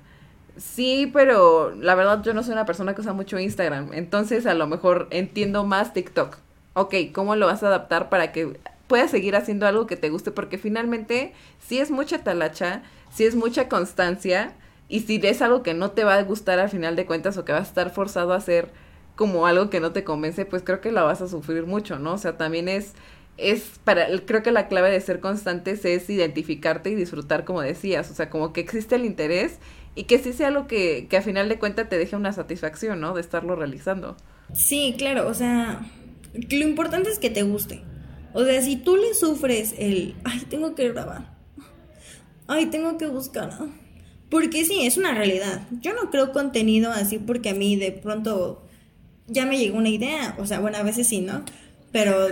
Sí, 0.56 1.10
pero 1.12 1.74
la 1.74 1.94
verdad 1.94 2.22
yo 2.22 2.34
no 2.34 2.42
soy 2.42 2.52
una 2.52 2.66
persona 2.66 2.94
que 2.94 3.00
usa 3.00 3.12
mucho 3.12 3.38
Instagram, 3.38 3.90
entonces 3.92 4.44
a 4.46 4.54
lo 4.54 4.66
mejor 4.66 5.08
entiendo 5.10 5.64
más 5.64 5.94
TikTok. 5.94 6.36
Ok, 6.74 6.94
¿cómo 7.12 7.36
lo 7.36 7.46
vas 7.46 7.62
a 7.62 7.68
adaptar 7.68 8.08
para 8.08 8.32
que 8.32 8.58
puedas 8.88 9.10
seguir 9.10 9.36
haciendo 9.36 9.66
algo 9.66 9.86
que 9.86 9.96
te 9.96 10.10
guste, 10.10 10.32
porque 10.32 10.58
finalmente 10.58 11.32
si 11.60 11.78
es 11.78 11.90
mucha 11.90 12.24
talacha, 12.24 12.82
si 13.12 13.24
es 13.24 13.36
mucha 13.36 13.68
constancia, 13.68 14.54
y 14.88 15.00
si 15.00 15.20
es 15.22 15.42
algo 15.42 15.62
que 15.62 15.74
no 15.74 15.90
te 15.90 16.04
va 16.04 16.14
a 16.14 16.22
gustar 16.22 16.58
al 16.58 16.70
final 16.70 16.96
de 16.96 17.06
cuentas 17.06 17.36
o 17.36 17.44
que 17.44 17.52
vas 17.52 17.66
a 17.66 17.68
estar 17.68 17.90
forzado 17.90 18.32
a 18.32 18.36
hacer 18.36 18.70
como 19.16 19.46
algo 19.46 19.68
que 19.68 19.80
no 19.80 19.92
te 19.92 20.04
convence, 20.04 20.46
pues 20.46 20.62
creo 20.62 20.80
que 20.80 20.92
la 20.92 21.02
vas 21.02 21.20
a 21.20 21.28
sufrir 21.28 21.66
mucho, 21.66 21.98
¿no? 21.98 22.14
O 22.14 22.18
sea, 22.18 22.38
también 22.38 22.68
es, 22.68 22.94
es 23.36 23.80
para, 23.84 24.06
creo 24.24 24.42
que 24.42 24.52
la 24.52 24.68
clave 24.68 24.90
de 24.90 25.00
ser 25.00 25.20
constantes 25.20 25.84
es 25.84 26.08
identificarte 26.08 26.90
y 26.90 26.94
disfrutar, 26.94 27.44
como 27.44 27.60
decías, 27.60 28.10
o 28.10 28.14
sea, 28.14 28.30
como 28.30 28.52
que 28.52 28.60
existe 28.60 28.94
el 28.94 29.04
interés 29.04 29.58
y 29.94 30.04
que 30.04 30.18
sí 30.18 30.32
sea 30.32 30.48
algo 30.48 30.66
que, 30.66 31.08
que 31.10 31.16
a 31.16 31.22
final 31.22 31.48
de 31.48 31.58
cuentas 31.58 31.88
te 31.88 31.98
deje 31.98 32.16
una 32.16 32.32
satisfacción, 32.32 33.00
¿no? 33.00 33.12
De 33.12 33.20
estarlo 33.20 33.56
realizando. 33.56 34.16
Sí, 34.54 34.94
claro, 34.96 35.28
o 35.28 35.34
sea, 35.34 35.82
lo 36.32 36.64
importante 36.64 37.10
es 37.10 37.18
que 37.18 37.28
te 37.28 37.42
guste. 37.42 37.82
O 38.32 38.44
sea, 38.44 38.60
si 38.62 38.76
tú 38.76 38.96
le 38.96 39.14
sufres 39.14 39.74
el, 39.78 40.14
ay, 40.24 40.40
tengo 40.48 40.74
que 40.74 40.88
grabar, 40.90 41.36
ay, 42.46 42.66
tengo 42.66 42.98
que 42.98 43.06
buscar, 43.06 43.50
porque 44.30 44.64
sí, 44.64 44.86
es 44.86 44.96
una 44.96 45.14
realidad. 45.14 45.66
Yo 45.80 45.94
no 45.94 46.10
creo 46.10 46.32
contenido 46.32 46.90
así 46.92 47.18
porque 47.18 47.50
a 47.50 47.54
mí 47.54 47.76
de 47.76 47.92
pronto 47.92 48.62
ya 49.26 49.46
me 49.46 49.58
llegó 49.58 49.78
una 49.78 49.88
idea, 49.88 50.36
o 50.38 50.46
sea, 50.46 50.60
bueno, 50.60 50.78
a 50.78 50.82
veces 50.82 51.06
sí, 51.06 51.20
¿no? 51.20 51.42
Pero 51.92 52.28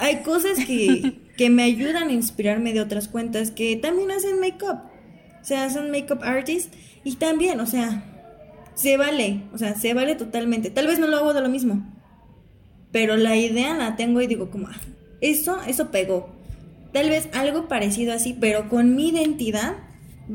hay 0.00 0.22
cosas 0.22 0.64
que, 0.64 1.18
que 1.36 1.50
me 1.50 1.62
ayudan 1.62 2.08
a 2.08 2.12
inspirarme 2.12 2.72
de 2.72 2.80
otras 2.80 3.08
cuentas 3.08 3.50
que 3.50 3.76
también 3.76 4.10
hacen 4.10 4.40
make-up. 4.40 4.80
O 5.40 5.44
sea, 5.44 5.70
son 5.70 5.90
make-up 5.90 6.20
artists 6.22 6.76
y 7.04 7.16
también, 7.16 7.60
o 7.60 7.66
sea, 7.66 8.04
se 8.74 8.96
vale, 8.96 9.42
o 9.52 9.58
sea, 9.58 9.74
se 9.74 9.94
vale 9.94 10.14
totalmente. 10.14 10.70
Tal 10.70 10.86
vez 10.86 10.98
no 10.98 11.06
lo 11.06 11.16
hago 11.16 11.34
de 11.34 11.40
lo 11.40 11.48
mismo, 11.48 11.86
pero 12.92 13.16
la 13.16 13.36
idea 13.36 13.76
la 13.76 13.96
tengo 13.96 14.20
y 14.20 14.26
digo 14.26 14.50
como, 14.50 14.68
ah, 14.68 14.80
eso, 15.20 15.58
eso 15.66 15.90
pegó. 15.90 16.30
Tal 16.92 17.10
vez 17.10 17.28
algo 17.32 17.68
parecido 17.68 18.12
así, 18.12 18.36
pero 18.38 18.68
con 18.68 18.96
mi 18.96 19.08
identidad 19.08 19.76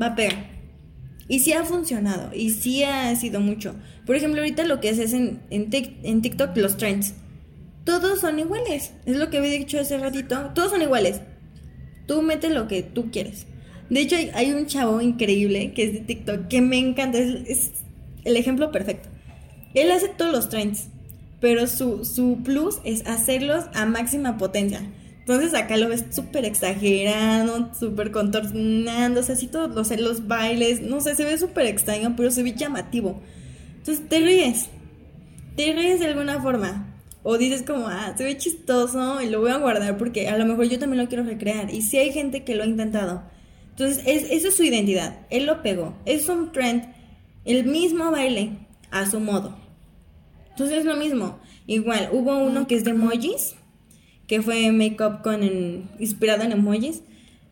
va 0.00 0.06
a 0.06 0.14
pegar. 0.14 0.54
Y 1.26 1.40
sí 1.40 1.52
ha 1.52 1.64
funcionado, 1.64 2.34
y 2.34 2.50
sí 2.50 2.84
ha 2.84 3.14
sido 3.16 3.40
mucho. 3.40 3.74
Por 4.06 4.14
ejemplo, 4.14 4.40
ahorita 4.40 4.64
lo 4.64 4.80
que 4.80 4.90
haces 4.90 5.14
en, 5.14 5.40
en, 5.50 6.20
TikTok, 6.20 6.56
los 6.56 6.76
trends, 6.76 7.14
todos 7.84 8.20
son 8.20 8.38
iguales. 8.38 8.92
Es 9.06 9.16
lo 9.16 9.30
que 9.30 9.38
había 9.38 9.50
dicho 9.50 9.80
hace 9.80 9.96
ratito, 9.98 10.50
todos 10.54 10.70
son 10.70 10.82
iguales. 10.82 11.22
Tú 12.06 12.20
metes 12.20 12.52
lo 12.52 12.68
que 12.68 12.82
tú 12.82 13.10
quieres. 13.10 13.46
De 13.88 14.00
hecho, 14.00 14.16
hay, 14.34 14.52
un 14.52 14.66
chavo 14.66 15.00
increíble 15.00 15.72
que 15.72 15.84
es 15.84 15.92
de 15.94 16.00
TikTok 16.00 16.48
que 16.48 16.60
me 16.60 16.78
encanta, 16.78 17.18
es 17.18 17.72
el 18.24 18.36
ejemplo 18.36 18.70
perfecto. 18.70 19.08
Él 19.72 19.90
hace 19.90 20.08
todos 20.08 20.32
los 20.32 20.48
trends 20.50 20.88
pero 21.40 21.66
su, 21.66 22.04
su 22.04 22.42
plus 22.42 22.78
es 22.84 23.06
hacerlos 23.06 23.64
a 23.74 23.86
máxima 23.86 24.38
potencia. 24.38 24.80
Entonces 25.20 25.54
acá 25.54 25.78
lo 25.78 25.88
ves 25.88 26.04
súper 26.10 26.44
exagerado, 26.44 27.70
súper 27.78 28.10
contornando, 28.10 29.20
o 29.20 29.22
sea, 29.22 29.34
así 29.34 29.46
todos 29.46 29.74
los, 29.74 29.98
los 29.98 30.26
bailes, 30.28 30.82
no 30.82 31.00
sé, 31.00 31.14
se 31.14 31.24
ve 31.24 31.38
súper 31.38 31.64
extraño, 31.66 32.14
pero 32.14 32.30
se 32.30 32.42
ve 32.42 32.52
llamativo. 32.52 33.22
Entonces 33.78 34.06
te 34.08 34.20
ríes, 34.20 34.68
te 35.56 35.72
ríes 35.72 36.00
de 36.00 36.06
alguna 36.06 36.42
forma. 36.42 36.90
O 37.22 37.38
dices 37.38 37.62
como, 37.62 37.88
ah, 37.88 38.12
se 38.18 38.24
ve 38.24 38.36
chistoso 38.36 39.22
y 39.22 39.30
lo 39.30 39.40
voy 39.40 39.50
a 39.50 39.56
guardar 39.56 39.96
porque 39.96 40.28
a 40.28 40.36
lo 40.36 40.44
mejor 40.44 40.66
yo 40.66 40.78
también 40.78 41.02
lo 41.02 41.08
quiero 41.08 41.24
recrear. 41.24 41.72
Y 41.72 41.80
si 41.80 41.96
hay 41.96 42.12
gente 42.12 42.44
que 42.44 42.54
lo 42.54 42.64
ha 42.64 42.66
intentado. 42.66 43.22
Entonces, 43.70 44.04
es, 44.06 44.30
esa 44.30 44.48
es 44.48 44.56
su 44.56 44.62
identidad. 44.62 45.20
Él 45.30 45.46
lo 45.46 45.62
pegó. 45.62 45.96
Es 46.04 46.28
un 46.28 46.52
trend, 46.52 46.84
el 47.46 47.64
mismo 47.64 48.10
baile, 48.10 48.58
a 48.90 49.10
su 49.10 49.20
modo. 49.20 49.56
Entonces 50.54 50.78
es 50.78 50.84
lo 50.84 50.94
mismo. 50.94 51.40
Igual, 51.66 52.10
hubo 52.12 52.38
uno 52.38 52.68
que 52.68 52.76
es 52.76 52.84
de 52.84 52.92
emojis, 52.92 53.56
que 54.28 54.40
fue 54.40 54.70
make-up 54.70 55.22
con 55.22 55.42
inspirado 55.98 56.44
en 56.44 56.52
emojis. 56.52 57.02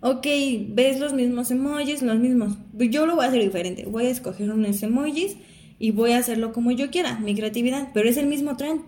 Ok, 0.01 0.25
ves 0.69 1.01
los 1.01 1.13
mismos 1.13 1.51
emojis, 1.51 2.01
los 2.03 2.19
mismos. 2.21 2.59
Yo 2.75 3.07
lo 3.07 3.17
voy 3.17 3.25
a 3.25 3.29
hacer 3.29 3.43
diferente. 3.43 3.87
Voy 3.87 4.07
a 4.07 4.11
escoger 4.11 4.53
unos 4.53 4.81
emojis 4.85 5.37
y 5.81 5.91
voy 5.91 6.13
a 6.13 6.19
hacerlo 6.19 6.53
como 6.53 6.71
yo 6.71 6.93
quiera, 6.93 7.19
mi 7.19 7.35
creatividad. 7.35 7.89
Pero 7.93 8.09
es 8.09 8.17
el 8.17 8.27
mismo 8.27 8.57
trend. 8.57 8.83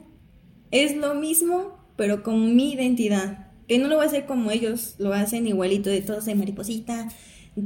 Es 0.70 0.96
lo 0.96 1.16
mismo, 1.16 1.76
pero 1.96 2.22
con 2.22 2.54
mi 2.54 2.72
identidad. 2.72 3.48
Que 3.66 3.78
no 3.78 3.88
lo 3.88 3.96
voy 3.96 4.04
a 4.04 4.08
hacer 4.08 4.26
como 4.26 4.52
ellos 4.52 4.94
lo 4.98 5.12
hacen, 5.12 5.48
igualito 5.48 5.90
de 5.90 6.02
todos 6.02 6.24
de 6.26 6.36
mariposita, 6.36 7.08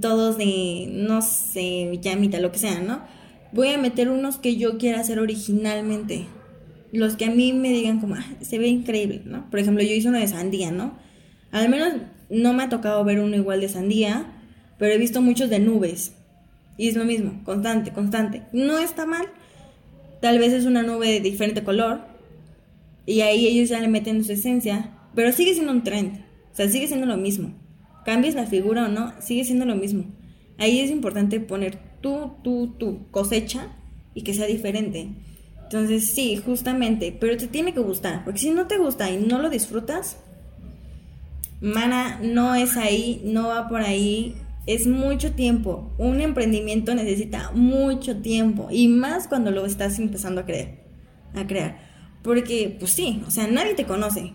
todos 0.01 0.38
de, 0.38 0.88
no 0.90 1.20
sé, 1.20 1.99
llamita, 2.01 2.40
lo 2.40 2.53
que 2.53 2.59
sea, 2.59 2.80
¿no? 2.80 3.03
Voy 3.53 3.68
a 3.68 3.78
meter 3.78 4.09
unos 4.09 4.38
que 4.38 4.57
yo 4.57 4.78
quiera 4.78 5.01
hacer 5.01 5.18
originalmente 5.18 6.26
los 6.93 7.16
que 7.16 7.26
a 7.26 7.30
mí 7.30 7.53
me 7.53 7.70
digan 7.70 8.01
como, 8.01 8.14
ah, 8.14 8.26
se 8.41 8.59
ve 8.59 8.68
increíble, 8.68 9.22
¿no? 9.24 9.51
Por 9.51 9.61
ejemplo, 9.61 9.82
yo 9.82 9.93
hice 9.93 10.09
uno 10.09 10.18
de 10.18 10.28
sandía, 10.28 10.70
¿no? 10.70 10.99
Al 11.51 11.68
menos 11.68 11.95
no 12.30 12.53
me 12.53 12.64
ha 12.64 12.68
tocado 12.68 13.05
ver 13.05 13.20
uno 13.20 13.36
igual 13.36 13.61
de 13.61 13.68
sandía, 13.68 14.26
pero 14.78 14.93
he 14.93 14.99
visto 14.99 15.20
muchos 15.20 15.51
de 15.51 15.59
nubes. 15.59 16.12
Y 16.76 16.89
es 16.89 16.97
lo 16.97 17.05
mismo, 17.05 17.43
constante, 17.45 17.93
constante. 17.93 18.43
No 18.53 18.78
está 18.78 19.05
mal. 19.05 19.26
Tal 20.20 20.39
vez 20.39 20.53
es 20.53 20.64
una 20.64 20.82
nube 20.82 21.09
de 21.09 21.20
diferente 21.20 21.64
color. 21.64 22.01
Y 23.05 23.22
ahí 23.22 23.47
ellos 23.47 23.68
ya 23.68 23.80
le 23.80 23.89
meten 23.89 24.22
su 24.24 24.32
esencia, 24.32 24.91
pero 25.14 25.32
sigue 25.32 25.55
siendo 25.55 25.72
un 25.72 25.82
trend, 25.82 26.20
o 26.53 26.55
sea, 26.55 26.68
sigue 26.68 26.86
siendo 26.86 27.07
lo 27.07 27.16
mismo. 27.16 27.55
Cambies 28.05 28.34
la 28.34 28.47
figura 28.47 28.84
o 28.84 28.89
no, 28.89 29.14
sigue 29.20 29.45
siendo 29.45 29.64
lo 29.64 29.76
mismo. 29.76 30.05
Ahí 30.59 30.80
es 30.80 30.91
importante 30.91 31.41
poner 31.41 31.78
tú, 32.03 32.34
tú, 32.45 32.74
tu 32.78 33.11
cosecha 33.11 33.68
y 34.14 34.22
que 34.22 34.34
sea 34.34 34.47
diferente. 34.47 35.09
Entonces, 35.70 36.14
sí, 36.14 36.40
justamente, 36.42 37.14
pero 37.20 37.36
te 37.36 37.46
tiene 37.46 37.74
que 37.74 37.80
gustar, 37.80 38.24
porque 38.24 38.38
si 38.38 38.50
no 38.50 38.66
te 38.66 38.78
gusta 38.78 39.10
y 39.10 39.18
no 39.18 39.38
lo 39.38 39.50
disfrutas, 39.50 40.16
mana, 41.60 42.18
no 42.22 42.54
es 42.54 42.78
ahí, 42.78 43.20
no 43.26 43.48
va 43.48 43.68
por 43.68 43.82
ahí, 43.82 44.34
es 44.64 44.86
mucho 44.86 45.32
tiempo. 45.32 45.92
Un 45.98 46.22
emprendimiento 46.22 46.94
necesita 46.94 47.50
mucho 47.52 48.16
tiempo 48.16 48.68
y 48.70 48.88
más 48.88 49.28
cuando 49.28 49.50
lo 49.50 49.66
estás 49.66 49.98
empezando 49.98 50.40
a 50.40 50.46
creer, 50.46 50.84
a 51.34 51.46
crear. 51.46 51.78
Porque, 52.22 52.74
pues 52.80 52.92
sí, 52.92 53.22
o 53.26 53.30
sea, 53.30 53.46
nadie 53.46 53.74
te 53.74 53.84
conoce. 53.84 54.32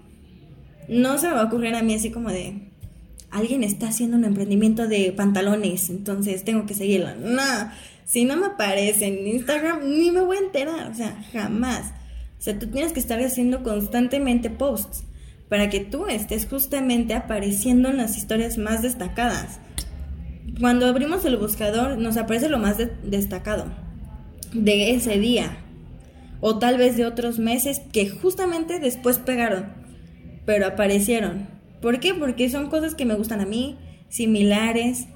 No 0.87 1.17
se 1.17 1.29
me 1.29 1.33
va 1.33 1.41
a 1.41 1.45
ocurrir 1.45 1.73
a 1.73 1.81
mí 1.81 1.95
así 1.95 2.11
como 2.11 2.29
de, 2.29 2.71
alguien 3.31 3.63
está 3.63 3.87
haciendo 3.87 4.17
un 4.17 4.25
emprendimiento 4.25 4.87
de 4.87 5.11
pantalones, 5.13 5.89
entonces 5.89 6.43
tengo 6.43 6.67
que 6.67 6.75
seguirlo. 6.75 7.15
No, 7.15 7.41
si 8.05 8.25
no 8.25 8.37
me 8.37 8.47
aparece 8.47 9.07
en 9.07 9.27
Instagram, 9.27 9.87
ni 9.87 10.11
me 10.11 10.21
voy 10.21 10.37
a 10.37 10.41
enterar, 10.41 10.91
o 10.91 10.95
sea, 10.95 11.23
jamás. 11.31 11.93
O 12.37 12.41
sea, 12.41 12.59
tú 12.59 12.67
tienes 12.67 12.93
que 12.93 12.99
estar 12.99 13.19
haciendo 13.21 13.63
constantemente 13.63 14.49
posts 14.49 15.05
para 15.49 15.69
que 15.69 15.79
tú 15.79 16.07
estés 16.07 16.47
justamente 16.47 17.13
apareciendo 17.13 17.89
en 17.89 17.97
las 17.97 18.17
historias 18.17 18.57
más 18.57 18.81
destacadas. 18.81 19.59
Cuando 20.59 20.85
abrimos 20.87 21.23
el 21.25 21.37
buscador, 21.37 21.97
nos 21.97 22.17
aparece 22.17 22.49
lo 22.49 22.59
más 22.59 22.77
destacado 23.03 23.65
de 24.53 24.91
ese 24.93 25.17
día, 25.17 25.57
o 26.41 26.59
tal 26.59 26.77
vez 26.77 26.97
de 26.97 27.05
otros 27.05 27.39
meses 27.39 27.81
que 27.91 28.09
justamente 28.09 28.79
después 28.79 29.17
pegaron, 29.17 29.73
pero 30.45 30.67
aparecieron. 30.67 31.47
¿Por 31.81 31.99
qué? 31.99 32.13
Porque 32.13 32.49
son 32.49 32.69
cosas 32.69 32.95
que 32.95 33.05
me 33.05 33.15
gustan 33.15 33.39
a 33.41 33.45
mí, 33.45 33.77
similares, 34.09 35.07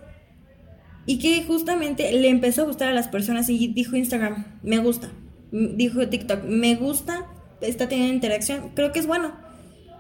y 1.08 1.20
que 1.20 1.42
justamente 1.46 2.12
le 2.12 2.28
empezó 2.28 2.62
a 2.62 2.66
gustar 2.66 2.90
a 2.90 2.94
las 2.94 3.08
personas 3.08 3.50
y 3.50 3.70
dijo 3.70 3.96
Instagram, 3.96 4.46
me 4.62 4.78
gusta, 4.80 5.10
dijo 5.52 6.08
TikTok, 6.08 6.44
me 6.44 6.76
gusta, 6.76 7.26
está 7.62 7.88
teniendo 7.88 8.14
interacción, 8.14 8.72
creo 8.76 8.92
que 8.92 9.00
es 9.00 9.08
bueno. 9.08 9.34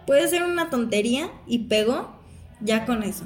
Puede 0.05 0.27
ser 0.27 0.43
una 0.43 0.69
tontería 0.69 1.31
y 1.47 1.59
pegó 1.59 2.19
ya 2.59 2.85
con 2.85 3.03
eso. 3.03 3.23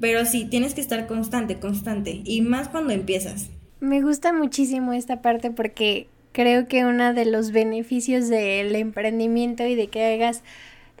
Pero 0.00 0.24
sí, 0.24 0.46
tienes 0.46 0.74
que 0.74 0.80
estar 0.80 1.06
constante, 1.06 1.60
constante, 1.60 2.22
y 2.24 2.40
más 2.40 2.68
cuando 2.68 2.94
empiezas. 2.94 3.50
Me 3.80 4.00
gusta 4.00 4.32
muchísimo 4.32 4.94
esta 4.94 5.20
parte 5.20 5.50
porque 5.50 6.08
creo 6.32 6.68
que 6.68 6.86
uno 6.86 7.12
de 7.12 7.26
los 7.26 7.50
beneficios 7.50 8.28
del 8.28 8.74
emprendimiento 8.76 9.66
y 9.66 9.74
de 9.74 9.88
que 9.88 10.14
hagas 10.14 10.42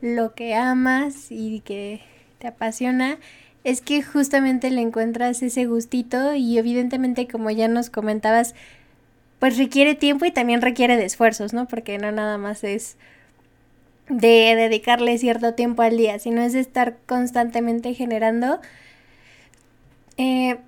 lo 0.02 0.34
que 0.34 0.54
amas 0.54 1.28
y 1.30 1.60
que 1.60 2.02
te 2.38 2.48
apasiona 2.48 3.18
es 3.64 3.80
que 3.80 4.02
justamente 4.02 4.70
le 4.70 4.80
encuentras 4.80 5.42
ese 5.42 5.66
gustito 5.66 6.34
y 6.34 6.58
evidentemente 6.58 7.28
como 7.28 7.50
ya 7.50 7.68
nos 7.68 7.90
comentabas, 7.90 8.54
pues 9.38 9.58
requiere 9.58 9.94
tiempo 9.94 10.24
y 10.24 10.30
también 10.30 10.62
requiere 10.62 10.96
de 10.96 11.04
esfuerzos, 11.04 11.52
¿no? 11.52 11.66
Porque 11.66 11.98
no 11.98 12.10
nada 12.12 12.38
más 12.38 12.64
es 12.64 12.96
de 14.08 14.54
dedicarle 14.56 15.16
cierto 15.18 15.54
tiempo 15.54 15.82
al 15.82 15.96
día, 15.96 16.18
sino 16.18 16.42
es 16.42 16.52
de 16.52 16.60
estar 16.60 16.96
constantemente 17.06 17.94
generando. 17.94 18.60
Eh, 20.16 20.58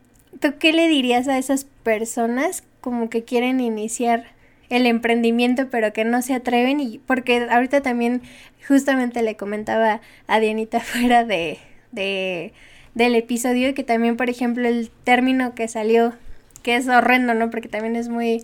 ¿Tú 0.40 0.54
qué 0.58 0.72
le 0.72 0.88
dirías 0.88 1.28
a 1.28 1.38
esas 1.38 1.64
personas 1.82 2.62
como 2.80 3.10
que 3.10 3.24
quieren 3.24 3.60
iniciar 3.60 4.24
el 4.70 4.86
emprendimiento 4.86 5.68
pero 5.70 5.92
que 5.92 6.04
no 6.04 6.22
se 6.22 6.34
atreven? 6.34 6.80
Y 6.80 6.98
porque 6.98 7.48
ahorita 7.50 7.82
también 7.82 8.22
justamente 8.66 9.22
le 9.22 9.36
comentaba 9.36 10.00
a 10.26 10.40
Dianita 10.40 10.80
fuera 10.80 11.24
de, 11.24 11.58
de 11.90 12.52
del 12.94 13.14
episodio 13.14 13.70
y 13.70 13.74
que 13.74 13.84
también, 13.84 14.16
por 14.16 14.28
ejemplo, 14.28 14.68
el 14.68 14.90
término 15.04 15.54
que 15.54 15.68
salió, 15.68 16.14
que 16.62 16.76
es 16.76 16.88
horrendo, 16.88 17.34
¿no? 17.34 17.50
Porque 17.50 17.68
también 17.68 17.96
es 17.96 18.08
muy, 18.08 18.42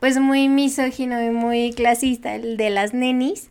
pues 0.00 0.18
muy 0.18 0.48
misógino 0.48 1.22
y 1.22 1.30
muy 1.30 1.72
clasista, 1.72 2.34
el 2.34 2.56
de 2.56 2.70
las 2.70 2.94
nenis, 2.94 3.50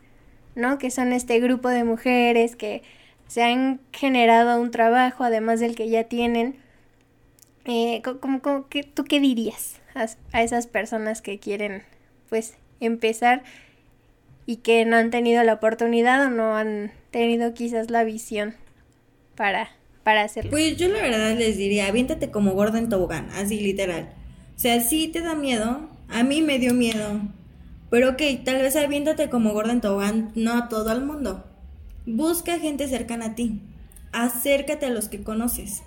¿no? 0.55 0.77
Que 0.77 0.91
son 0.91 1.13
este 1.13 1.39
grupo 1.39 1.69
de 1.69 1.83
mujeres 1.83 2.55
que 2.55 2.83
se 3.27 3.43
han 3.43 3.79
generado 3.91 4.61
un 4.61 4.71
trabajo, 4.71 5.23
además 5.23 5.59
del 5.59 5.75
que 5.75 5.89
ya 5.89 6.05
tienen. 6.05 6.55
Eh, 7.65 8.01
¿Tú 8.93 9.03
qué 9.03 9.19
dirías 9.19 9.81
a, 9.93 10.07
a 10.31 10.43
esas 10.43 10.67
personas 10.67 11.21
que 11.21 11.39
quieren, 11.39 11.83
pues, 12.29 12.55
empezar 12.79 13.43
y 14.45 14.57
que 14.57 14.85
no 14.85 14.95
han 14.95 15.11
tenido 15.11 15.43
la 15.43 15.53
oportunidad 15.53 16.25
o 16.25 16.29
no 16.29 16.55
han 16.55 16.91
tenido 17.11 17.53
quizás 17.53 17.89
la 17.89 18.03
visión 18.03 18.55
para 19.35 19.69
para? 20.07 20.49
Pues 20.49 20.77
yo 20.77 20.87
la 20.87 21.01
verdad 21.01 21.37
les 21.37 21.57
diría, 21.57 21.87
aviéntate 21.87 22.31
como 22.31 22.53
gordo 22.53 22.77
en 22.77 22.87
tobogán, 22.87 23.27
así 23.33 23.59
literal. 23.59 24.13
O 24.55 24.59
sea, 24.59 24.79
sí 24.79 25.09
te 25.09 25.19
da 25.19 25.35
miedo, 25.35 25.89
a 26.07 26.23
mí 26.23 26.41
me 26.41 26.59
dio 26.59 26.73
miedo. 26.73 27.19
Pero 27.89 28.11
ok, 28.11 28.21
tal 28.45 28.61
vez 28.61 28.77
aviéntate 28.77 29.29
como 29.29 29.51
gordo 29.51 29.71
en 29.71 29.81
tobogán, 29.81 30.31
no 30.33 30.53
a 30.53 30.69
todo 30.69 30.93
el 30.93 31.03
mundo. 31.03 31.43
Busca 32.05 32.57
gente 32.57 32.87
cercana 32.87 33.25
a 33.25 33.35
ti. 33.35 33.59
Acércate 34.13 34.85
a 34.85 34.91
los 34.91 35.09
que 35.09 35.23
conoces. 35.23 35.83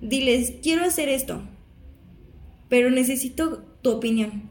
Diles, 0.00 0.52
quiero 0.62 0.84
hacer 0.84 1.08
esto, 1.08 1.42
pero 2.68 2.88
necesito 2.88 3.64
tu 3.82 3.90
opinión. 3.90 4.48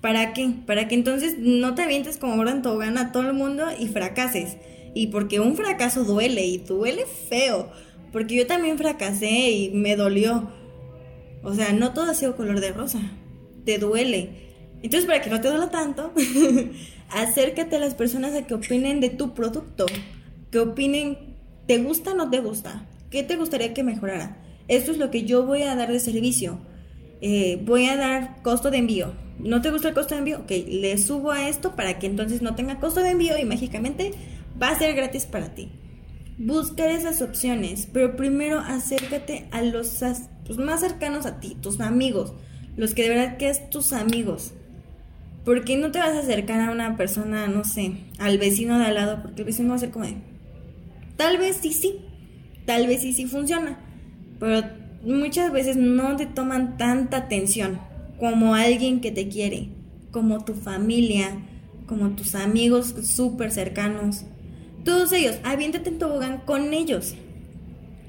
¿Para 0.00 0.32
qué? 0.32 0.48
Para 0.64 0.86
que 0.86 0.94
entonces 0.94 1.38
no 1.38 1.74
te 1.74 1.82
avientes 1.82 2.18
como 2.18 2.36
gordo 2.36 2.52
en 2.52 2.62
tobogán 2.62 2.98
a 2.98 3.10
todo 3.10 3.28
el 3.28 3.34
mundo 3.34 3.64
y 3.76 3.88
fracases. 3.88 4.58
Y 4.94 5.08
porque 5.08 5.40
un 5.40 5.56
fracaso 5.56 6.04
duele 6.04 6.44
y 6.46 6.58
duele 6.58 7.04
feo. 7.06 7.70
Porque 8.12 8.34
yo 8.34 8.46
también 8.46 8.78
fracasé 8.78 9.50
y 9.50 9.70
me 9.70 9.96
dolió. 9.96 10.50
O 11.42 11.54
sea, 11.54 11.72
no 11.72 11.92
todo 11.92 12.10
ha 12.10 12.14
sido 12.14 12.36
color 12.36 12.60
de 12.60 12.72
rosa. 12.72 13.00
Te 13.64 13.78
duele. 13.78 14.50
Entonces, 14.82 15.06
para 15.06 15.20
que 15.20 15.30
no 15.30 15.40
te 15.40 15.48
duela 15.48 15.70
tanto, 15.70 16.12
acércate 17.10 17.76
a 17.76 17.80
las 17.80 17.94
personas 17.94 18.34
a 18.34 18.46
que 18.46 18.54
opinen 18.54 19.00
de 19.00 19.10
tu 19.10 19.34
producto. 19.34 19.86
Que 20.50 20.58
opinen, 20.58 21.36
¿te 21.66 21.78
gusta 21.78 22.12
o 22.12 22.16
no 22.16 22.30
te 22.30 22.40
gusta? 22.40 22.86
¿Qué 23.10 23.22
te 23.22 23.36
gustaría 23.36 23.74
que 23.74 23.82
mejorara? 23.82 24.38
Esto 24.68 24.92
es 24.92 24.98
lo 24.98 25.10
que 25.10 25.24
yo 25.24 25.44
voy 25.44 25.62
a 25.62 25.74
dar 25.74 25.92
de 25.92 26.00
servicio. 26.00 26.60
Eh, 27.20 27.60
voy 27.64 27.86
a 27.86 27.96
dar 27.96 28.42
costo 28.42 28.70
de 28.70 28.78
envío. 28.78 29.12
¿No 29.38 29.62
te 29.62 29.70
gusta 29.70 29.88
el 29.88 29.94
costo 29.94 30.14
de 30.14 30.20
envío? 30.20 30.38
Ok, 30.40 30.50
le 30.68 30.96
subo 30.98 31.30
a 31.32 31.48
esto 31.48 31.74
para 31.76 31.98
que 31.98 32.06
entonces 32.06 32.42
no 32.42 32.54
tenga 32.54 32.78
costo 32.78 33.00
de 33.00 33.10
envío 33.10 33.38
y 33.38 33.44
mágicamente 33.44 34.12
va 34.60 34.70
a 34.70 34.78
ser 34.78 34.94
gratis 34.94 35.26
para 35.26 35.54
ti. 35.54 35.70
Buscar 36.38 36.90
esas 36.90 37.20
opciones, 37.22 37.88
pero 37.92 38.16
primero 38.16 38.60
acércate 38.60 39.48
a 39.50 39.62
los 39.62 40.00
pues, 40.46 40.58
más 40.58 40.80
cercanos 40.80 41.26
a 41.26 41.40
ti, 41.40 41.56
tus 41.60 41.80
amigos, 41.80 42.32
los 42.76 42.94
que 42.94 43.02
de 43.02 43.10
verdad 43.10 43.36
que 43.36 43.50
es 43.50 43.68
tus 43.70 43.92
amigos. 43.92 44.52
Porque 45.44 45.76
no 45.76 45.90
te 45.90 45.98
vas 45.98 46.14
a 46.14 46.20
acercar 46.20 46.60
a 46.60 46.72
una 46.72 46.96
persona, 46.96 47.46
no 47.46 47.64
sé, 47.64 47.92
al 48.18 48.38
vecino 48.38 48.78
de 48.78 48.86
al 48.86 48.94
lado, 48.94 49.22
porque 49.22 49.42
el 49.42 49.46
vecino 49.46 49.70
va 49.70 49.76
a 49.76 49.78
ser 49.78 49.90
como 49.90 50.04
de, 50.04 50.16
tal 51.16 51.38
vez 51.38 51.58
sí, 51.60 51.72
sí, 51.72 51.96
tal 52.66 52.86
vez 52.86 53.02
sí, 53.02 53.12
sí 53.12 53.26
funciona, 53.26 53.78
pero 54.38 54.62
muchas 55.02 55.50
veces 55.52 55.76
no 55.76 56.16
te 56.16 56.26
toman 56.26 56.76
tanta 56.76 57.18
atención 57.18 57.80
como 58.18 58.54
alguien 58.54 59.00
que 59.00 59.10
te 59.10 59.28
quiere, 59.28 59.68
como 60.10 60.44
tu 60.44 60.54
familia, 60.54 61.38
como 61.86 62.10
tus 62.10 62.34
amigos 62.34 62.94
súper 63.02 63.50
cercanos 63.50 64.24
todos 64.84 65.12
ellos, 65.12 65.36
aviéntate 65.42 65.90
en 65.90 65.98
tobogán 65.98 66.38
con 66.44 66.72
ellos. 66.72 67.14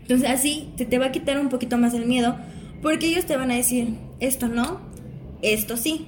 Entonces 0.02 0.30
así 0.30 0.70
se 0.78 0.86
te 0.86 1.00
va 1.00 1.08
a 1.08 1.12
quitar 1.12 1.40
un 1.40 1.50
poquito 1.50 1.78
más 1.78 1.94
el 1.94 2.06
miedo 2.06 2.36
porque 2.82 3.08
ellos 3.08 3.26
te 3.26 3.38
van 3.38 3.52
a 3.52 3.56
decir, 3.56 3.96
esto 4.20 4.48
no, 4.48 4.82
esto 5.42 5.78
sí. 5.78 6.08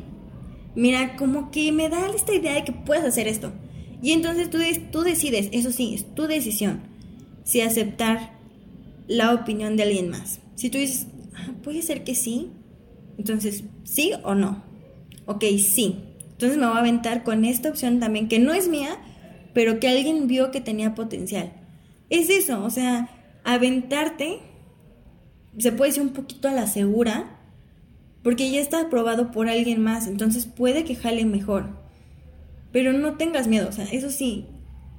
Mira, 0.76 1.16
como 1.16 1.52
que 1.52 1.72
me 1.72 1.90
da 1.90 2.08
esta 2.08 2.34
idea 2.34 2.56
de 2.56 2.64
que 2.64 2.72
puedes 2.72 3.04
hacer 3.04 3.28
esto. 3.28 3.54
Y 4.02 4.12
entonces 4.12 4.50
tú, 4.50 4.58
tú 4.92 5.02
decides, 5.02 5.50
eso 5.52 5.72
sí, 5.72 5.94
es 5.94 6.14
tu 6.16 6.24
decisión, 6.24 6.82
si 7.44 7.62
aceptar 7.62 8.34
la 9.08 9.34
opinión 9.34 9.78
de 9.78 9.84
alguien 9.84 10.10
más. 10.10 10.40
Si 10.56 10.70
tú 10.70 10.78
dices, 10.78 11.08
ah, 11.36 11.54
puede 11.64 11.82
ser 11.82 12.04
que 12.04 12.16
sí, 12.16 12.50
entonces 13.18 13.64
sí 13.84 14.12
o 14.24 14.36
no. 14.36 14.64
Ok, 15.26 15.46
sí. 15.58 16.00
Entonces 16.32 16.58
me 16.58 16.66
voy 16.66 16.76
a 16.76 16.80
aventar 16.80 17.24
con 17.24 17.46
esta 17.46 17.70
opción 17.70 18.00
también 18.00 18.28
que 18.28 18.40
no 18.40 18.54
es 18.54 18.68
mía, 18.68 18.98
pero 19.54 19.80
que 19.80 19.88
alguien 19.88 20.28
vio 20.28 20.52
que 20.52 20.62
tenía 20.62 20.96
potencial. 20.96 21.54
Es 22.10 22.30
eso, 22.30 22.64
o 22.64 22.70
sea, 22.70 23.10
aventarte, 23.44 24.40
se 25.58 25.72
puede 25.72 25.92
decir 25.92 26.04
un 26.04 26.14
poquito 26.14 26.48
a 26.48 26.54
la 26.54 26.68
segura, 26.68 27.40
porque 28.24 28.50
ya 28.52 28.60
está 28.60 28.82
aprobado 28.82 29.32
por 29.32 29.50
alguien 29.50 29.82
más, 29.82 30.08
entonces 30.08 30.46
puede 30.46 30.84
que 30.84 30.96
jale 30.96 31.26
mejor. 31.26 31.82
Pero 32.72 32.94
no 32.94 33.18
tengas 33.18 33.48
miedo, 33.48 33.70
o 33.70 33.72
sea, 33.72 33.86
eso 33.86 34.10
sí, 34.10 34.48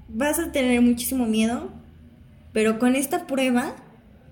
vas 0.09 0.39
a 0.39 0.53
tener 0.53 0.81
muchísimo 0.81 1.27
miedo, 1.27 1.73
pero 2.53 2.79
con 2.79 2.95
esta 2.95 3.27
prueba 3.27 3.75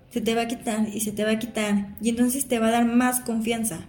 se 0.09 0.21
te 0.21 0.35
va 0.35 0.43
a 0.43 0.47
quitar 0.47 0.87
y 0.93 1.01
se 1.01 1.11
te 1.11 1.25
va 1.25 1.31
a 1.31 1.39
quitar 1.39 1.97
y 2.01 2.09
entonces 2.09 2.47
te 2.47 2.59
va 2.59 2.67
a 2.67 2.71
dar 2.71 2.85
más 2.85 3.19
confianza. 3.21 3.87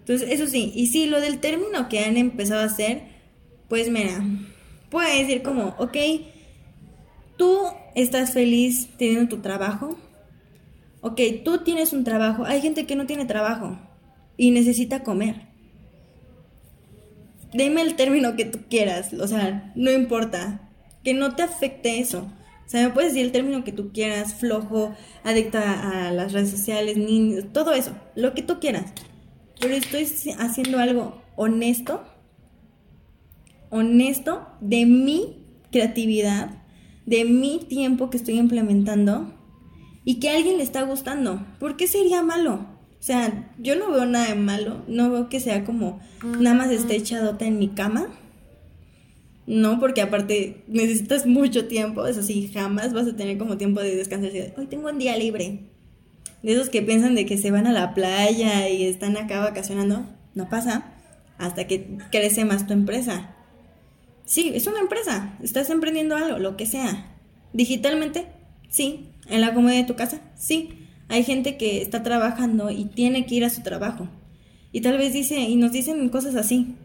Entonces, 0.00 0.30
eso 0.30 0.46
sí, 0.48 0.72
y 0.74 0.88
sí, 0.88 1.06
lo 1.06 1.20
del 1.20 1.38
término 1.38 1.88
que 1.88 2.00
han 2.00 2.16
empezado 2.16 2.62
a 2.62 2.64
hacer, 2.64 3.02
Pues 3.68 3.88
mira, 3.90 4.22
puedo 4.92 5.08
decir 5.08 5.42
como, 5.42 5.74
ok, 5.78 5.96
tú 7.38 7.62
estás 7.94 8.32
feliz 8.32 8.90
teniendo 8.98 9.28
tu 9.34 9.42
trabajo. 9.42 9.96
Ok, 11.00 11.20
tú 11.44 11.64
tienes 11.64 11.94
un 11.94 12.04
trabajo. 12.04 12.44
Hay 12.44 12.60
gente 12.60 12.86
que 12.86 12.94
no 12.94 13.06
tiene 13.06 13.24
trabajo 13.24 13.78
y 14.36 14.50
necesita 14.50 15.02
comer. 15.02 15.48
Dime 17.54 17.80
el 17.80 17.96
término 17.96 18.36
que 18.36 18.44
tú 18.44 18.60
quieras, 18.68 19.14
o 19.14 19.26
sea, 19.26 19.72
no 19.74 19.90
importa. 19.90 20.68
Que 21.02 21.14
no 21.14 21.34
te 21.34 21.42
afecte 21.42 21.98
eso. 21.98 22.30
O 22.66 22.68
sea, 22.68 22.86
me 22.86 22.94
puedes 22.94 23.12
decir 23.12 23.26
el 23.26 23.32
término 23.32 23.64
que 23.64 23.72
tú 23.72 23.92
quieras, 23.92 24.34
flojo, 24.34 24.94
adicta 25.24 26.06
a 26.06 26.12
las 26.12 26.32
redes 26.32 26.50
sociales, 26.50 26.96
niños, 26.96 27.46
todo 27.52 27.72
eso, 27.72 27.96
lo 28.14 28.34
que 28.34 28.42
tú 28.42 28.60
quieras. 28.60 28.92
Pero 29.58 29.74
estoy 29.74 30.06
haciendo 30.38 30.78
algo 30.78 31.20
honesto, 31.34 32.04
honesto 33.72 34.46
de 34.60 34.86
mi 34.86 35.38
creatividad, 35.72 36.62
de 37.06 37.24
mi 37.24 37.58
tiempo 37.58 38.10
que 38.10 38.18
estoy 38.18 38.38
implementando 38.38 39.34
y 40.04 40.20
que 40.20 40.28
a 40.28 40.36
alguien 40.36 40.58
le 40.58 40.62
está 40.62 40.82
gustando. 40.82 41.44
¿Por 41.58 41.76
qué 41.76 41.88
sería 41.88 42.22
malo? 42.22 42.66
O 43.00 43.02
sea, 43.02 43.50
yo 43.58 43.74
no 43.74 43.90
veo 43.90 44.04
nada 44.04 44.28
de 44.28 44.34
malo, 44.36 44.84
no 44.86 45.10
veo 45.10 45.28
que 45.28 45.40
sea 45.40 45.64
como 45.64 46.00
nada 46.38 46.54
más 46.54 46.70
esté 46.70 46.96
echadota 46.96 47.46
en 47.46 47.58
mi 47.58 47.68
cama. 47.68 48.08
No, 49.46 49.80
porque 49.80 50.02
aparte 50.02 50.62
necesitas 50.68 51.26
mucho 51.26 51.66
tiempo, 51.66 52.06
eso 52.06 52.22
sí, 52.22 52.50
jamás 52.52 52.92
vas 52.92 53.08
a 53.08 53.16
tener 53.16 53.38
como 53.38 53.56
tiempo 53.56 53.80
de 53.80 53.96
descansar. 53.96 54.30
Hoy 54.56 54.66
tengo 54.66 54.88
un 54.88 54.98
día 54.98 55.16
libre. 55.16 55.70
De 56.42 56.52
esos 56.52 56.68
que 56.68 56.82
piensan 56.82 57.14
de 57.14 57.24
que 57.24 57.38
se 57.38 57.50
van 57.50 57.66
a 57.66 57.72
la 57.72 57.94
playa 57.94 58.68
y 58.68 58.84
están 58.84 59.16
acá 59.16 59.40
vacacionando, 59.40 60.04
no 60.34 60.48
pasa 60.48 60.92
hasta 61.38 61.66
que 61.66 61.98
crece 62.10 62.44
más 62.44 62.66
tu 62.66 62.72
empresa. 62.72 63.34
Sí, 64.24 64.52
es 64.54 64.66
una 64.66 64.80
empresa, 64.80 65.36
estás 65.42 65.70
emprendiendo 65.70 66.16
algo, 66.16 66.38
lo 66.38 66.56
que 66.56 66.66
sea. 66.66 67.18
Digitalmente, 67.52 68.26
sí. 68.68 69.08
En 69.28 69.40
la 69.40 69.54
comodidad 69.54 69.80
de 69.80 69.86
tu 69.86 69.96
casa, 69.96 70.20
sí. 70.36 70.88
Hay 71.08 71.24
gente 71.24 71.56
que 71.56 71.82
está 71.82 72.02
trabajando 72.02 72.70
y 72.70 72.86
tiene 72.86 73.26
que 73.26 73.34
ir 73.34 73.44
a 73.44 73.50
su 73.50 73.62
trabajo. 73.62 74.08
Y 74.72 74.80
tal 74.80 74.96
vez 74.96 75.12
dice, 75.12 75.40
y 75.40 75.56
nos 75.56 75.72
dicen 75.72 76.08
cosas 76.08 76.34
así. 76.34 76.76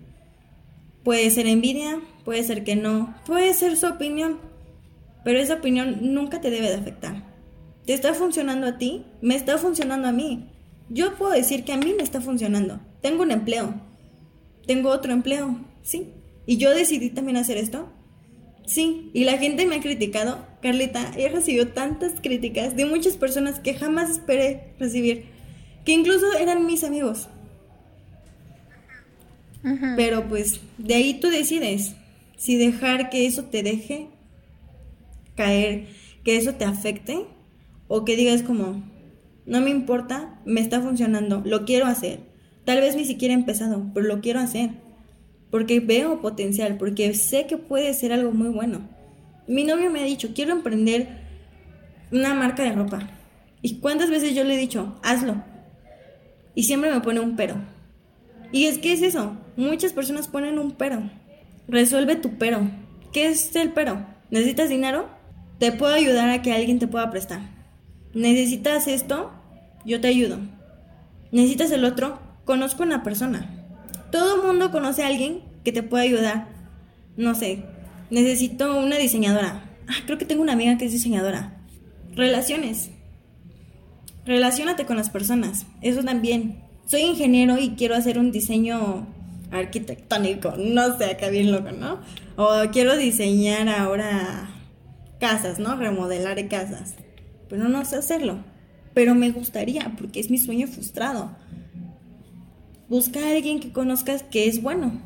Puede 1.04 1.30
ser 1.32 1.48
envidia, 1.48 2.02
puede 2.26 2.44
ser 2.44 2.66
que 2.66 2.76
no, 2.76 3.16
puede 3.26 3.54
ser 3.54 3.78
su 3.78 3.88
opinión. 3.88 4.40
Pero 5.24 5.40
esa 5.40 5.56
opinión 5.56 6.00
nunca 6.14 6.42
te 6.42 6.50
debe 6.50 6.70
de 6.70 6.76
afectar. 6.76 7.24
¿Te 7.86 7.94
está 7.94 8.14
funcionando 8.14 8.68
a 8.68 8.78
ti? 8.78 9.06
Me 9.22 9.36
está 9.36 9.58
funcionando 9.58 10.10
a 10.10 10.12
mí. 10.12 10.50
Yo 10.90 11.16
puedo 11.16 11.32
decir 11.32 11.64
que 11.64 11.72
a 11.72 11.78
mí 11.78 11.94
me 11.96 12.04
está 12.04 12.20
funcionando. 12.20 12.82
Tengo 13.02 13.24
un 13.24 13.32
empleo. 13.32 13.74
Tengo 14.66 14.90
otro 14.90 15.14
empleo. 15.14 15.58
Sí. 15.82 16.14
¿Y 16.48 16.56
yo 16.58 16.74
decidí 16.74 17.10
también 17.10 17.38
hacer 17.38 17.58
esto? 17.58 17.90
Sí, 18.66 19.12
y 19.14 19.26
la 19.26 19.38
gente 19.38 19.66
me 19.66 19.76
ha 19.76 19.82
criticado. 19.82 20.48
Carlita, 20.62 21.12
he 21.18 21.28
recibido 21.28 21.68
tantas 21.68 22.14
críticas 22.22 22.76
de 22.76 22.86
muchas 22.86 23.18
personas 23.18 23.60
que 23.60 23.76
jamás 23.76 24.10
esperé 24.10 24.74
recibir, 24.80 25.26
que 25.86 25.92
incluso 25.92 26.26
eran 26.40 26.66
mis 26.66 26.86
amigos. 26.86 27.28
Pero 29.98 30.30
pues 30.30 30.62
de 30.78 30.96
ahí 30.96 31.20
tú 31.20 31.28
decides 31.28 31.96
si 32.38 32.56
dejar 32.56 33.10
que 33.10 33.26
eso 33.26 33.46
te 33.46 33.64
deje 33.64 34.08
caer, 35.36 35.88
que 36.24 36.38
eso 36.38 36.54
te 36.54 36.64
afecte, 36.64 37.26
o 37.90 38.06
que 38.06 38.16
digas 38.16 38.44
como, 38.44 38.84
no 39.46 39.60
me 39.60 39.70
importa, 39.70 40.40
me 40.46 40.62
está 40.62 40.80
funcionando, 40.80 41.42
lo 41.46 41.66
quiero 41.66 41.88
hacer. 41.88 42.22
Tal 42.64 42.80
vez 42.80 42.96
ni 42.96 43.04
siquiera 43.04 43.34
he 43.34 43.38
empezado, 43.38 43.92
pero 43.94 44.08
lo 44.08 44.22
quiero 44.22 44.40
hacer 44.40 44.87
porque 45.50 45.80
veo 45.80 46.22
potencial, 46.22 46.78
porque 46.78 47.14
sé 47.14 47.48
que 47.48 47.58
puede 47.58 47.94
ser 47.94 48.14
algo 48.14 48.32
muy 48.32 48.50
bueno. 48.50 48.82
Mi 49.48 49.64
novio 49.64 49.90
me 49.90 50.02
ha 50.02 50.06
dicho, 50.06 50.30
quiero 50.36 50.52
emprender 50.52 51.08
una 52.12 52.34
marca 52.34 52.64
de 52.64 52.74
ropa. 52.74 53.10
¿Y 53.62 53.80
cuántas 53.80 54.10
veces 54.10 54.36
yo 54.36 54.44
le 54.44 54.56
he 54.56 54.58
dicho, 54.58 55.00
hazlo? 55.04 55.44
Y 56.54 56.64
siempre 56.64 56.92
me 56.92 57.02
pone 57.02 57.20
un 57.20 57.36
pero. 57.36 57.56
Y 58.52 58.66
es 58.66 58.78
que 58.78 58.94
es 58.94 59.02
eso, 59.02 59.38
muchas 59.56 59.94
personas 59.94 60.28
ponen 60.28 60.60
un 60.60 60.72
pero. 60.72 61.10
Resuelve 61.68 62.16
tu 62.16 62.38
pero. 62.38 62.70
¿Qué 63.12 63.28
es 63.28 63.56
el 63.56 63.72
pero? 63.72 64.06
¿Necesitas 64.30 64.70
dinero? 64.70 65.10
Te 65.60 65.72
puedo 65.72 65.94
ayudar 65.94 66.30
a 66.30 66.42
que 66.42 66.54
alguien 66.54 66.80
te 66.80 66.88
pueda 66.88 67.10
prestar. 67.10 67.42
¿Necesitas 68.14 68.88
esto? 68.88 69.32
Yo 69.86 70.02
te 70.02 70.08
ayudo. 70.08 70.40
¿Necesitas 71.32 71.72
el 71.72 71.84
otro? 71.84 72.20
Conozco 72.46 72.84
una 72.84 73.04
persona. 73.04 73.57
Todo 74.12 74.36
el 74.36 74.48
mundo 74.48 74.72
conoce 74.72 75.04
a 75.04 75.08
alguien 75.08 75.42
que 75.64 75.72
te 75.72 75.84
pueda 75.84 76.04
ayudar. 76.04 76.48
No 77.18 77.36
sé, 77.36 77.64
necesito 78.10 78.78
una 78.80 78.98
diseñadora. 78.98 79.64
Ah, 79.88 79.96
creo 80.06 80.18
que 80.18 80.26
tengo 80.26 80.42
una 80.42 80.54
amiga 80.54 80.78
que 80.78 80.86
es 80.86 80.92
diseñadora. 80.92 81.58
Relaciones. 82.16 82.90
Relaciónate 84.26 84.86
con 84.86 84.98
las 84.98 85.10
personas. 85.10 85.66
Eso 85.82 86.04
también. 86.04 86.64
Soy 86.86 87.02
ingeniero 87.02 87.58
y 87.58 87.72
quiero 87.72 87.96
hacer 87.96 88.20
un 88.20 88.32
diseño 88.32 89.08
arquitectónico. 89.52 90.54
No 90.58 90.98
sé, 90.98 91.06
acá 91.06 91.30
bien 91.30 91.52
loco, 91.52 91.72
¿no? 91.72 92.00
O 92.36 92.70
quiero 92.72 92.98
diseñar 92.98 93.70
ahora 93.70 94.50
casas, 95.20 95.60
¿no? 95.60 95.76
Remodelar 95.76 96.48
casas. 96.48 96.96
Pero 97.50 97.70
no 97.70 97.84
sé 97.86 97.98
hacerlo. 97.98 98.44
Pero 98.94 99.16
me 99.16 99.32
gustaría 99.32 99.94
porque 99.98 100.20
es 100.20 100.30
mi 100.30 100.38
sueño 100.38 100.68
frustrado. 100.68 101.32
Busca 102.90 103.20
a 103.20 103.32
alguien 103.32 103.60
que 103.60 103.72
conozcas 103.72 104.24
que 104.24 104.48
es 104.48 104.62
bueno. 104.62 105.02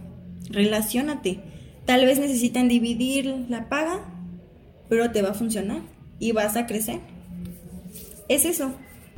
Relaciónate. 0.50 1.40
Tal 1.86 2.06
vez 2.06 2.20
necesitan 2.20 2.68
dividir 2.68 3.26
la 3.50 3.70
paga, 3.70 4.02
pero 4.90 5.12
te 5.12 5.22
va 5.22 5.30
a 5.30 5.34
funcionar 5.34 5.82
y 6.20 6.32
vas 6.32 6.56
a 6.56 6.68
crecer. 6.68 7.00
Es 8.30 8.46
eso. 8.46 8.74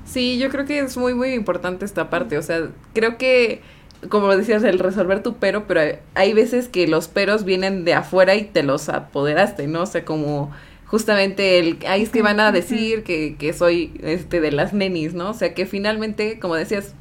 Sí, 0.05 0.37
yo 0.37 0.49
creo 0.49 0.65
que 0.65 0.79
es 0.79 0.97
muy, 0.97 1.13
muy 1.13 1.33
importante 1.33 1.85
esta 1.85 2.09
parte. 2.09 2.37
O 2.37 2.41
sea, 2.41 2.69
creo 2.93 3.17
que, 3.17 3.61
como 4.09 4.35
decías, 4.35 4.63
el 4.63 4.79
resolver 4.79 5.23
tu 5.23 5.35
pero, 5.35 5.67
pero 5.67 5.99
hay 6.13 6.33
veces 6.33 6.67
que 6.67 6.87
los 6.87 7.07
peros 7.07 7.45
vienen 7.45 7.85
de 7.85 7.93
afuera 7.93 8.35
y 8.35 8.45
te 8.45 8.63
los 8.63 8.89
apoderaste, 8.89 9.67
¿no? 9.67 9.83
O 9.83 9.85
sea, 9.85 10.05
como 10.05 10.51
justamente 10.85 11.59
el, 11.59 11.79
ahí 11.87 12.03
es 12.03 12.09
que 12.09 12.21
van 12.21 12.39
a 12.39 12.51
decir 12.51 13.03
que, 13.03 13.35
que 13.37 13.53
soy 13.53 13.99
este 14.03 14.41
de 14.41 14.51
las 14.51 14.73
nenis, 14.73 15.13
¿no? 15.13 15.31
O 15.31 15.33
sea, 15.33 15.53
que 15.53 15.65
finalmente, 15.65 16.39
como 16.39 16.55
decías, 16.55 16.93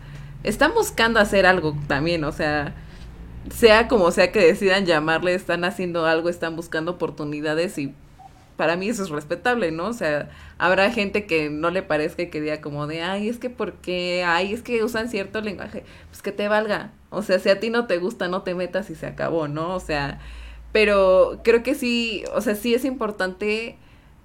están 0.45 0.73
buscando 0.75 1.21
hacer 1.21 1.47
algo 1.47 1.77
también, 1.87 2.25
o 2.25 2.33
sea, 2.33 2.75
sea 3.51 3.89
como 3.89 4.11
sea 4.11 4.33
que 4.33 4.41
decidan 4.41 4.87
llamarle, 4.87 5.35
están 5.35 5.65
haciendo 5.65 6.07
algo, 6.07 6.29
están 6.29 6.57
buscando 6.57 6.93
oportunidades 6.93 7.79
y 7.79 7.95
para 8.57 8.77
mí 8.77 8.89
eso 8.89 9.03
es 9.03 9.11
respetable, 9.11 9.73
¿no? 9.73 9.87
O 9.87 9.93
sea, 9.93 10.31
habrá 10.59 10.91
gente 10.91 11.27
que 11.27 11.51
no 11.51 11.71
le 11.71 11.83
parezca 11.83 12.27
que 12.27 12.41
diga 12.41 12.61
como 12.61 12.87
de, 12.87 13.03
ay, 13.03 13.29
es 13.29 13.39
que 13.39 13.51
porque, 13.51 14.25
ay, 14.25 14.53
es 14.53 14.63
que 14.63 14.85
usan 14.85 15.09
cierto 15.09 15.41
lenguaje, 15.41 15.85
pues 16.11 16.23
que 16.23 16.33
te 16.33 16.49
valga. 16.49 16.93
O 17.11 17.23
sea, 17.23 17.39
si 17.39 17.49
a 17.49 17.61
ti 17.61 17.71
no 17.71 17.87
te 17.87 17.99
gusta, 17.99 18.29
no 18.29 18.43
te 18.43 18.55
metas 18.55 18.91
y 18.91 18.95
se 18.95 19.07
acabó, 19.07 19.49
¿no? 19.49 19.75
O 19.75 19.81
sea, 19.81 20.21
pero 20.73 21.41
creo 21.45 21.63
que 21.63 21.75
sí, 21.75 22.25
o 22.35 22.41
sea, 22.41 22.55
sí 22.55 22.75
es 22.75 22.85
importante 22.85 23.77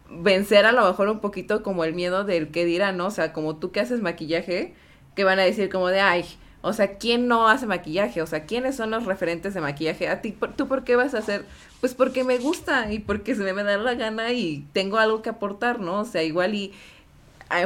vencer 0.09 0.65
a 0.65 0.71
lo 0.71 0.85
mejor 0.85 1.09
un 1.09 1.19
poquito 1.19 1.63
como 1.63 1.83
el 1.83 1.93
miedo 1.93 2.23
del 2.23 2.49
que 2.49 2.65
dirán, 2.65 2.97
¿no? 2.97 3.07
O 3.07 3.11
sea, 3.11 3.33
como 3.33 3.57
tú 3.57 3.71
que 3.71 3.79
haces 3.79 4.01
maquillaje, 4.01 4.75
que 5.17 5.23
van 5.23 5.39
a 5.39 5.41
decir 5.41 5.69
como 5.69 5.87
de, 5.87 5.99
ay, 5.99 6.25
o 6.61 6.73
sea, 6.73 6.97
¿quién 6.97 7.27
no 7.27 7.49
hace 7.49 7.65
maquillaje? 7.65 8.21
O 8.21 8.27
sea, 8.27 8.45
¿quiénes 8.45 8.75
son 8.75 8.91
los 8.91 9.05
referentes 9.05 9.55
de 9.55 9.61
maquillaje? 9.61 10.07
¿A 10.09 10.21
ti, 10.21 10.37
tú 10.55 10.67
por 10.67 10.83
qué 10.83 10.95
vas 10.95 11.15
a 11.15 11.17
hacer? 11.17 11.43
Pues 11.81 11.95
porque 11.95 12.23
me 12.23 12.37
gusta 12.37 12.93
y 12.93 12.99
porque 12.99 13.33
se 13.33 13.51
me 13.51 13.63
da 13.63 13.77
la 13.77 13.95
gana 13.95 14.31
y 14.31 14.65
tengo 14.73 14.99
algo 14.99 15.23
que 15.23 15.29
aportar, 15.29 15.79
¿no? 15.79 16.01
O 16.01 16.05
sea, 16.05 16.21
igual 16.21 16.53
y 16.53 16.71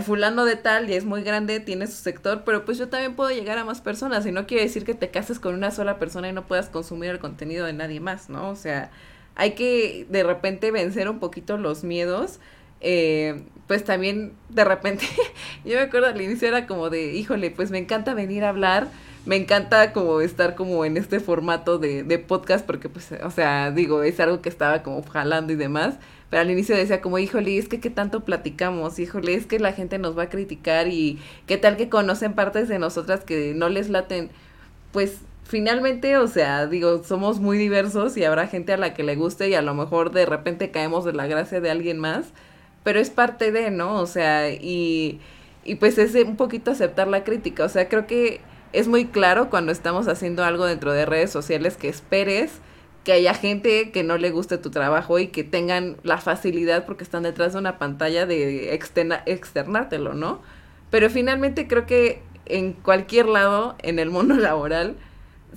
fulano 0.01 0.45
de 0.45 0.55
tal 0.55 0.89
y 0.89 0.93
es 0.93 1.03
muy 1.03 1.23
grande, 1.23 1.59
tiene 1.59 1.87
su 1.87 2.01
sector, 2.01 2.43
pero 2.45 2.63
pues 2.63 2.77
yo 2.77 2.87
también 2.87 3.15
puedo 3.15 3.31
llegar 3.31 3.57
a 3.57 3.65
más 3.65 3.81
personas 3.81 4.25
y 4.25 4.31
no 4.31 4.47
quiere 4.47 4.63
decir 4.63 4.85
que 4.85 4.93
te 4.93 5.09
cases 5.09 5.39
con 5.39 5.55
una 5.55 5.71
sola 5.71 5.99
persona 5.99 6.29
y 6.29 6.33
no 6.33 6.45
puedas 6.45 6.69
consumir 6.69 7.09
el 7.09 7.19
contenido 7.19 7.65
de 7.65 7.73
nadie 7.73 7.99
más, 7.99 8.29
¿no? 8.29 8.49
O 8.49 8.55
sea, 8.55 8.91
hay 9.35 9.51
que 9.55 10.05
de 10.09 10.23
repente 10.23 10.71
vencer 10.71 11.09
un 11.09 11.19
poquito 11.19 11.57
los 11.57 11.83
miedos 11.83 12.39
eh, 12.81 13.41
pues 13.67 13.83
también 13.85 14.33
de 14.49 14.65
repente, 14.65 15.05
yo 15.65 15.75
me 15.75 15.81
acuerdo 15.81 16.07
al 16.07 16.21
inicio 16.21 16.47
era 16.47 16.67
como 16.67 16.89
de, 16.89 17.13
híjole, 17.13 17.51
pues 17.51 17.71
me 17.71 17.77
encanta 17.77 18.13
venir 18.13 18.43
a 18.43 18.49
hablar, 18.49 18.87
me 19.25 19.35
encanta 19.35 19.93
como 19.93 20.19
estar 20.21 20.55
como 20.55 20.83
en 20.83 20.97
este 20.97 21.19
formato 21.19 21.77
de, 21.77 22.03
de 22.03 22.19
podcast, 22.19 22.65
porque 22.65 22.89
pues, 22.89 23.13
o 23.23 23.31
sea, 23.31 23.71
digo, 23.71 24.03
es 24.03 24.19
algo 24.19 24.41
que 24.41 24.49
estaba 24.49 24.83
como 24.83 25.03
jalando 25.03 25.53
y 25.53 25.55
demás, 25.55 25.95
pero 26.29 26.41
al 26.41 26.51
inicio 26.51 26.75
decía 26.75 27.01
como, 27.01 27.19
híjole, 27.19 27.57
es 27.57 27.67
que 27.67 27.79
qué 27.79 27.89
tanto 27.89 28.25
platicamos, 28.25 28.99
híjole, 28.99 29.35
es 29.35 29.45
que 29.45 29.59
la 29.59 29.73
gente 29.73 29.99
nos 29.99 30.17
va 30.17 30.23
a 30.23 30.29
criticar 30.29 30.87
y 30.87 31.19
qué 31.45 31.57
tal 31.57 31.77
que 31.77 31.89
conocen 31.89 32.33
partes 32.33 32.67
de 32.67 32.79
nosotras 32.79 33.23
que 33.25 33.53
no 33.53 33.69
les 33.69 33.89
laten, 33.89 34.29
pues 34.91 35.19
finalmente, 35.43 36.17
o 36.17 36.27
sea, 36.27 36.67
digo, 36.67 37.03
somos 37.03 37.39
muy 37.39 37.57
diversos 37.57 38.15
y 38.15 38.23
habrá 38.23 38.47
gente 38.47 38.71
a 38.71 38.77
la 38.77 38.93
que 38.93 39.03
le 39.03 39.17
guste 39.17 39.49
y 39.49 39.53
a 39.53 39.61
lo 39.61 39.73
mejor 39.73 40.11
de 40.11 40.25
repente 40.25 40.71
caemos 40.71 41.03
de 41.03 41.13
la 41.13 41.27
gracia 41.27 41.59
de 41.59 41.69
alguien 41.69 41.99
más, 41.99 42.31
pero 42.83 42.99
es 42.99 43.09
parte 43.09 43.51
de, 43.51 43.71
¿no? 43.71 43.95
O 43.99 44.05
sea, 44.05 44.49
y, 44.49 45.19
y 45.63 45.75
pues 45.75 45.97
es 45.97 46.15
un 46.15 46.35
poquito 46.35 46.71
aceptar 46.71 47.07
la 47.07 47.23
crítica, 47.23 47.65
o 47.65 47.69
sea, 47.69 47.89
creo 47.89 48.07
que 48.07 48.41
es 48.73 48.87
muy 48.87 49.05
claro 49.05 49.49
cuando 49.49 49.71
estamos 49.71 50.07
haciendo 50.07 50.43
algo 50.43 50.65
dentro 50.65 50.93
de 50.93 51.05
redes 51.05 51.31
sociales 51.31 51.77
que 51.77 51.89
esperes 51.89 52.61
que 53.03 53.13
haya 53.13 53.33
gente 53.33 53.91
que 53.91 54.03
no 54.03 54.17
le 54.17 54.29
guste 54.29 54.57
tu 54.57 54.69
trabajo 54.69 55.17
y 55.19 55.27
que 55.27 55.43
tengan 55.43 55.97
la 56.03 56.17
facilidad 56.17 56.85
porque 56.85 57.03
están 57.03 57.23
detrás 57.23 57.53
de 57.53 57.59
una 57.59 57.79
pantalla 57.79 58.25
de 58.25 58.73
externa, 58.75 59.23
externártelo, 59.25 60.13
¿no? 60.13 60.41
Pero 60.91 61.09
finalmente 61.09 61.67
creo 61.67 61.85
que 61.85 62.21
en 62.45 62.73
cualquier 62.73 63.27
lado 63.27 63.75
en 63.79 63.97
el 63.97 64.09
mundo 64.09 64.35
laboral 64.37 64.97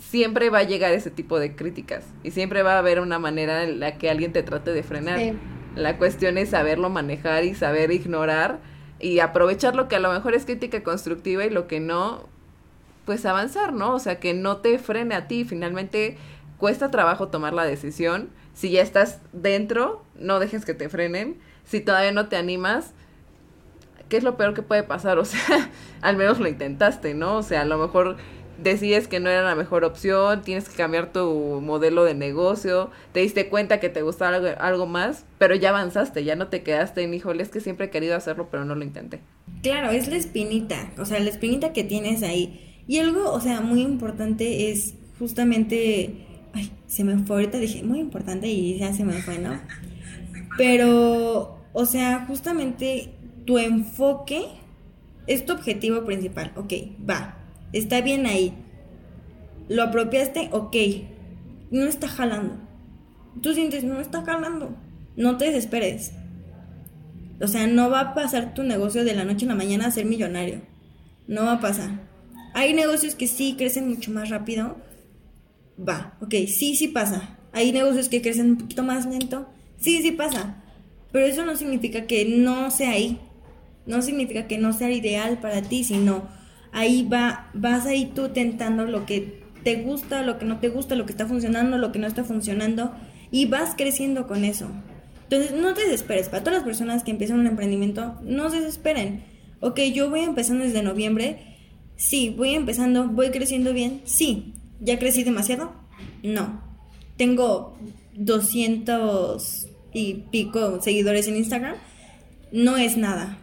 siempre 0.00 0.50
va 0.50 0.58
a 0.58 0.62
llegar 0.62 0.92
ese 0.92 1.10
tipo 1.10 1.38
de 1.38 1.54
críticas 1.54 2.04
y 2.22 2.30
siempre 2.30 2.62
va 2.62 2.74
a 2.74 2.78
haber 2.78 2.98
una 2.98 3.18
manera 3.18 3.62
en 3.64 3.78
la 3.78 3.98
que 3.98 4.10
alguien 4.10 4.32
te 4.32 4.42
trate 4.42 4.72
de 4.72 4.82
frenar. 4.82 5.20
La 5.76 5.98
cuestión 5.98 6.38
es 6.38 6.50
saberlo 6.50 6.88
manejar 6.88 7.44
y 7.44 7.54
saber 7.54 7.90
ignorar 7.90 8.60
y 9.00 9.18
aprovechar 9.18 9.74
lo 9.74 9.88
que 9.88 9.96
a 9.96 10.00
lo 10.00 10.12
mejor 10.12 10.34
es 10.34 10.44
crítica 10.44 10.82
constructiva 10.82 11.44
y 11.44 11.50
lo 11.50 11.66
que 11.66 11.80
no, 11.80 12.28
pues 13.04 13.26
avanzar, 13.26 13.72
¿no? 13.72 13.94
O 13.94 13.98
sea, 13.98 14.20
que 14.20 14.34
no 14.34 14.58
te 14.58 14.78
frene 14.78 15.14
a 15.14 15.26
ti. 15.26 15.44
Finalmente 15.44 16.16
cuesta 16.58 16.90
trabajo 16.90 17.28
tomar 17.28 17.54
la 17.54 17.64
decisión. 17.64 18.30
Si 18.54 18.70
ya 18.70 18.82
estás 18.82 19.20
dentro, 19.32 20.04
no 20.14 20.38
dejes 20.38 20.64
que 20.64 20.74
te 20.74 20.88
frenen. 20.88 21.38
Si 21.64 21.80
todavía 21.80 22.12
no 22.12 22.28
te 22.28 22.36
animas, 22.36 22.92
¿qué 24.08 24.16
es 24.16 24.22
lo 24.22 24.36
peor 24.36 24.54
que 24.54 24.62
puede 24.62 24.84
pasar? 24.84 25.18
O 25.24 25.24
sea, 25.24 25.70
al 26.02 26.16
menos 26.16 26.38
lo 26.38 26.48
intentaste, 26.48 27.14
¿no? 27.14 27.36
O 27.36 27.42
sea, 27.42 27.62
a 27.62 27.64
lo 27.64 27.78
mejor 27.78 28.16
decides 28.62 29.08
que 29.08 29.20
no 29.20 29.28
era 29.30 29.42
la 29.42 29.54
mejor 29.54 29.84
opción, 29.84 30.42
tienes 30.42 30.68
que 30.68 30.76
cambiar 30.76 31.12
tu 31.12 31.60
modelo 31.62 32.04
de 32.04 32.14
negocio, 32.14 32.90
te 33.12 33.20
diste 33.20 33.48
cuenta 33.48 33.80
que 33.80 33.88
te 33.88 34.02
gustaba 34.02 34.36
algo, 34.36 34.86
más, 34.86 35.24
pero 35.38 35.54
ya 35.54 35.70
avanzaste, 35.70 36.24
ya 36.24 36.36
no 36.36 36.48
te 36.48 36.62
quedaste 36.62 37.02
en, 37.02 37.14
híjole, 37.14 37.42
es 37.42 37.48
que 37.48 37.60
siempre 37.60 37.86
he 37.86 37.90
querido 37.90 38.16
hacerlo, 38.16 38.48
pero 38.50 38.64
no 38.64 38.74
lo 38.74 38.84
intenté. 38.84 39.20
Claro, 39.62 39.90
es 39.90 40.08
la 40.08 40.16
espinita, 40.16 40.92
o 40.98 41.04
sea, 41.04 41.20
la 41.20 41.30
espinita 41.30 41.72
que 41.72 41.84
tienes 41.84 42.22
ahí. 42.22 42.82
Y 42.86 42.98
algo, 42.98 43.32
o 43.32 43.40
sea, 43.40 43.60
muy 43.60 43.80
importante 43.80 44.70
es 44.70 44.94
justamente, 45.18 46.26
ay, 46.52 46.70
se 46.86 47.04
me 47.04 47.18
fue 47.18 47.36
ahorita, 47.36 47.58
dije, 47.58 47.82
muy 47.82 48.00
importante 48.00 48.48
y 48.48 48.78
ya 48.78 48.92
se 48.92 49.04
me 49.04 49.14
fue, 49.14 49.38
¿no? 49.38 49.58
Pero, 50.58 51.58
o 51.72 51.86
sea, 51.86 52.24
justamente 52.26 53.14
tu 53.44 53.58
enfoque 53.58 54.46
es 55.26 55.44
tu 55.44 55.52
objetivo 55.52 56.04
principal. 56.04 56.52
Ok, 56.56 56.72
va, 57.08 57.43
está 57.78 58.00
bien 58.00 58.26
ahí. 58.26 58.54
Lo 59.68 59.82
apropiaste, 59.82 60.48
ok. 60.52 60.76
No 61.70 61.84
está 61.84 62.08
jalando. 62.08 62.56
Tú 63.40 63.54
sientes, 63.54 63.84
no 63.84 64.00
está 64.00 64.22
jalando. 64.22 64.76
No 65.16 65.36
te 65.36 65.46
desesperes. 65.46 66.12
O 67.40 67.46
sea, 67.46 67.66
no 67.66 67.90
va 67.90 68.00
a 68.00 68.14
pasar 68.14 68.54
tu 68.54 68.62
negocio 68.62 69.04
de 69.04 69.14
la 69.14 69.24
noche 69.24 69.46
a 69.46 69.48
la 69.48 69.54
mañana 69.54 69.86
a 69.86 69.90
ser 69.90 70.06
millonario. 70.06 70.62
No 71.26 71.44
va 71.44 71.52
a 71.54 71.60
pasar. 71.60 71.90
Hay 72.54 72.74
negocios 72.74 73.14
que 73.14 73.26
sí 73.26 73.54
crecen 73.56 73.88
mucho 73.88 74.10
más 74.10 74.30
rápido. 74.30 74.76
Va, 75.76 76.16
ok, 76.20 76.34
sí, 76.46 76.76
sí 76.76 76.88
pasa. 76.88 77.38
Hay 77.52 77.72
negocios 77.72 78.08
que 78.08 78.22
crecen 78.22 78.50
un 78.50 78.58
poquito 78.58 78.82
más 78.82 79.06
lento. 79.06 79.48
Sí, 79.76 80.02
sí 80.02 80.12
pasa. 80.12 80.62
Pero 81.10 81.26
eso 81.26 81.44
no 81.44 81.56
significa 81.56 82.06
que 82.06 82.24
no 82.24 82.70
sea 82.70 82.90
ahí 82.90 83.18
no 83.86 84.02
significa 84.02 84.46
que 84.46 84.58
no 84.58 84.72
sea 84.72 84.90
ideal 84.90 85.38
para 85.38 85.62
ti, 85.62 85.84
sino 85.84 86.28
ahí 86.74 87.08
va, 87.10 87.50
vas 87.54 87.86
ahí 87.86 88.12
tú 88.14 88.28
tentando 88.28 88.84
lo 88.84 89.06
que 89.06 89.42
te 89.62 89.76
gusta, 89.76 90.22
lo 90.22 90.38
que 90.38 90.44
no 90.44 90.58
te 90.58 90.68
gusta, 90.68 90.94
lo 90.96 91.06
que 91.06 91.12
está 91.12 91.26
funcionando, 91.26 91.78
lo 91.78 91.92
que 91.92 91.98
no 91.98 92.06
está 92.06 92.24
funcionando, 92.24 92.92
y 93.30 93.46
vas 93.46 93.74
creciendo 93.76 94.26
con 94.26 94.44
eso. 94.44 94.68
Entonces, 95.22 95.52
no 95.58 95.72
te 95.72 95.84
desesperes. 95.84 96.28
Para 96.28 96.44
todas 96.44 96.58
las 96.58 96.66
personas 96.66 97.02
que 97.02 97.10
empiezan 97.10 97.40
un 97.40 97.46
emprendimiento, 97.46 98.20
no 98.22 98.50
se 98.50 98.60
desesperen. 98.60 99.24
Ok, 99.60 99.80
yo 99.94 100.10
voy 100.10 100.20
empezando 100.20 100.64
desde 100.64 100.82
noviembre. 100.82 101.56
Sí, 101.96 102.34
voy 102.36 102.54
empezando, 102.54 103.08
voy 103.08 103.30
creciendo 103.30 103.72
bien. 103.72 104.02
Sí, 104.04 104.54
¿ya 104.80 104.98
crecí 104.98 105.24
demasiado? 105.24 105.72
No. 106.22 106.60
Tengo 107.16 107.78
200 108.14 109.68
y 109.94 110.14
pico 110.30 110.82
seguidores 110.82 111.28
en 111.28 111.36
Instagram. 111.36 111.76
No 112.52 112.76
es 112.76 112.96
nada. 112.96 113.38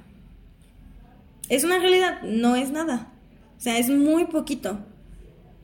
¿Es 1.49 1.63
una 1.63 1.79
realidad? 1.79 2.21
No 2.23 2.55
es 2.55 2.71
nada. 2.71 3.11
O 3.62 3.64
sea, 3.64 3.78
es 3.78 3.89
muy 3.89 4.26
poquito. 4.26 4.80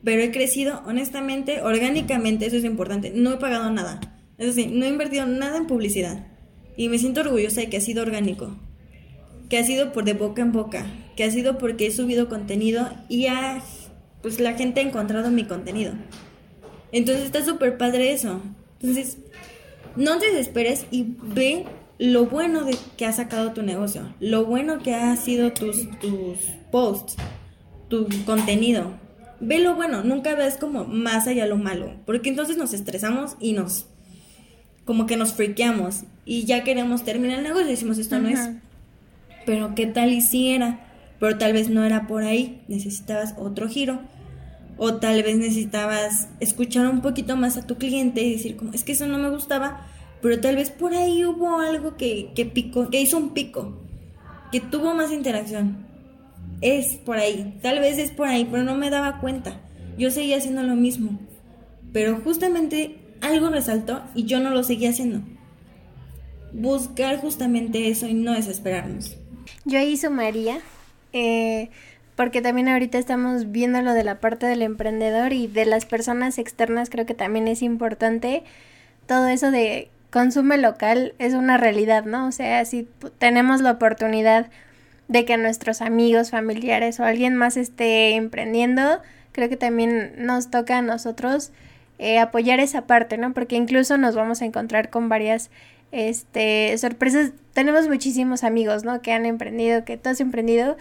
Pero 0.04 0.22
he 0.22 0.30
crecido, 0.30 0.84
honestamente, 0.86 1.62
orgánicamente, 1.62 2.46
eso 2.46 2.54
es 2.54 2.62
importante. 2.62 3.10
No 3.12 3.32
he 3.32 3.36
pagado 3.38 3.72
nada. 3.72 3.98
Es 4.38 4.54
decir, 4.54 4.70
no 4.70 4.86
he 4.86 4.88
invertido 4.88 5.26
nada 5.26 5.56
en 5.56 5.66
publicidad. 5.66 6.28
Y 6.76 6.88
me 6.88 7.00
siento 7.00 7.22
orgullosa 7.22 7.60
de 7.60 7.68
que 7.68 7.78
ha 7.78 7.80
sido 7.80 8.02
orgánico. 8.02 8.56
Que 9.48 9.58
ha 9.58 9.64
sido 9.64 9.92
por 9.92 10.04
de 10.04 10.12
boca 10.12 10.42
en 10.42 10.52
boca. 10.52 10.86
Que 11.16 11.24
ha 11.24 11.30
sido 11.32 11.58
porque 11.58 11.88
he 11.88 11.90
subido 11.90 12.28
contenido 12.28 12.88
y 13.08 13.26
ha, 13.26 13.60
pues 14.22 14.38
la 14.38 14.52
gente 14.52 14.78
ha 14.78 14.84
encontrado 14.84 15.32
mi 15.32 15.42
contenido. 15.42 15.94
Entonces 16.92 17.24
está 17.24 17.44
súper 17.44 17.78
padre 17.78 18.12
eso. 18.12 18.40
Entonces, 18.80 19.18
no 19.96 20.20
te 20.20 20.26
desesperes 20.26 20.86
y 20.92 21.16
ve 21.20 21.64
lo 21.98 22.26
bueno 22.26 22.62
de 22.62 22.76
que 22.96 23.06
ha 23.06 23.12
sacado 23.12 23.50
tu 23.50 23.62
negocio, 23.62 24.14
lo 24.20 24.44
bueno 24.44 24.78
que 24.78 24.94
ha 24.94 25.16
sido 25.16 25.52
tus, 25.52 25.90
tus 25.98 26.38
posts, 26.70 27.16
tu 27.88 28.08
contenido. 28.24 28.92
Ve 29.40 29.58
lo 29.60 29.74
bueno, 29.74 30.02
nunca 30.02 30.34
ves 30.34 30.56
como 30.56 30.84
más 30.84 31.26
allá 31.26 31.46
lo 31.46 31.56
malo, 31.56 31.92
porque 32.06 32.28
entonces 32.28 32.56
nos 32.56 32.72
estresamos 32.72 33.36
y 33.40 33.52
nos, 33.52 33.86
como 34.84 35.06
que 35.06 35.16
nos 35.16 35.32
friqueamos 35.32 36.02
y 36.24 36.44
ya 36.44 36.64
queremos 36.64 37.04
terminar 37.04 37.38
el 37.38 37.44
negocio 37.44 37.68
y 37.68 37.70
decimos 37.70 37.98
esto 37.98 38.18
no 38.18 38.28
es. 38.28 38.50
Pero 39.46 39.74
qué 39.74 39.86
tal 39.86 40.12
hiciera, 40.12 40.80
pero 41.20 41.38
tal 41.38 41.52
vez 41.52 41.70
no 41.70 41.84
era 41.84 42.06
por 42.06 42.24
ahí, 42.24 42.62
necesitabas 42.68 43.34
otro 43.38 43.68
giro. 43.68 44.00
O 44.80 44.94
tal 44.94 45.22
vez 45.24 45.36
necesitabas 45.36 46.28
escuchar 46.38 46.86
un 46.88 47.00
poquito 47.00 47.36
más 47.36 47.56
a 47.56 47.66
tu 47.66 47.78
cliente 47.78 48.22
y 48.22 48.32
decir 48.32 48.56
como, 48.56 48.72
es 48.72 48.84
que 48.84 48.92
eso 48.92 49.06
no 49.06 49.18
me 49.18 49.28
gustaba, 49.28 49.86
pero 50.22 50.40
tal 50.40 50.54
vez 50.54 50.70
por 50.70 50.94
ahí 50.94 51.24
hubo 51.24 51.58
algo 51.58 51.96
que, 51.96 52.30
que 52.36 52.44
picó, 52.44 52.88
que 52.88 53.00
hizo 53.00 53.16
un 53.16 53.30
pico, 53.34 53.76
que 54.52 54.60
tuvo 54.60 54.94
más 54.94 55.10
interacción. 55.10 55.87
Es 56.60 56.96
por 56.96 57.16
ahí, 57.18 57.58
tal 57.62 57.78
vez 57.80 57.98
es 57.98 58.10
por 58.10 58.28
ahí, 58.28 58.46
pero 58.50 58.64
no 58.64 58.74
me 58.74 58.90
daba 58.90 59.20
cuenta. 59.20 59.60
Yo 59.96 60.10
seguía 60.10 60.38
haciendo 60.38 60.62
lo 60.62 60.74
mismo, 60.74 61.18
pero 61.92 62.20
justamente 62.20 62.96
algo 63.20 63.50
resaltó 63.50 64.02
y 64.14 64.24
yo 64.24 64.40
no 64.40 64.50
lo 64.50 64.62
seguía 64.62 64.90
haciendo. 64.90 65.20
Buscar 66.52 67.18
justamente 67.18 67.88
eso 67.88 68.06
y 68.06 68.14
no 68.14 68.32
desesperarnos. 68.32 69.16
Yo 69.64 69.78
ahí 69.78 69.96
sumaría, 69.96 70.60
eh, 71.12 71.70
porque 72.16 72.42
también 72.42 72.68
ahorita 72.68 72.98
estamos 72.98 73.52
viendo 73.52 73.80
lo 73.82 73.92
de 73.92 74.04
la 74.04 74.18
parte 74.20 74.46
del 74.46 74.62
emprendedor 74.62 75.32
y 75.32 75.46
de 75.46 75.66
las 75.66 75.86
personas 75.86 76.38
externas, 76.38 76.90
creo 76.90 77.06
que 77.06 77.14
también 77.14 77.48
es 77.48 77.62
importante 77.62 78.42
todo 79.06 79.26
eso 79.28 79.50
de 79.50 79.90
consume 80.10 80.58
local 80.58 81.14
es 81.18 81.34
una 81.34 81.56
realidad, 81.56 82.04
¿no? 82.04 82.28
O 82.28 82.32
sea, 82.32 82.64
si 82.64 82.88
tenemos 83.18 83.60
la 83.60 83.72
oportunidad 83.72 84.50
de 85.08 85.24
que 85.24 85.36
nuestros 85.36 85.80
amigos, 85.80 86.30
familiares 86.30 87.00
o 87.00 87.04
alguien 87.04 87.36
más 87.36 87.56
esté 87.56 88.14
emprendiendo, 88.14 89.00
creo 89.32 89.48
que 89.48 89.56
también 89.56 90.12
nos 90.18 90.50
toca 90.50 90.78
a 90.78 90.82
nosotros 90.82 91.52
eh, 91.98 92.18
apoyar 92.18 92.60
esa 92.60 92.86
parte, 92.86 93.18
¿no? 93.18 93.32
Porque 93.32 93.56
incluso 93.56 93.96
nos 93.98 94.14
vamos 94.14 94.42
a 94.42 94.44
encontrar 94.44 94.90
con 94.90 95.08
varias 95.08 95.50
este, 95.90 96.76
sorpresas. 96.78 97.32
Tenemos 97.54 97.88
muchísimos 97.88 98.44
amigos, 98.44 98.84
¿no? 98.84 99.02
Que 99.02 99.12
han 99.12 99.26
emprendido, 99.26 99.84
que 99.84 99.96
tú 99.96 100.10
has 100.10 100.20
emprendido. 100.20 100.76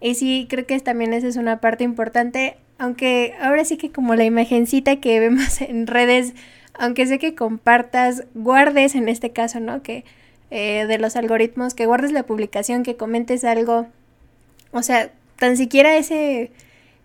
Y 0.00 0.14
sí, 0.14 0.46
creo 0.48 0.66
que 0.66 0.78
también 0.80 1.12
esa 1.12 1.26
es 1.26 1.36
una 1.36 1.60
parte 1.60 1.84
importante. 1.84 2.56
Aunque 2.78 3.34
ahora 3.40 3.64
sí 3.64 3.76
que 3.76 3.90
como 3.90 4.14
la 4.14 4.24
imagencita 4.24 4.96
que 4.96 5.20
vemos 5.20 5.60
en 5.60 5.86
redes 5.86 6.34
aunque 6.78 7.06
sé 7.06 7.18
que 7.18 7.34
compartas, 7.34 8.24
guardes 8.34 8.94
en 8.94 9.08
este 9.08 9.30
caso, 9.32 9.60
¿no? 9.60 9.82
Que 9.82 10.04
eh, 10.50 10.86
de 10.86 10.98
los 10.98 11.16
algoritmos, 11.16 11.74
que 11.74 11.86
guardes 11.86 12.12
la 12.12 12.24
publicación, 12.24 12.82
que 12.82 12.96
comentes 12.96 13.44
algo. 13.44 13.86
O 14.72 14.82
sea, 14.82 15.10
tan 15.38 15.56
siquiera 15.56 15.96
ese 15.96 16.50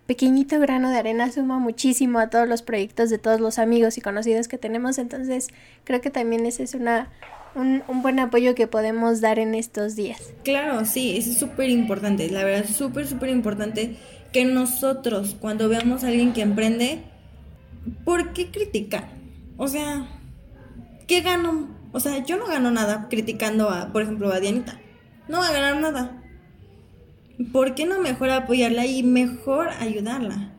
pequeñito 0.06 0.58
grano 0.60 0.90
de 0.90 0.98
arena 0.98 1.30
suma 1.30 1.58
muchísimo 1.58 2.18
a 2.18 2.28
todos 2.28 2.48
los 2.48 2.62
proyectos 2.62 3.10
de 3.10 3.18
todos 3.18 3.40
los 3.40 3.58
amigos 3.58 3.98
y 3.98 4.00
conocidos 4.00 4.48
que 4.48 4.58
tenemos. 4.58 4.98
Entonces, 4.98 5.48
creo 5.84 6.00
que 6.00 6.10
también 6.10 6.46
ese 6.46 6.62
es 6.64 6.74
una, 6.74 7.10
un, 7.54 7.82
un 7.88 8.02
buen 8.02 8.18
apoyo 8.18 8.54
que 8.54 8.66
podemos 8.66 9.20
dar 9.20 9.38
en 9.38 9.54
estos 9.54 9.96
días. 9.96 10.32
Claro, 10.44 10.84
sí, 10.84 11.16
es 11.16 11.38
súper 11.38 11.70
importante. 11.70 12.28
La 12.30 12.44
verdad, 12.44 12.68
súper, 12.68 13.06
súper 13.06 13.30
importante 13.30 13.96
que 14.32 14.44
nosotros, 14.44 15.36
cuando 15.40 15.68
veamos 15.68 16.04
a 16.04 16.08
alguien 16.08 16.32
que 16.32 16.42
emprende, 16.42 17.02
¿por 18.04 18.32
qué 18.32 18.50
criticar? 18.50 19.08
O 19.56 19.68
sea, 19.68 20.06
¿qué 21.06 21.20
gano? 21.20 21.68
O 21.92 22.00
sea, 22.00 22.24
yo 22.24 22.36
no 22.36 22.46
gano 22.46 22.70
nada 22.70 23.08
criticando 23.08 23.68
a, 23.68 23.92
por 23.92 24.02
ejemplo, 24.02 24.32
a 24.32 24.40
Dianita. 24.40 24.80
No 25.28 25.38
va 25.38 25.48
a 25.48 25.52
ganar 25.52 25.80
nada. 25.80 26.22
¿Por 27.52 27.74
qué 27.74 27.86
no 27.86 28.00
mejor 28.00 28.30
apoyarla 28.30 28.86
y 28.86 29.02
mejor 29.02 29.68
ayudarla? 29.68 30.54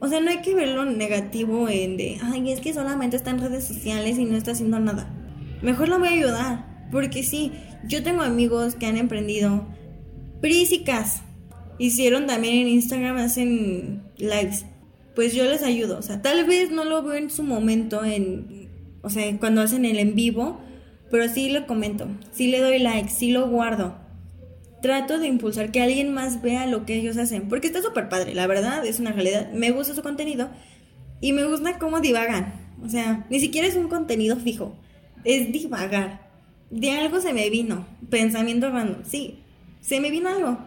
O 0.00 0.08
sea, 0.08 0.20
no 0.20 0.30
hay 0.30 0.42
que 0.42 0.54
ver 0.54 0.68
lo 0.68 0.84
negativo 0.84 1.68
en 1.68 1.96
de, 1.96 2.18
ay, 2.22 2.52
es 2.52 2.60
que 2.60 2.74
solamente 2.74 3.16
está 3.16 3.30
en 3.30 3.40
redes 3.40 3.66
sociales 3.66 4.18
y 4.18 4.26
no 4.26 4.36
está 4.36 4.52
haciendo 4.52 4.78
nada. 4.78 5.10
Mejor 5.62 5.88
lo 5.88 5.98
voy 5.98 6.08
a 6.08 6.12
ayudar. 6.12 6.88
Porque 6.92 7.22
sí, 7.22 7.52
yo 7.84 8.02
tengo 8.02 8.22
amigos 8.22 8.74
que 8.74 8.86
han 8.86 8.96
emprendido. 8.96 9.66
Prísicas. 10.40 11.22
Hicieron 11.78 12.26
también 12.26 12.54
en 12.54 12.68
Instagram, 12.68 13.16
hacen 13.18 14.02
lives 14.18 14.66
pues 15.14 15.32
yo 15.32 15.44
les 15.44 15.62
ayudo. 15.62 15.98
O 15.98 16.02
sea, 16.02 16.20
tal 16.20 16.44
vez 16.44 16.70
no 16.70 16.84
lo 16.84 17.02
veo 17.02 17.14
en 17.14 17.30
su 17.30 17.42
momento 17.42 18.04
en 18.04 18.66
o 19.06 19.08
sea, 19.08 19.38
cuando 19.38 19.60
hacen 19.60 19.84
el 19.84 20.00
en 20.00 20.16
vivo, 20.16 20.60
pero 21.16 21.32
sí 21.32 21.48
lo 21.48 21.66
comento, 21.66 22.08
sí 22.30 22.48
le 22.48 22.60
doy 22.60 22.78
like, 22.78 23.08
sí 23.08 23.30
lo 23.30 23.48
guardo. 23.48 23.96
Trato 24.82 25.18
de 25.18 25.26
impulsar 25.26 25.72
que 25.72 25.80
alguien 25.80 26.12
más 26.12 26.42
vea 26.42 26.66
lo 26.66 26.84
que 26.84 26.94
ellos 26.94 27.16
hacen, 27.16 27.48
porque 27.48 27.68
está 27.68 27.80
súper 27.80 28.10
padre, 28.10 28.34
la 28.34 28.46
verdad, 28.46 28.84
es 28.84 29.00
una 29.00 29.12
realidad. 29.12 29.50
Me 29.50 29.70
gusta 29.70 29.94
su 29.94 30.02
contenido 30.02 30.50
y 31.22 31.32
me 31.32 31.44
gusta 31.44 31.78
cómo 31.78 32.00
divagan. 32.00 32.52
O 32.84 32.90
sea, 32.90 33.24
ni 33.30 33.40
siquiera 33.40 33.66
es 33.66 33.76
un 33.76 33.88
contenido 33.88 34.36
fijo, 34.36 34.76
es 35.24 35.50
divagar. 35.50 36.28
De 36.68 36.90
algo 36.90 37.18
se 37.18 37.32
me 37.32 37.48
vino, 37.48 37.86
pensamiento 38.10 38.68
random, 38.68 39.04
sí, 39.08 39.38
se 39.80 40.00
me 40.00 40.10
vino 40.10 40.28
algo. 40.28 40.58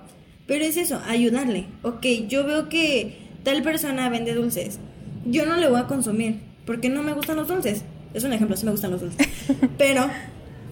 Pero 0.47 0.65
es 0.65 0.77
eso, 0.77 0.99
ayudarle. 1.07 1.67
Ok, 1.83 2.07
yo 2.27 2.43
veo 2.43 2.69
que 2.69 3.19
tal 3.43 3.61
persona 3.61 4.09
vende 4.09 4.33
dulces. 4.33 4.79
Yo 5.27 5.45
no 5.45 5.57
le 5.57 5.69
voy 5.69 5.79
a 5.79 5.85
consumir 5.85 6.39
porque 6.65 6.89
no 6.89 7.03
me 7.03 7.13
gustan 7.13 7.35
los 7.35 7.47
dulces. 7.47 7.83
Es 8.13 8.23
un 8.23 8.33
ejemplo, 8.33 8.57
sí 8.57 8.65
me 8.65 8.71
gustan 8.71 8.91
los 8.91 9.01
dulces. 9.01 9.27
Pero, 9.77 10.09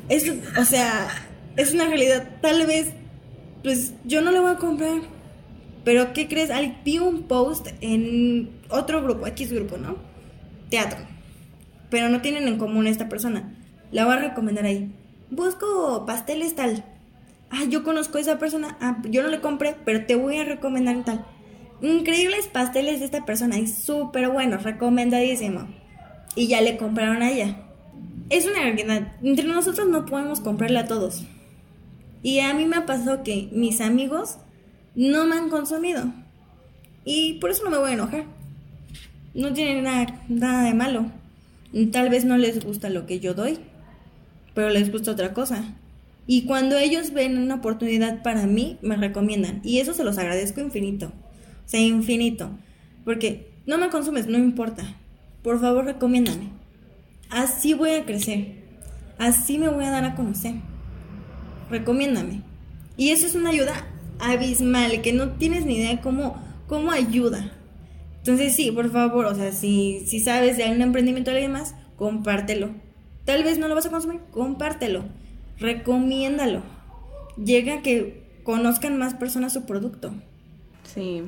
es, 0.10 0.32
o 0.58 0.66
sea, 0.66 1.08
es 1.56 1.74
una 1.74 1.86
realidad. 1.86 2.28
Tal 2.42 2.66
vez, 2.66 2.90
pues 3.64 3.94
yo 4.04 4.22
no 4.22 4.32
le 4.32 4.40
voy 4.40 4.52
a 4.52 4.58
comprar. 4.58 5.02
Pero, 5.84 6.14
¿qué 6.14 6.28
crees? 6.28 6.50
Vi 6.84 7.00
un 7.00 7.24
post 7.24 7.68
en 7.82 8.50
otro 8.70 9.02
grupo, 9.02 9.28
X 9.28 9.54
grupo, 9.54 9.78
¿no? 9.78 9.96
Teatro. 10.70 11.00
Pero 11.90 12.10
no 12.10 12.22
tienen 12.22 12.48
en 12.48 12.58
común 12.58 12.88
esta 12.88 13.08
persona. 13.08 13.56
La 13.92 14.06
voy 14.06 14.16
a 14.16 14.20
recomendar 14.20 14.66
ahí. 14.66 14.92
Busco 15.30 16.06
pasteles 16.06 16.56
tal. 16.56 16.84
Ah, 17.50 17.64
yo 17.70 17.84
conozco 17.84 18.18
a 18.18 18.22
esa 18.22 18.38
persona. 18.38 18.78
Ah, 18.82 19.02
yo 19.10 19.24
no 19.24 19.30
le 19.30 19.40
compré, 19.40 19.76
pero 19.86 20.06
te 20.06 20.16
voy 20.16 20.38
a 20.38 20.44
recomendar 20.44 21.04
tal. 21.06 21.26
Increíbles 21.82 22.48
pasteles 22.48 23.00
de 23.00 23.06
esta 23.06 23.24
persona 23.24 23.58
y 23.58 23.68
súper 23.68 24.30
buenos, 24.30 24.64
recomendadísimo. 24.64 25.68
Y 26.36 26.48
ya 26.48 26.60
le 26.62 26.78
compraron 26.78 27.22
a 27.22 27.32
ella. 27.32 27.67
Es 28.30 28.46
una 28.46 28.62
realidad. 28.62 29.14
Entre 29.24 29.46
nosotros 29.46 29.88
no 29.88 30.06
podemos 30.06 30.42
comprarle 30.42 30.80
a 30.80 30.88
todos. 30.88 31.24
Y 32.24 32.40
a 32.40 32.54
mí 32.54 32.66
me 32.66 32.76
ha 32.76 32.86
pasado 32.86 33.24
que 33.24 33.50
mis 33.52 33.80
amigos 33.80 34.38
no 34.96 35.26
me 35.26 35.36
han 35.36 35.50
consumido. 35.50 36.12
Y 37.06 37.34
por 37.36 37.52
eso 37.52 37.64
no 37.64 37.70
me 37.70 37.78
voy 37.78 37.92
a 37.92 37.94
enojar. 37.94 38.26
No 39.34 39.54
tiene 39.54 39.82
nada, 39.82 40.22
nada 40.28 40.64
de 40.64 40.74
malo. 40.74 41.06
Tal 41.92 42.10
vez 42.10 42.26
no 42.26 42.38
les 42.38 42.66
gusta 42.66 42.90
lo 42.90 43.06
que 43.06 43.20
yo 43.20 43.34
doy, 43.34 43.60
pero 44.54 44.70
les 44.70 44.92
gusta 44.92 45.12
otra 45.12 45.34
cosa. 45.34 45.64
Y 46.26 46.44
cuando 46.44 46.78
ellos 46.78 47.14
ven 47.14 47.38
una 47.38 47.56
oportunidad 47.56 48.24
para 48.24 48.48
mí, 48.48 48.78
me 48.82 48.98
recomiendan. 48.98 49.62
Y 49.64 49.80
eso 49.80 49.94
se 49.94 50.04
los 50.04 50.18
agradezco 50.18 50.60
infinito. 50.60 51.08
O 51.08 51.70
sea, 51.70 51.80
infinito. 51.80 52.50
Porque 53.06 53.52
no 53.66 53.78
me 53.78 53.90
consumes, 53.90 54.28
no 54.28 54.38
importa. 54.38 54.84
Por 55.44 55.62
favor, 55.62 55.86
recomiéndame. 55.86 56.57
Así 57.30 57.74
voy 57.74 57.92
a 57.92 58.06
crecer. 58.06 58.56
Así 59.18 59.58
me 59.58 59.70
voy 59.70 59.86
a 59.86 59.92
dar 59.92 60.06
a 60.06 60.16
conocer. 60.16 60.56
Recomiéndame. 61.70 62.42
Y 62.96 63.10
eso 63.10 63.28
es 63.28 63.36
una 63.36 63.50
ayuda 63.50 63.88
abismal, 64.20 65.02
que 65.02 65.14
no 65.14 65.32
tienes 65.32 65.66
ni 65.66 65.78
idea 65.78 66.02
cómo, 66.02 66.42
cómo 66.68 66.92
ayuda. 66.92 67.52
Entonces 68.20 68.56
sí, 68.56 68.72
por 68.72 68.92
favor, 68.92 69.26
o 69.26 69.36
sea, 69.36 69.52
si, 69.52 70.04
si 70.06 70.20
sabes 70.20 70.58
de 70.58 70.64
algún 70.64 70.82
emprendimiento 70.82 71.32
de 71.32 71.38
alguien 71.38 71.54
más, 71.54 71.76
compártelo. 71.96 72.72
Tal 73.26 73.44
vez 73.44 73.58
no 73.58 73.68
lo 73.68 73.76
vas 73.76 73.86
a 73.86 73.92
consumir, 73.92 74.22
compártelo. 74.32 75.06
Recomiéndalo. 75.60 76.62
Llega 77.38 77.76
a 77.76 77.82
que 77.82 78.24
conozcan 78.44 78.98
más 78.98 79.14
personas 79.14 79.54
su 79.54 79.66
producto. 79.66 80.14
Sí, 80.84 81.24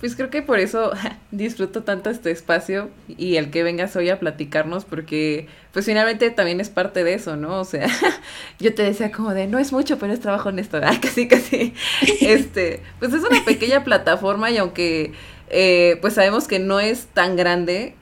pues 0.00 0.14
creo 0.14 0.30
que 0.30 0.42
por 0.42 0.58
eso 0.58 0.92
disfruto 1.30 1.82
tanto 1.82 2.10
este 2.10 2.30
espacio 2.30 2.90
y 3.08 3.36
el 3.36 3.50
que 3.50 3.62
vengas 3.62 3.96
hoy 3.96 4.10
a 4.10 4.20
platicarnos 4.20 4.84
porque 4.84 5.48
pues 5.72 5.86
finalmente 5.86 6.30
también 6.30 6.60
es 6.60 6.70
parte 6.70 7.04
de 7.04 7.14
eso, 7.14 7.36
¿no? 7.36 7.60
O 7.60 7.64
sea, 7.64 7.88
yo 8.60 8.74
te 8.74 8.82
decía 8.82 9.10
como 9.10 9.34
de 9.34 9.46
no 9.46 9.58
es 9.58 9.72
mucho, 9.72 9.98
pero 9.98 10.12
es 10.12 10.20
trabajo 10.20 10.50
honesto, 10.50 10.80
¿verdad? 10.80 10.98
Casi, 11.02 11.28
casi. 11.28 11.74
Este, 12.20 12.82
pues 12.98 13.12
es 13.12 13.22
una 13.22 13.44
pequeña 13.44 13.84
plataforma 13.84 14.50
y 14.50 14.58
aunque 14.58 15.12
eh, 15.50 15.98
pues 16.00 16.14
sabemos 16.14 16.46
que 16.46 16.58
no 16.58 16.80
es 16.80 17.06
tan 17.06 17.36
grande, 17.36 17.94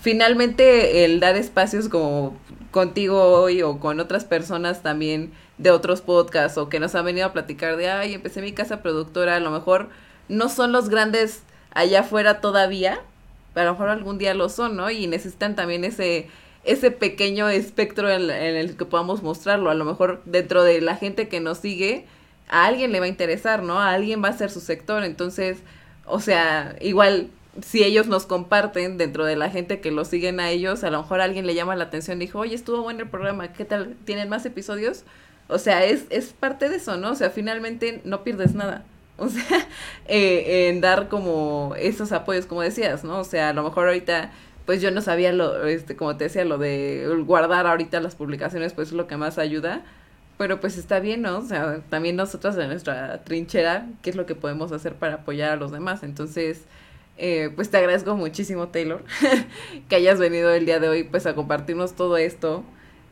finalmente 0.00 1.04
el 1.04 1.20
dar 1.20 1.36
espacios 1.36 1.88
como 1.88 2.36
contigo 2.70 3.22
hoy 3.22 3.62
o 3.62 3.80
con 3.80 3.98
otras 3.98 4.24
personas 4.24 4.82
también 4.82 5.32
de 5.58 5.70
otros 5.70 6.00
podcasts 6.00 6.56
o 6.58 6.68
que 6.68 6.80
nos 6.80 6.94
han 6.94 7.04
venido 7.04 7.26
a 7.26 7.32
platicar 7.32 7.76
de, 7.76 7.90
ay, 7.90 8.14
empecé 8.14 8.40
mi 8.40 8.52
casa 8.52 8.82
productora, 8.82 9.36
a 9.36 9.40
lo 9.40 9.50
mejor 9.50 9.88
no 10.30 10.48
son 10.48 10.72
los 10.72 10.88
grandes 10.88 11.42
allá 11.72 12.00
afuera 12.00 12.40
todavía, 12.40 13.00
pero 13.52 13.62
a 13.62 13.64
lo 13.66 13.72
mejor 13.72 13.88
algún 13.88 14.18
día 14.18 14.32
lo 14.32 14.48
son, 14.48 14.76
¿no? 14.76 14.90
Y 14.90 15.06
necesitan 15.06 15.56
también 15.56 15.84
ese, 15.84 16.28
ese 16.64 16.90
pequeño 16.90 17.48
espectro 17.48 18.08
en, 18.08 18.30
el 18.30 18.76
que 18.76 18.84
podamos 18.84 19.22
mostrarlo. 19.22 19.70
A 19.70 19.74
lo 19.74 19.84
mejor 19.84 20.22
dentro 20.24 20.62
de 20.62 20.80
la 20.80 20.96
gente 20.96 21.28
que 21.28 21.40
nos 21.40 21.58
sigue, 21.58 22.06
a 22.48 22.66
alguien 22.66 22.92
le 22.92 23.00
va 23.00 23.06
a 23.06 23.08
interesar, 23.08 23.62
¿no? 23.62 23.80
A 23.80 23.90
alguien 23.90 24.22
va 24.22 24.28
a 24.28 24.38
ser 24.38 24.50
su 24.50 24.60
sector. 24.60 25.04
Entonces, 25.04 25.58
o 26.06 26.20
sea, 26.20 26.76
igual 26.80 27.28
si 27.60 27.82
ellos 27.82 28.06
nos 28.06 28.26
comparten 28.26 28.96
dentro 28.98 29.24
de 29.24 29.34
la 29.34 29.50
gente 29.50 29.80
que 29.80 29.90
los 29.90 30.08
siguen 30.08 30.38
a 30.38 30.50
ellos, 30.50 30.84
a 30.84 30.90
lo 30.90 31.02
mejor 31.02 31.20
alguien 31.20 31.46
le 31.46 31.54
llama 31.54 31.74
la 31.74 31.84
atención, 31.84 32.20
dijo, 32.20 32.38
oye, 32.38 32.54
estuvo 32.54 32.82
bueno 32.82 33.02
el 33.02 33.08
programa, 33.08 33.52
¿qué 33.52 33.64
tal? 33.64 33.96
¿Tienen 34.04 34.28
más 34.28 34.46
episodios? 34.46 35.02
O 35.48 35.58
sea, 35.58 35.84
es, 35.84 36.04
es 36.10 36.32
parte 36.32 36.68
de 36.68 36.76
eso, 36.76 36.96
¿no? 36.96 37.10
O 37.10 37.14
sea, 37.16 37.30
finalmente 37.30 38.00
no 38.04 38.22
pierdes 38.22 38.54
nada. 38.54 38.84
O 39.20 39.28
sea, 39.28 39.68
eh, 40.08 40.68
en 40.68 40.80
dar 40.80 41.08
como 41.08 41.74
esos 41.78 42.10
apoyos, 42.10 42.46
como 42.46 42.62
decías, 42.62 43.04
¿no? 43.04 43.18
O 43.20 43.24
sea, 43.24 43.50
a 43.50 43.52
lo 43.52 43.62
mejor 43.62 43.86
ahorita, 43.86 44.32
pues 44.64 44.80
yo 44.80 44.90
no 44.90 45.02
sabía 45.02 45.32
lo, 45.32 45.66
este, 45.66 45.94
como 45.94 46.16
te 46.16 46.24
decía, 46.24 46.44
lo 46.44 46.56
de 46.56 47.06
guardar 47.26 47.66
ahorita 47.66 48.00
las 48.00 48.14
publicaciones, 48.14 48.72
pues 48.72 48.88
es 48.88 48.94
lo 48.94 49.06
que 49.06 49.18
más 49.18 49.38
ayuda. 49.38 49.82
Pero 50.38 50.58
pues 50.58 50.78
está 50.78 51.00
bien, 51.00 51.20
¿no? 51.20 51.38
O 51.38 51.42
sea, 51.42 51.80
también 51.90 52.16
nosotros 52.16 52.56
en 52.56 52.68
nuestra 52.68 53.22
trinchera, 53.24 53.86
¿qué 54.02 54.08
es 54.08 54.16
lo 54.16 54.24
que 54.24 54.34
podemos 54.34 54.72
hacer 54.72 54.94
para 54.94 55.16
apoyar 55.16 55.52
a 55.52 55.56
los 55.56 55.70
demás? 55.70 56.02
Entonces, 56.02 56.62
eh, 57.18 57.50
pues 57.54 57.70
te 57.70 57.76
agradezco 57.76 58.16
muchísimo, 58.16 58.68
Taylor, 58.68 59.04
que 59.90 59.96
hayas 59.96 60.18
venido 60.18 60.50
el 60.54 60.64
día 60.64 60.80
de 60.80 60.88
hoy, 60.88 61.04
pues 61.04 61.26
a 61.26 61.34
compartirnos 61.34 61.94
todo 61.94 62.16
esto. 62.16 62.64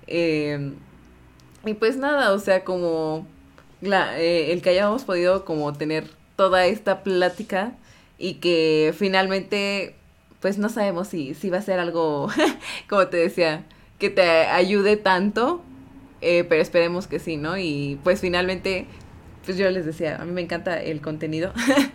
Eh, 0.07 0.73
y 1.67 1.75
pues 1.75 1.99
nada, 1.99 2.33
o 2.33 2.39
sea, 2.39 2.65
como 2.65 3.27
la, 3.81 4.19
eh, 4.21 4.53
el 4.53 4.63
que 4.63 4.71
hayamos 4.71 5.05
podido 5.05 5.45
como 5.45 5.73
tener 5.73 6.09
toda 6.37 6.67
esta 6.67 7.03
plática 7.03 7.73
y 8.19 8.35
que 8.35 8.95
finalmente 8.97 9.95
pues 10.41 10.59
no 10.59 10.69
sabemos 10.69 11.09
si, 11.09 11.35
si 11.35 11.51
va 11.51 11.59
a 11.59 11.63
ser 11.63 11.81
algo, 11.81 12.29
como 12.89 13.09
te 13.09 13.17
decía, 13.17 13.65
que 13.99 14.11
te 14.11 14.23
ayude 14.23 14.97
tanto, 14.97 15.63
eh, 16.21 16.45
pero 16.49 16.63
esperemos 16.63 17.07
que 17.07 17.19
sí, 17.19 17.37
¿no? 17.37 17.59
Y 17.59 17.99
pues 18.05 18.21
finalmente, 18.21 18.87
pues 19.45 19.57
yo 19.57 19.71
les 19.71 19.85
decía, 19.85 20.17
a 20.21 20.25
mí 20.25 20.33
me 20.33 20.41
encanta 20.41 20.81
el 20.81 21.01
contenido. 21.01 21.53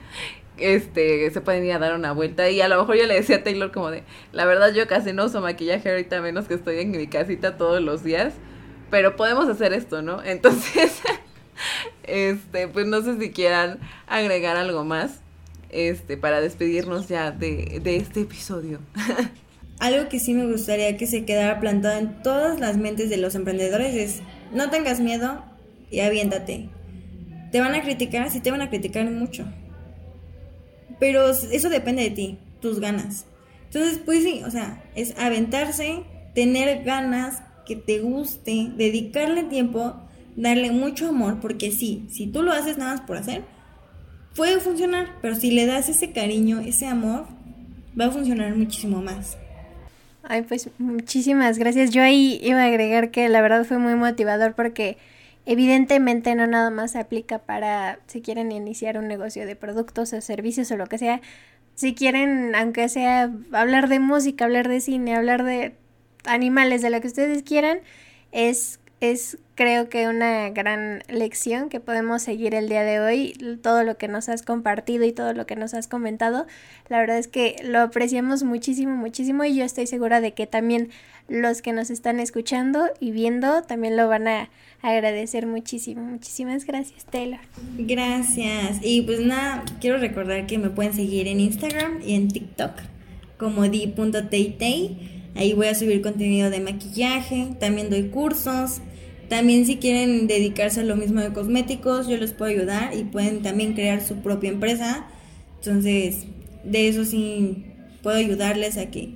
este, 0.58 1.32
se 1.32 1.42
pueden 1.42 1.66
ir 1.66 1.74
a 1.74 1.80
dar 1.80 1.96
una 1.96 2.12
vuelta 2.12 2.50
y 2.50 2.62
a 2.62 2.68
lo 2.68 2.80
mejor 2.80 2.98
yo 2.98 3.06
le 3.06 3.16
decía 3.16 3.38
a 3.38 3.44
Taylor 3.44 3.72
como 3.72 3.90
de, 3.92 4.04
la 4.32 4.46
verdad 4.46 4.74
yo 4.74 4.88
casi 4.88 5.14
no 5.14 5.26
uso 5.26 5.42
maquillaje 5.42 5.90
ahorita 5.90 6.22
menos 6.22 6.48
que 6.48 6.54
estoy 6.54 6.80
en 6.80 6.92
mi 6.92 7.08
casita 7.08 7.58
todos 7.58 7.82
los 7.82 8.04
días, 8.04 8.34
pero 8.90 9.16
podemos 9.16 9.48
hacer 9.48 9.74
esto, 9.74 10.02
¿no? 10.02 10.22
Entonces, 10.26 11.02
este, 12.04 12.68
pues 12.68 12.88
no 12.88 13.02
sé 13.02 13.20
si 13.20 13.32
quieran 13.32 13.80
agregar 14.08 14.58
algo 14.58 14.84
más, 14.84 15.22
este, 15.70 16.18
para 16.18 16.42
despedirnos 16.42 17.08
ya 17.08 17.32
de, 17.32 17.80
de 17.84 17.98
este 17.98 18.22
episodio. 18.22 18.80
Algo 19.80 20.08
que 20.08 20.20
sí 20.20 20.34
me 20.34 20.50
gustaría 20.50 20.96
que 20.98 21.08
se 21.08 21.26
quedara 21.26 21.60
plantado 21.60 21.98
en 21.98 22.22
todas 22.22 22.60
las 22.60 22.78
mentes 22.78 23.10
de 23.10 23.18
los 23.18 23.36
emprendedores 23.36 23.96
es, 23.96 24.22
no 24.54 24.70
tengas 24.70 25.00
miedo 25.00 25.44
y 25.92 26.00
aviéntate. 26.00 26.70
Te 27.52 27.60
van 27.60 27.76
a 27.76 27.82
criticar, 27.82 28.30
sí 28.32 28.40
te 28.40 28.52
van 28.52 28.62
a 28.62 28.70
criticar 28.70 29.10
mucho. 29.10 29.46
Pero 31.00 31.30
eso 31.30 31.70
depende 31.70 32.04
de 32.04 32.12
ti, 32.12 32.40
tus 32.62 32.80
ganas. 32.80 33.26
Entonces, 33.66 34.00
pues 34.06 34.24
sí, 34.24 34.42
o 34.46 34.52
sea, 34.52 34.84
es 34.96 35.18
aventarse, 35.18 36.04
tener 36.34 36.84
ganas, 36.84 37.42
que 37.66 37.76
te 37.76 38.00
guste, 38.00 38.72
dedicarle 38.76 39.44
tiempo 39.44 39.96
darle 40.36 40.72
mucho 40.72 41.10
amor, 41.10 41.40
porque 41.40 41.72
sí, 41.72 42.08
si 42.12 42.28
tú 42.28 42.42
lo 42.42 42.52
haces 42.52 42.78
nada 42.78 42.94
más 42.94 43.02
por 43.02 43.18
hacer, 43.18 43.44
puede 44.36 44.60
funcionar, 44.60 45.08
pero 45.22 45.36
si 45.36 45.52
le 45.52 45.66
das 45.66 45.90
ese 45.90 46.12
cariño, 46.12 46.60
ese 46.60 46.88
amor, 46.88 47.26
va 48.00 48.06
a 48.06 48.12
funcionar 48.12 48.56
muchísimo 48.56 49.02
más. 49.02 49.38
Ay, 50.24 50.44
pues 50.44 50.70
muchísimas 50.78 51.58
gracias. 51.58 51.92
Yo 51.92 52.02
ahí 52.02 52.40
iba 52.42 52.62
a 52.62 52.66
agregar 52.66 53.12
que 53.12 53.28
la 53.28 53.42
verdad 53.42 53.66
fue 53.66 53.78
muy 53.78 53.96
motivador 53.96 54.54
porque 54.56 54.98
evidentemente 55.46 56.34
no 56.36 56.48
nada 56.48 56.70
más 56.70 56.92
se 56.92 57.00
aplica 57.00 57.40
para 57.40 58.00
si 58.08 58.22
quieren 58.22 58.52
iniciar 58.52 58.98
un 58.98 59.10
negocio 59.10 59.46
de 59.46 59.58
productos 59.58 60.14
o 60.14 60.22
servicios 60.22 60.72
o 60.72 60.78
lo 60.78 60.88
que 60.88 60.98
sea. 60.98 61.22
Si 61.76 61.94
quieren, 61.94 62.56
aunque 62.56 62.88
sea 62.88 63.32
hablar 63.52 63.90
de 63.90 64.00
música, 64.00 64.46
hablar 64.46 64.70
de 64.70 64.80
cine, 64.80 65.16
hablar 65.16 65.44
de 65.44 65.76
animales, 66.26 66.82
de 66.82 66.90
lo 66.90 67.02
que 67.02 67.08
ustedes 67.08 67.44
quieran, 67.44 67.80
es 68.32 68.80
es 69.12 69.38
creo 69.56 69.90
que 69.90 70.08
una 70.08 70.50
gran 70.50 71.04
lección 71.10 71.70
que 71.70 71.80
podemos 71.80 72.22
seguir 72.22 72.56
el 72.56 72.70
día 72.70 72.84
de 72.84 73.00
hoy. 73.00 73.34
Todo 73.62 73.84
lo 73.84 73.98
que 73.98 74.08
nos 74.08 74.30
has 74.30 74.44
compartido 74.44 75.04
y 75.04 75.12
todo 75.12 75.34
lo 75.34 75.46
que 75.46 75.56
nos 75.56 75.74
has 75.74 75.88
comentado, 75.88 76.48
la 76.90 77.00
verdad 77.00 77.18
es 77.18 77.28
que 77.28 77.58
lo 77.64 77.80
apreciamos 77.80 78.44
muchísimo, 78.44 78.96
muchísimo 78.96 79.44
y 79.44 79.56
yo 79.56 79.66
estoy 79.66 79.88
segura 79.88 80.22
de 80.22 80.34
que 80.34 80.48
también 80.48 80.90
los 81.28 81.62
que 81.62 81.74
nos 81.74 81.90
están 81.90 82.20
escuchando 82.20 82.86
y 83.00 83.12
viendo 83.12 83.62
también 83.64 83.98
lo 83.98 84.08
van 84.08 84.28
a 84.28 84.50
agradecer 84.82 85.48
muchísimo. 85.48 86.02
Muchísimas 86.02 86.66
gracias, 86.66 87.06
Taylor. 87.06 87.40
Gracias. 87.78 88.80
Y 88.82 89.02
pues 89.02 89.20
nada, 89.20 89.64
quiero 89.82 89.98
recordar 89.98 90.48
que 90.48 90.58
me 90.58 90.70
pueden 90.70 90.94
seguir 90.94 91.28
en 91.28 91.40
Instagram 91.40 92.02
y 92.06 92.16
en 92.16 92.30
TikTok 92.30 92.72
como 93.38 93.68
di.teitei. 93.68 95.12
Ahí 95.36 95.54
voy 95.54 95.68
a 95.68 95.76
subir 95.76 96.02
contenido 96.02 96.50
de 96.50 96.60
maquillaje, 96.60 97.56
también 97.60 97.90
doy 97.90 98.10
cursos. 98.10 98.82
También 99.34 99.66
si 99.66 99.78
quieren 99.78 100.28
dedicarse 100.28 100.82
a 100.82 100.84
lo 100.84 100.96
mismo 100.96 101.20
de 101.20 101.34
cosméticos, 101.34 102.08
yo 102.08 102.18
les 102.18 102.34
puedo 102.34 102.52
ayudar 102.52 102.96
y 102.96 103.04
pueden 103.04 103.42
también 103.42 103.74
crear 103.74 104.06
su 104.06 104.18
propia 104.18 104.52
empresa. 104.52 105.08
Entonces, 105.56 106.26
de 106.64 106.88
eso 106.88 107.04
sí 107.04 107.66
puedo 108.04 108.16
ayudarles 108.16 108.78
a 108.78 108.92
que 108.92 109.10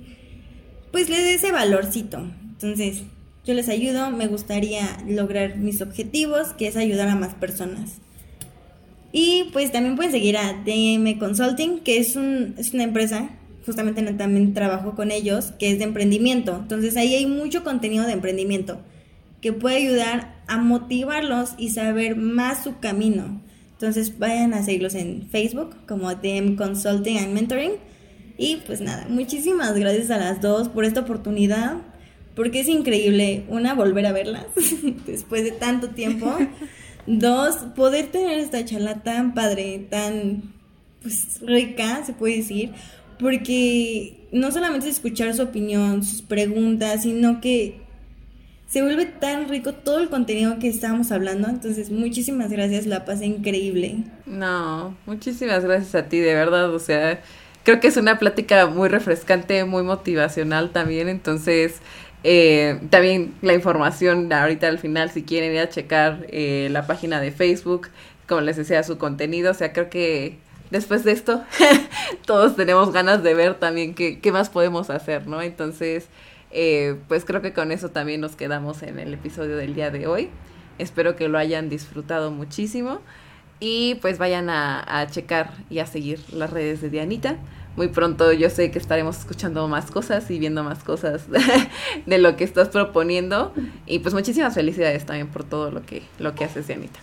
pues 0.90 1.08
les 1.08 1.18
dé 1.18 1.34
ese 1.34 1.52
valorcito. 1.52 2.18
Entonces, 2.42 3.02
yo 3.46 3.54
les 3.54 3.68
ayudo, 3.68 4.10
me 4.10 4.26
gustaría 4.26 4.88
lograr 5.06 5.56
mis 5.56 5.82
objetivos, 5.82 6.48
que 6.48 6.66
es 6.66 6.76
ayudar 6.76 7.06
a 7.10 7.14
más 7.14 7.34
personas. 7.34 7.98
Y 9.12 9.44
pues 9.52 9.70
también 9.70 9.94
pueden 9.94 10.10
seguir 10.10 10.36
a 10.36 10.52
DM 10.64 11.16
Consulting, 11.20 11.78
que 11.78 11.98
es, 11.98 12.16
un, 12.16 12.56
es 12.58 12.74
una 12.74 12.82
empresa, 12.82 13.30
justamente 13.64 14.02
también 14.14 14.52
trabajo 14.52 14.96
con 14.96 15.12
ellos, 15.12 15.52
que 15.60 15.70
es 15.70 15.78
de 15.78 15.84
emprendimiento. 15.84 16.56
Entonces 16.60 16.96
ahí 16.96 17.14
hay 17.14 17.26
mucho 17.26 17.62
contenido 17.62 18.04
de 18.04 18.14
emprendimiento 18.14 18.80
que 19.40 19.52
puede 19.52 19.76
ayudar 19.76 20.36
a 20.46 20.58
motivarlos 20.58 21.54
y 21.58 21.70
saber 21.70 22.16
más 22.16 22.64
su 22.64 22.78
camino. 22.78 23.40
Entonces 23.72 24.18
vayan 24.18 24.54
a 24.54 24.62
seguirlos 24.62 24.94
en 24.94 25.28
Facebook 25.30 25.76
como 25.86 26.12
DM 26.14 26.56
Consulting 26.56 27.18
and 27.18 27.32
Mentoring. 27.32 27.72
Y 28.36 28.56
pues 28.66 28.80
nada, 28.80 29.06
muchísimas 29.08 29.74
gracias 29.74 30.10
a 30.10 30.18
las 30.18 30.40
dos 30.40 30.68
por 30.68 30.84
esta 30.84 31.00
oportunidad 31.00 31.78
porque 32.38 32.60
es 32.60 32.68
increíble, 32.68 33.42
una, 33.48 33.74
volver 33.74 34.06
a 34.06 34.12
verlas 34.12 34.46
después 35.06 35.42
de 35.42 35.50
tanto 35.50 35.88
tiempo, 35.88 36.32
dos, 37.08 37.56
poder 37.74 38.12
tener 38.12 38.38
esta 38.38 38.64
charla 38.64 39.02
tan 39.02 39.34
padre, 39.34 39.84
tan 39.90 40.44
pues 41.02 41.40
rica, 41.40 42.04
se 42.06 42.12
puede 42.12 42.36
decir, 42.36 42.70
porque 43.18 44.28
no 44.30 44.52
solamente 44.52 44.86
es 44.86 44.94
escuchar 44.94 45.34
su 45.34 45.42
opinión, 45.42 46.04
sus 46.04 46.22
preguntas, 46.22 47.02
sino 47.02 47.40
que 47.40 47.80
se 48.68 48.82
vuelve 48.82 49.06
tan 49.06 49.48
rico 49.48 49.72
todo 49.72 49.98
el 49.98 50.10
contenido 50.10 50.58
que 50.58 50.68
estábamos 50.68 51.10
hablando. 51.10 51.48
Entonces, 51.48 51.90
muchísimas 51.90 52.50
gracias, 52.50 52.86
la 52.86 53.06
pasé 53.06 53.24
increíble. 53.24 54.04
No, 54.26 54.94
muchísimas 55.06 55.64
gracias 55.64 55.94
a 55.94 56.08
ti, 56.08 56.18
de 56.18 56.34
verdad. 56.34 56.72
O 56.74 56.78
sea, 56.78 57.20
creo 57.64 57.80
que 57.80 57.88
es 57.88 57.96
una 57.96 58.18
plática 58.18 58.66
muy 58.66 58.90
refrescante, 58.90 59.64
muy 59.64 59.82
motivacional 59.82 60.70
también. 60.70 61.08
Entonces, 61.08 61.80
eh, 62.24 62.78
también 62.90 63.34
la 63.40 63.54
información 63.54 64.30
ahorita 64.30 64.68
al 64.68 64.78
final, 64.78 65.10
si 65.10 65.22
quieren 65.22 65.52
ir 65.52 65.60
a 65.60 65.70
checar 65.70 66.26
eh, 66.28 66.68
la 66.70 66.86
página 66.86 67.22
de 67.22 67.32
Facebook, 67.32 67.88
como 68.28 68.42
les 68.42 68.58
decía, 68.58 68.82
su 68.82 68.98
contenido, 68.98 69.52
o 69.52 69.54
sea, 69.54 69.72
creo 69.72 69.88
que 69.88 70.36
después 70.70 71.04
de 71.04 71.12
esto 71.12 71.42
todos 72.26 72.54
tenemos 72.54 72.92
ganas 72.92 73.22
de 73.22 73.32
ver 73.32 73.54
también 73.54 73.94
qué, 73.94 74.20
qué 74.20 74.30
más 74.30 74.50
podemos 74.50 74.90
hacer, 74.90 75.26
¿no? 75.26 75.40
Entonces, 75.40 76.08
eh, 76.50 76.96
pues 77.08 77.24
creo 77.24 77.42
que 77.42 77.52
con 77.52 77.72
eso 77.72 77.90
también 77.90 78.20
nos 78.20 78.36
quedamos 78.36 78.82
en 78.82 78.98
el 78.98 79.14
episodio 79.14 79.56
del 79.56 79.74
día 79.74 79.90
de 79.90 80.06
hoy. 80.06 80.30
Espero 80.78 81.16
que 81.16 81.28
lo 81.28 81.38
hayan 81.38 81.68
disfrutado 81.68 82.30
muchísimo 82.30 83.00
y 83.60 83.96
pues 83.96 84.18
vayan 84.18 84.50
a, 84.50 85.00
a 85.00 85.06
checar 85.08 85.52
y 85.68 85.80
a 85.80 85.86
seguir 85.86 86.20
las 86.32 86.50
redes 86.50 86.80
de 86.80 86.90
Dianita 86.90 87.36
muy 87.78 87.86
pronto 87.86 88.32
yo 88.32 88.50
sé 88.50 88.72
que 88.72 88.78
estaremos 88.80 89.18
escuchando 89.18 89.68
más 89.68 89.92
cosas 89.92 90.28
y 90.32 90.40
viendo 90.40 90.64
más 90.64 90.82
cosas 90.82 91.26
de 92.06 92.18
lo 92.18 92.36
que 92.36 92.42
estás 92.42 92.70
proponiendo. 92.70 93.54
Y 93.86 94.00
pues 94.00 94.14
muchísimas 94.14 94.52
felicidades 94.52 95.06
también 95.06 95.28
por 95.28 95.44
todo 95.44 95.70
lo 95.70 95.82
que, 95.82 96.02
lo 96.18 96.34
que 96.34 96.44
haces, 96.44 96.66
Dianita. 96.66 96.98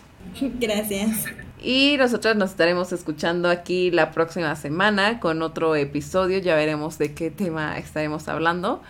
Gracias. 0.60 1.28
Y 1.64 1.96
nosotros 1.98 2.36
nos 2.36 2.50
estaremos 2.52 2.92
escuchando 2.92 3.50
aquí 3.50 3.90
la 3.90 4.12
próxima 4.12 4.54
semana 4.58 5.22
con 5.22 5.42
otro 5.44 5.78
episodio. 5.78 6.40
Ya 6.40 6.56
veremos 6.56 6.98
de 6.98 7.14
qué 7.14 7.32
tema 7.32 7.78
estaremos 7.78 8.28
hablando. 8.28 8.84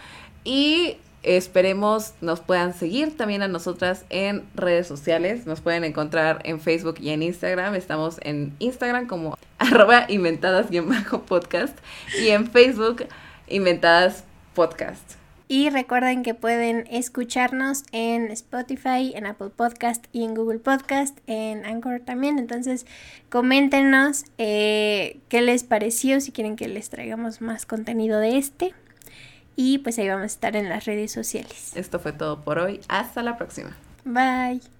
Y 0.46 0.98
Esperemos 1.26 2.14
nos 2.22 2.40
puedan 2.40 2.76
seguir 2.76 3.18
también 3.18 3.42
a 3.42 3.48
nosotras 3.48 4.06
en 4.12 4.44
redes 4.54 4.86
sociales. 4.86 5.48
Nos 5.48 5.60
pueden 5.60 5.84
encontrar 5.84 6.40
en 6.44 6.60
Facebook 6.60 6.98
y 7.00 7.10
en 7.10 7.24
Instagram. 7.24 7.74
Estamos 7.74 8.20
en 8.22 8.54
Instagram 8.60 9.08
como 9.08 9.36
arroba 9.58 10.06
inventadas-podcast 10.08 11.76
y 12.22 12.28
en 12.28 12.46
Facebook 12.52 13.08
inventadas 13.48 14.24
podcast. 14.54 15.14
Y 15.48 15.72
recuerden 15.72 16.22
que 16.22 16.36
pueden 16.36 16.86
escucharnos 16.92 17.86
en 17.92 18.30
Spotify, 18.30 19.14
en 19.16 19.26
Apple 19.26 19.50
Podcast 19.50 20.06
y 20.12 20.26
en 20.26 20.36
Google 20.36 20.60
Podcast, 20.60 21.18
en 21.26 21.66
Anchor 21.66 22.02
también. 22.02 22.38
Entonces, 22.38 22.86
coméntenos 23.30 24.26
eh, 24.38 25.18
qué 25.30 25.42
les 25.42 25.64
pareció, 25.64 26.22
si 26.22 26.32
quieren 26.32 26.56
que 26.56 26.68
les 26.68 26.90
traigamos 26.92 27.42
más 27.42 27.66
contenido 27.66 28.20
de 28.20 28.38
este. 28.38 28.76
Y 29.56 29.80
pues 29.80 29.98
ahí 30.00 30.08
vamos 30.08 30.24
a 30.24 30.28
estar 30.28 30.56
en 30.56 30.70
las 30.70 30.86
redes 30.86 31.12
sociales. 31.12 31.72
Esto 31.76 32.00
fue 32.00 32.12
todo 32.12 32.42
por 32.42 32.60
hoy. 32.60 32.82
Hasta 32.88 33.24
la 33.24 33.38
próxima. 33.38 33.76
Bye. 34.04 34.75